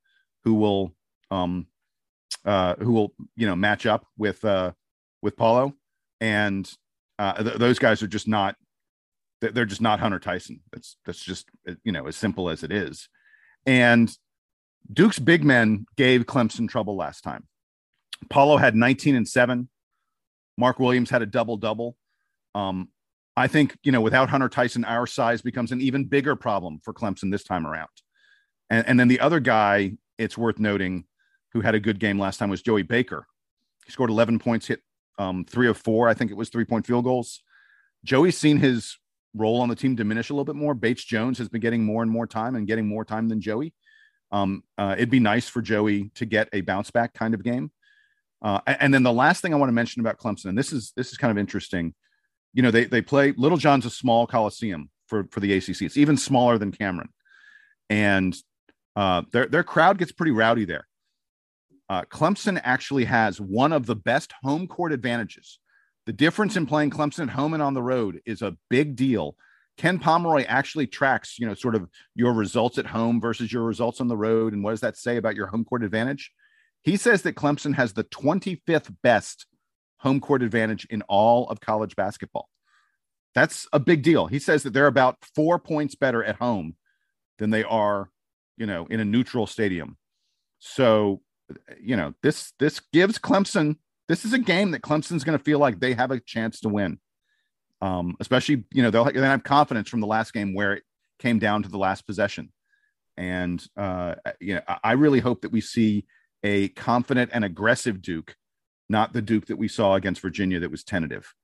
Who 0.44 0.54
will 0.54 0.94
um, 1.30 1.66
uh, 2.44 2.74
who 2.76 2.92
will 2.92 3.14
you 3.36 3.46
know 3.46 3.56
match 3.56 3.86
up 3.86 4.06
with 4.16 4.44
uh, 4.44 4.72
with 5.22 5.36
Paolo, 5.36 5.74
and 6.20 6.70
uh, 7.18 7.42
th- 7.42 7.56
those 7.56 7.78
guys 7.78 8.02
are 8.02 8.08
just 8.08 8.28
not 8.28 8.56
they're 9.40 9.64
just 9.64 9.80
not 9.80 10.00
Hunter 10.00 10.18
Tyson. 10.18 10.60
That's 10.72 10.96
that's 11.04 11.22
just 11.22 11.48
you 11.84 11.92
know 11.92 12.06
as 12.06 12.16
simple 12.16 12.50
as 12.50 12.62
it 12.62 12.72
is. 12.72 13.08
And 13.66 14.10
Duke's 14.92 15.18
big 15.18 15.44
men 15.44 15.86
gave 15.96 16.22
Clemson 16.22 16.68
trouble 16.68 16.96
last 16.96 17.22
time. 17.22 17.46
Paolo 18.30 18.56
had 18.56 18.74
19 18.74 19.14
and 19.14 19.28
seven. 19.28 19.68
Mark 20.56 20.80
Williams 20.80 21.10
had 21.10 21.22
a 21.22 21.26
double 21.26 21.56
double. 21.56 21.96
Um, 22.54 22.88
I 23.36 23.46
think 23.46 23.78
you 23.82 23.92
know 23.92 24.00
without 24.00 24.28
Hunter 24.28 24.48
Tyson, 24.48 24.84
our 24.84 25.06
size 25.06 25.42
becomes 25.42 25.72
an 25.72 25.80
even 25.80 26.04
bigger 26.04 26.34
problem 26.34 26.80
for 26.82 26.92
Clemson 26.92 27.30
this 27.30 27.44
time 27.44 27.66
around. 27.66 27.88
And, 28.70 28.86
and 28.86 29.00
then 29.00 29.08
the 29.08 29.20
other 29.20 29.40
guy, 29.40 29.92
it's 30.18 30.36
worth 30.36 30.58
noting, 30.58 31.04
who 31.52 31.60
had 31.60 31.74
a 31.74 31.80
good 31.80 31.98
game 31.98 32.18
last 32.18 32.38
time 32.38 32.50
was 32.50 32.62
Joey 32.62 32.82
Baker. 32.82 33.26
He 33.86 33.92
scored 33.92 34.10
11 34.10 34.38
points, 34.38 34.66
hit 34.66 34.82
um, 35.18 35.44
three 35.44 35.68
of 35.68 35.76
four, 35.76 36.08
I 36.08 36.14
think 36.14 36.30
it 36.30 36.36
was 36.36 36.48
three 36.48 36.64
point 36.64 36.86
field 36.86 37.04
goals. 37.04 37.42
Joey's 38.04 38.38
seen 38.38 38.58
his 38.58 38.96
role 39.34 39.60
on 39.60 39.68
the 39.68 39.76
team 39.76 39.94
diminish 39.94 40.30
a 40.30 40.32
little 40.32 40.44
bit 40.44 40.56
more. 40.56 40.74
Bates 40.74 41.04
Jones 41.04 41.38
has 41.38 41.48
been 41.48 41.60
getting 41.60 41.84
more 41.84 42.02
and 42.02 42.10
more 42.10 42.26
time 42.26 42.54
and 42.54 42.66
getting 42.66 42.86
more 42.86 43.04
time 43.04 43.28
than 43.28 43.40
Joey. 43.40 43.74
Um, 44.30 44.62
uh, 44.76 44.94
it'd 44.96 45.10
be 45.10 45.20
nice 45.20 45.48
for 45.48 45.62
Joey 45.62 46.10
to 46.16 46.26
get 46.26 46.48
a 46.52 46.60
bounce 46.60 46.90
back 46.90 47.14
kind 47.14 47.34
of 47.34 47.42
game. 47.42 47.70
Uh, 48.40 48.60
and 48.66 48.94
then 48.94 49.02
the 49.02 49.12
last 49.12 49.42
thing 49.42 49.52
I 49.52 49.56
want 49.56 49.68
to 49.68 49.74
mention 49.74 50.00
about 50.00 50.18
Clemson, 50.18 50.46
and 50.46 50.58
this 50.58 50.72
is 50.72 50.92
this 50.96 51.10
is 51.10 51.18
kind 51.18 51.30
of 51.30 51.38
interesting. 51.38 51.94
You 52.54 52.62
know, 52.62 52.70
they 52.70 52.84
they 52.84 53.02
play 53.02 53.32
Littlejohn's 53.32 53.84
a 53.84 53.90
small 53.90 54.26
coliseum 54.26 54.90
for 55.06 55.26
for 55.32 55.40
the 55.40 55.52
ACC. 55.54 55.82
It's 55.82 55.96
even 55.96 56.16
smaller 56.16 56.56
than 56.56 56.70
Cameron, 56.70 57.08
and 57.90 58.36
uh, 58.94 59.22
their 59.32 59.46
their 59.46 59.64
crowd 59.64 59.98
gets 59.98 60.12
pretty 60.12 60.32
rowdy 60.32 60.64
there. 60.64 60.86
Uh, 61.89 62.03
Clemson 62.03 62.61
actually 62.64 63.05
has 63.05 63.41
one 63.41 63.72
of 63.72 63.86
the 63.86 63.97
best 63.97 64.32
home 64.43 64.66
court 64.66 64.93
advantages. 64.93 65.59
The 66.07 66.12
difference 66.12 66.57
in 66.57 66.66
playing 66.66 66.91
Clemson 66.91 67.24
at 67.24 67.30
home 67.30 67.55
and 67.55 67.62
on 67.62 67.74
the 67.74 67.82
road 67.82 68.20
is 68.26 68.43
a 68.43 68.57
big 68.68 68.97
deal 68.97 69.36
Ken 69.78 70.01
Pomeroy 70.01 70.45
actually 70.47 70.89
tracks, 70.89 71.39
you 71.39 71.47
know, 71.47 71.55
sort 71.55 71.76
of 71.76 71.89
your 72.14 72.32
results 72.32 72.78
at 72.78 72.86
home 72.86 73.20
versus 73.20 73.53
your 73.53 73.62
results 73.62 74.01
on 74.01 74.09
the 74.09 74.16
road. 74.16 74.53
And 74.53 74.62
what 74.62 74.72
does 74.72 74.80
that 74.80 74.97
say 74.97 75.16
about 75.16 75.36
your 75.36 75.47
home 75.47 75.64
court 75.64 75.84
advantage? 75.84 76.32
He 76.82 76.97
says 76.97 77.22
that 77.22 77.36
Clemson 77.36 77.74
has 77.76 77.93
the 77.93 78.05
25th 78.05 78.95
best 79.03 79.47
home 79.99 80.20
court 80.20 80.43
advantage 80.43 80.86
in 80.91 81.03
all 81.03 81.49
of 81.49 81.61
college 81.61 81.95
basketball. 81.95 82.49
That's 83.34 83.68
a 83.72 83.78
big 83.78 84.03
deal. 84.03 84.26
He 84.26 84.41
says 84.41 84.64
that 84.64 84.72
they're 84.72 84.89
about 84.89 85.18
four 85.34 85.61
points 85.61 85.95
better 85.95 86.24
at 86.24 86.36
home 86.36 86.74
than 87.39 87.51
they 87.51 87.62
are, 87.62 88.11
you 88.57 88.66
know, 88.66 88.86
in 88.86 88.99
a 88.99 89.05
neutral 89.05 89.47
stadium. 89.47 89.97
So, 90.59 91.22
you 91.80 91.96
know, 91.96 92.14
this 92.22 92.53
this 92.59 92.80
gives 92.92 93.18
Clemson. 93.18 93.76
This 94.09 94.24
is 94.24 94.32
a 94.32 94.38
game 94.38 94.70
that 94.70 94.82
Clemson's 94.82 95.24
going 95.24 95.36
to 95.36 95.44
feel 95.44 95.59
like 95.59 95.80
they 95.80 95.92
have 95.94 96.11
a 96.11 96.20
chance 96.20 96.61
to 96.61 96.68
win 96.68 96.99
um, 97.80 98.16
especially 98.20 98.64
you 98.72 98.82
know 98.82 98.90
they'll, 98.90 99.05
they'll 99.05 99.22
have 99.22 99.44
confidence 99.44 99.88
from 99.88 100.01
the 100.01 100.07
last 100.07 100.32
game 100.32 100.55
where 100.55 100.74
it 100.74 100.82
came 101.18 101.38
down 101.38 101.62
to 101.62 101.68
the 101.68 101.78
last 101.78 102.07
possession. 102.07 102.53
And 103.16 103.64
uh, 103.76 104.14
you 104.40 104.55
know, 104.55 104.62
I 104.82 104.92
really 104.92 105.20
hope 105.20 105.42
that 105.42 105.53
we 105.53 105.61
see 105.61 106.07
a 106.44 106.68
confident 106.68 107.30
and 107.32 107.44
aggressive 107.44 108.01
Duke, 108.01 108.36
not 108.88 109.12
the 109.12 109.22
Duke 109.22 109.46
that 109.46 109.57
we 109.57 109.68
saw 109.68 109.94
against 109.94 110.20
Virginia 110.20 110.61
that 110.61 110.70
was 110.70 110.84
tentative. 110.84 111.34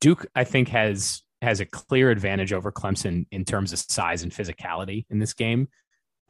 Duke, 0.00 0.26
I 0.34 0.44
think, 0.44 0.68
has 0.68 1.22
has 1.42 1.60
a 1.60 1.66
clear 1.66 2.10
advantage 2.10 2.52
over 2.52 2.72
Clemson 2.72 3.26
in 3.30 3.44
terms 3.44 3.72
of 3.72 3.78
size 3.78 4.22
and 4.22 4.32
physicality 4.32 5.04
in 5.10 5.18
this 5.18 5.34
game. 5.34 5.68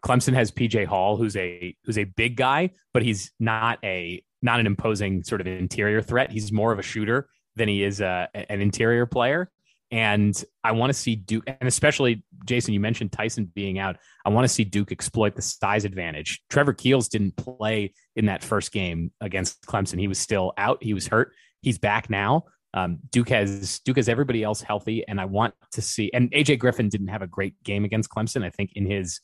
Clemson 0.05 0.35
has 0.35 0.51
PJ 0.51 0.87
Hall, 0.87 1.17
who's 1.17 1.37
a 1.37 1.75
who's 1.85 1.99
a 1.99 2.05
big 2.05 2.37
guy, 2.37 2.71
but 2.93 3.03
he's 3.03 3.33
not 3.41 3.79
a 3.83 4.23
not 4.43 4.61
an 4.61 4.67
imposing 4.67 5.25
sort 5.25 5.41
of 5.41 5.47
interior 5.47 6.03
threat. 6.03 6.31
He's 6.31 6.53
more 6.53 6.73
of 6.73 6.79
a 6.79 6.83
shooter 6.83 7.29
than 7.57 7.69
he 7.69 7.83
is 7.83 8.01
a, 8.01 8.29
an 8.35 8.61
interior 8.61 9.07
player. 9.07 9.51
And 9.91 10.43
I 10.63 10.73
want 10.73 10.91
to 10.91 10.99
see 10.99 11.15
Duke, 11.15 11.45
and 11.47 11.69
especially 11.69 12.25
Jason, 12.45 12.75
you 12.75 12.81
mentioned 12.81 13.13
Tyson 13.13 13.51
being 13.55 13.79
out. 13.79 13.97
I 14.25 14.31
want 14.31 14.45
to 14.45 14.49
see 14.49 14.65
Duke 14.65 14.91
exploit 14.93 15.37
the 15.37 15.43
size 15.43 15.85
advantage. 15.85 16.43
Trevor 16.51 16.73
Keels 16.73 17.09
didn't 17.09 17.37
play 17.37 17.95
in 18.17 18.27
that 18.27 18.43
first 18.43 18.73
game 18.73 19.13
against 19.21 19.65
Clemson. 19.67 20.01
He 20.01 20.09
was 20.09 20.19
still 20.19 20.53
out. 20.59 20.83
He 20.83 20.95
was 20.95 21.07
hurt. 21.07 21.33
He's 21.63 21.79
back 21.79 22.11
now. 22.11 22.45
Um, 22.75 22.99
Duke 23.11 23.29
has 23.29 23.79
Duke 23.85 23.97
has 23.97 24.09
everybody 24.09 24.43
else 24.43 24.61
healthy, 24.61 25.07
and 25.07 25.21
I 25.21 25.27
want 25.27 25.55
to 25.73 25.81
see. 25.81 26.11
And 26.13 26.31
AJ 26.33 26.59
Griffin 26.59 26.89
didn't 26.89 27.09
have 27.09 27.23
a 27.23 27.29
great 27.29 27.55
game 27.63 27.85
against 27.85 28.11
Clemson. 28.11 28.45
I 28.45 28.51
think 28.51 28.73
in 28.75 28.91
his, 28.91 29.21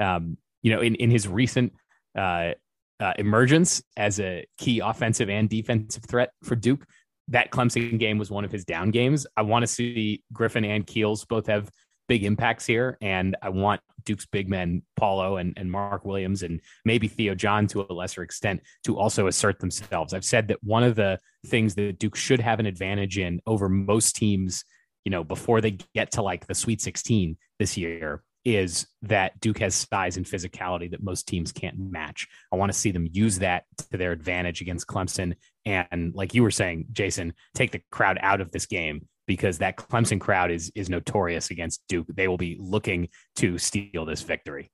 um, 0.00 0.38
you 0.62 0.72
know, 0.72 0.80
in 0.80 0.94
in 0.96 1.10
his 1.10 1.28
recent 1.28 1.72
uh, 2.16 2.52
uh, 3.00 3.12
emergence 3.18 3.82
as 3.96 4.20
a 4.20 4.46
key 4.58 4.80
offensive 4.80 5.28
and 5.28 5.48
defensive 5.48 6.04
threat 6.04 6.30
for 6.42 6.56
Duke, 6.56 6.86
that 7.28 7.50
Clemson 7.50 7.98
game 7.98 8.18
was 8.18 8.30
one 8.30 8.44
of 8.44 8.52
his 8.52 8.64
down 8.64 8.90
games. 8.90 9.26
I 9.36 9.42
want 9.42 9.62
to 9.62 9.66
see 9.66 10.22
Griffin 10.32 10.64
and 10.64 10.86
Keels 10.86 11.24
both 11.24 11.46
have 11.46 11.70
big 12.08 12.24
impacts 12.24 12.66
here. 12.66 12.98
And 13.00 13.36
I 13.42 13.48
want 13.48 13.80
Duke's 14.04 14.26
big 14.26 14.48
men, 14.48 14.82
Paolo 14.96 15.36
and, 15.38 15.54
and 15.56 15.70
Mark 15.70 16.04
Williams, 16.04 16.42
and 16.42 16.60
maybe 16.84 17.08
Theo 17.08 17.34
John 17.34 17.66
to 17.68 17.86
a 17.88 17.92
lesser 17.92 18.22
extent, 18.22 18.60
to 18.84 18.98
also 18.98 19.26
assert 19.26 19.58
themselves. 19.58 20.12
I've 20.12 20.24
said 20.24 20.48
that 20.48 20.62
one 20.62 20.82
of 20.82 20.96
the 20.96 21.18
things 21.46 21.74
that 21.76 21.98
Duke 21.98 22.16
should 22.16 22.40
have 22.40 22.60
an 22.60 22.66
advantage 22.66 23.18
in 23.18 23.40
over 23.46 23.68
most 23.68 24.16
teams, 24.16 24.64
you 25.04 25.10
know, 25.10 25.24
before 25.24 25.60
they 25.60 25.78
get 25.94 26.12
to 26.12 26.22
like 26.22 26.46
the 26.46 26.54
Sweet 26.54 26.80
16 26.80 27.36
this 27.58 27.76
year 27.76 28.22
is 28.44 28.86
that 29.02 29.40
Duke 29.40 29.58
has 29.58 29.74
size 29.74 30.16
and 30.16 30.26
physicality 30.26 30.90
that 30.90 31.02
most 31.02 31.26
teams 31.26 31.50
can't 31.52 31.78
match. 31.78 32.28
I 32.52 32.56
want 32.56 32.70
to 32.70 32.78
see 32.78 32.90
them 32.90 33.08
use 33.10 33.38
that 33.38 33.64
to 33.90 33.96
their 33.96 34.12
advantage 34.12 34.60
against 34.60 34.86
Clemson. 34.86 35.34
And 35.64 36.14
like 36.14 36.34
you 36.34 36.42
were 36.42 36.50
saying, 36.50 36.86
Jason, 36.92 37.32
take 37.54 37.72
the 37.72 37.80
crowd 37.90 38.18
out 38.20 38.40
of 38.40 38.50
this 38.50 38.66
game 38.66 39.08
because 39.26 39.58
that 39.58 39.76
Clemson 39.76 40.20
crowd 40.20 40.50
is 40.50 40.70
is 40.74 40.90
notorious 40.90 41.50
against 41.50 41.82
Duke. 41.88 42.06
They 42.08 42.28
will 42.28 42.36
be 42.36 42.56
looking 42.60 43.08
to 43.36 43.58
steal 43.58 44.04
this 44.04 44.22
victory. 44.22 44.70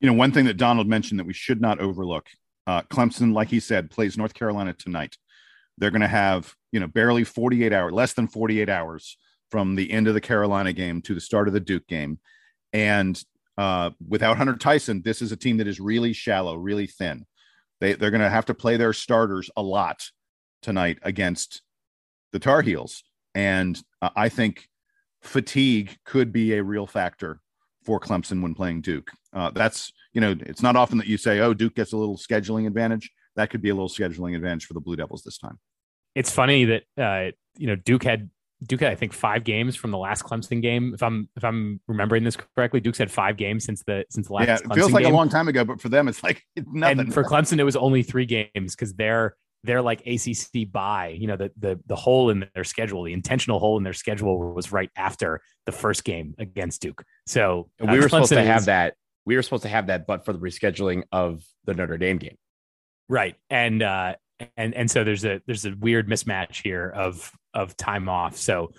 You 0.00 0.08
know, 0.08 0.12
one 0.12 0.32
thing 0.32 0.44
that 0.44 0.56
Donald 0.56 0.86
mentioned 0.86 1.18
that 1.18 1.26
we 1.26 1.32
should 1.32 1.60
not 1.60 1.80
overlook: 1.80 2.26
uh, 2.66 2.82
Clemson, 2.82 3.32
like 3.32 3.48
he 3.48 3.60
said, 3.60 3.90
plays 3.90 4.18
North 4.18 4.34
Carolina 4.34 4.74
tonight. 4.74 5.16
They're 5.78 5.90
going 5.90 6.02
to 6.02 6.08
have 6.08 6.54
you 6.72 6.80
know 6.80 6.86
barely 6.86 7.24
48 7.24 7.72
hours, 7.72 7.92
less 7.92 8.12
than 8.12 8.28
48 8.28 8.68
hours 8.68 9.16
from 9.50 9.76
the 9.76 9.90
end 9.90 10.08
of 10.08 10.14
the 10.14 10.20
Carolina 10.20 10.72
game 10.72 11.00
to 11.02 11.14
the 11.14 11.20
start 11.20 11.48
of 11.48 11.54
the 11.54 11.60
Duke 11.60 11.86
game, 11.86 12.18
and 12.72 13.22
uh, 13.56 13.90
without 14.06 14.36
Hunter 14.36 14.56
Tyson, 14.56 15.02
this 15.04 15.20
is 15.20 15.32
a 15.32 15.36
team 15.36 15.56
that 15.56 15.66
is 15.66 15.80
really 15.80 16.12
shallow, 16.12 16.54
really 16.54 16.86
thin. 16.86 17.26
They 17.80 17.94
they're 17.94 18.10
going 18.10 18.20
to 18.20 18.30
have 18.30 18.46
to 18.46 18.54
play 18.54 18.76
their 18.76 18.92
starters 18.92 19.50
a 19.56 19.62
lot 19.62 20.10
tonight 20.62 20.98
against 21.02 21.62
the 22.32 22.38
Tar 22.38 22.62
Heels 22.62 23.02
and 23.34 23.80
uh, 24.02 24.10
I 24.16 24.28
think 24.28 24.68
fatigue 25.22 25.96
could 26.04 26.32
be 26.32 26.54
a 26.54 26.62
real 26.62 26.86
factor 26.86 27.40
for 27.84 28.00
Clemson 28.00 28.42
when 28.42 28.54
playing 28.54 28.80
Duke. 28.80 29.10
Uh, 29.32 29.50
that's, 29.50 29.92
you 30.12 30.20
know, 30.20 30.34
it's 30.40 30.62
not 30.62 30.74
often 30.74 30.98
that 30.98 31.06
you 31.06 31.16
say, 31.16 31.38
oh, 31.38 31.54
Duke 31.54 31.76
gets 31.76 31.92
a 31.92 31.96
little 31.96 32.16
scheduling 32.16 32.66
advantage. 32.66 33.10
That 33.36 33.50
could 33.50 33.62
be 33.62 33.68
a 33.68 33.74
little 33.74 33.88
scheduling 33.88 34.34
advantage 34.34 34.66
for 34.66 34.74
the 34.74 34.80
Blue 34.80 34.96
Devils 34.96 35.22
this 35.22 35.38
time. 35.38 35.58
It's 36.16 36.32
funny 36.32 36.64
that, 36.64 36.82
uh, 36.96 37.30
you 37.56 37.68
know, 37.68 37.76
Duke 37.76 38.02
had 38.02 38.28
Duke 38.66 38.80
had, 38.80 38.90
I 38.90 38.94
think, 38.96 39.12
five 39.12 39.44
games 39.44 39.76
from 39.76 39.90
the 39.92 39.98
last 39.98 40.24
Clemson 40.24 40.60
game. 40.60 40.92
If 40.94 41.02
I'm 41.02 41.28
if 41.36 41.44
I'm 41.44 41.80
remembering 41.86 42.24
this 42.24 42.36
correctly, 42.36 42.80
Duke's 42.80 42.98
had 42.98 43.10
five 43.10 43.36
games 43.36 43.64
since 43.64 43.82
the 43.84 44.04
since 44.10 44.26
the 44.28 44.32
last. 44.32 44.48
Yeah, 44.48 44.54
it 44.56 44.62
Clemson 44.64 44.74
feels 44.74 44.92
like 44.92 45.04
game. 45.04 45.14
a 45.14 45.16
long 45.16 45.28
time 45.28 45.48
ago, 45.48 45.64
but 45.64 45.80
for 45.80 45.88
them, 45.88 46.08
it's 46.08 46.22
like 46.22 46.42
nothing. 46.56 46.98
And 47.00 47.14
for 47.14 47.22
Clemson, 47.22 47.58
it 47.58 47.64
was 47.64 47.76
only 47.76 48.02
three 48.02 48.26
games 48.26 48.74
because 48.74 48.94
they're 48.94 49.36
they're 49.64 49.82
like 49.82 50.04
ACC 50.06 50.70
bye, 50.70 51.16
you 51.18 51.26
know, 51.26 51.36
the 51.36 51.52
the 51.56 51.78
the 51.86 51.96
hole 51.96 52.30
in 52.30 52.48
their 52.54 52.64
schedule, 52.64 53.04
the 53.04 53.12
intentional 53.12 53.58
hole 53.58 53.76
in 53.76 53.84
their 53.84 53.92
schedule 53.92 54.52
was 54.54 54.72
right 54.72 54.90
after 54.96 55.40
the 55.66 55.72
first 55.72 56.04
game 56.04 56.34
against 56.38 56.82
Duke. 56.82 57.04
So 57.26 57.70
and 57.78 57.90
we 57.90 57.98
uh, 57.98 58.00
were 58.00 58.06
Clemson 58.06 58.10
supposed 58.10 58.32
to 58.32 58.42
have 58.42 58.60
is, 58.60 58.66
that. 58.66 58.94
We 59.24 59.36
were 59.36 59.42
supposed 59.42 59.64
to 59.64 59.68
have 59.68 59.88
that, 59.88 60.06
but 60.06 60.24
for 60.24 60.32
the 60.32 60.38
rescheduling 60.38 61.02
of 61.12 61.44
the 61.64 61.74
Notre 61.74 61.98
Dame 61.98 62.18
game, 62.18 62.36
right? 63.08 63.36
And 63.50 63.82
uh, 63.82 64.14
and 64.56 64.74
and 64.74 64.90
so 64.90 65.04
there's 65.04 65.24
a 65.24 65.40
there's 65.46 65.64
a 65.64 65.74
weird 65.78 66.08
mismatch 66.08 66.62
here 66.62 66.88
of 66.88 67.30
of 67.54 67.76
time 67.76 68.08
off. 68.08 68.36
So 68.36 68.72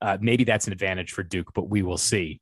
uh, 0.00 0.18
maybe 0.20 0.44
that's 0.44 0.66
an 0.66 0.72
advantage 0.72 1.12
for 1.12 1.22
Duke, 1.22 1.52
but 1.54 1.68
we 1.68 1.82
will 1.82 1.98
see. 1.98 2.40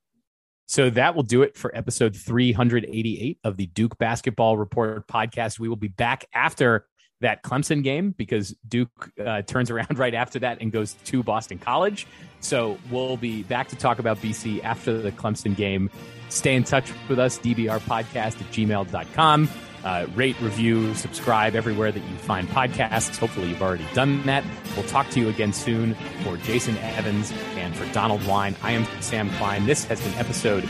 So 0.67 0.91
that 0.91 1.15
will 1.15 1.23
do 1.23 1.43
it 1.43 1.57
for 1.57 1.75
episode 1.77 2.17
388 2.17 3.39
of 3.45 3.57
the 3.57 3.67
Duke 3.67 3.99
Basketball 3.99 4.57
Report 4.57 5.07
podcast. 5.07 5.59
We 5.59 5.69
will 5.69 5.77
be 5.77 5.89
back 5.89 6.25
after 6.33 6.87
that 7.21 7.43
Clemson 7.43 7.83
game 7.83 8.13
because 8.17 8.55
Duke 8.67 9.11
uh, 9.25 9.43
turns 9.43 9.71
around 9.71 9.99
right 9.99 10.15
after 10.15 10.39
that 10.41 10.59
and 10.61 10.73
goes 10.73 10.95
to 11.05 11.23
Boston 11.23 11.59
College. 11.59 12.07
So 12.41 12.79
we'll 12.91 13.17
be 13.17 13.43
back 13.43 13.69
to 13.69 13.77
talk 13.77 13.99
about 13.99 14.19
BC 14.19 14.63
after 14.65 15.01
the 15.01 15.13
Clemson 15.13 15.55
game. 15.55 15.91
Stay 16.29 16.55
in 16.55 16.65
touch 16.65 16.91
with 17.09 17.19
us, 17.19 17.39
DBR 17.39 17.81
podcast 17.81 18.41
at 18.41 18.51
gmail.com. 18.53 19.49
Uh, 19.85 20.07
rate, 20.15 20.41
review, 20.41 20.95
subscribe 20.95 21.55
everywhere 21.55 21.93
that 21.93 22.03
you 22.03 22.17
find 22.17 22.49
podcasts. 22.49 23.19
Hopefully, 23.19 23.49
you've 23.49 23.63
already 23.63 23.87
done 23.93 24.25
that. 24.25 24.43
We'll 24.75 24.87
talk 24.87 25.11
to 25.11 25.21
you 25.21 25.29
again 25.29 25.53
soon. 25.53 25.95
For 26.23 26.39
Jason 26.39 26.77
Evans 26.79 27.33
and 27.57 27.77
for 27.77 27.85
Donald 27.93 28.27
Wine, 28.27 28.57
I 28.63 28.73
am 28.73 28.87
Sam 29.03 29.29
Klein. 29.33 29.67
This 29.67 29.85
has 29.85 30.01
been 30.01 30.15
episode 30.15 30.65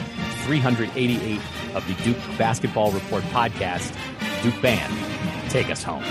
388 0.44 1.40
of 1.74 1.86
the 1.86 1.94
Duke 2.02 2.18
Basketball 2.36 2.90
Report 2.90 3.22
podcast. 3.24 3.94
Duke 4.42 4.60
Band, 4.60 4.92
take 5.48 5.70
us 5.70 5.82
home. 5.82 6.02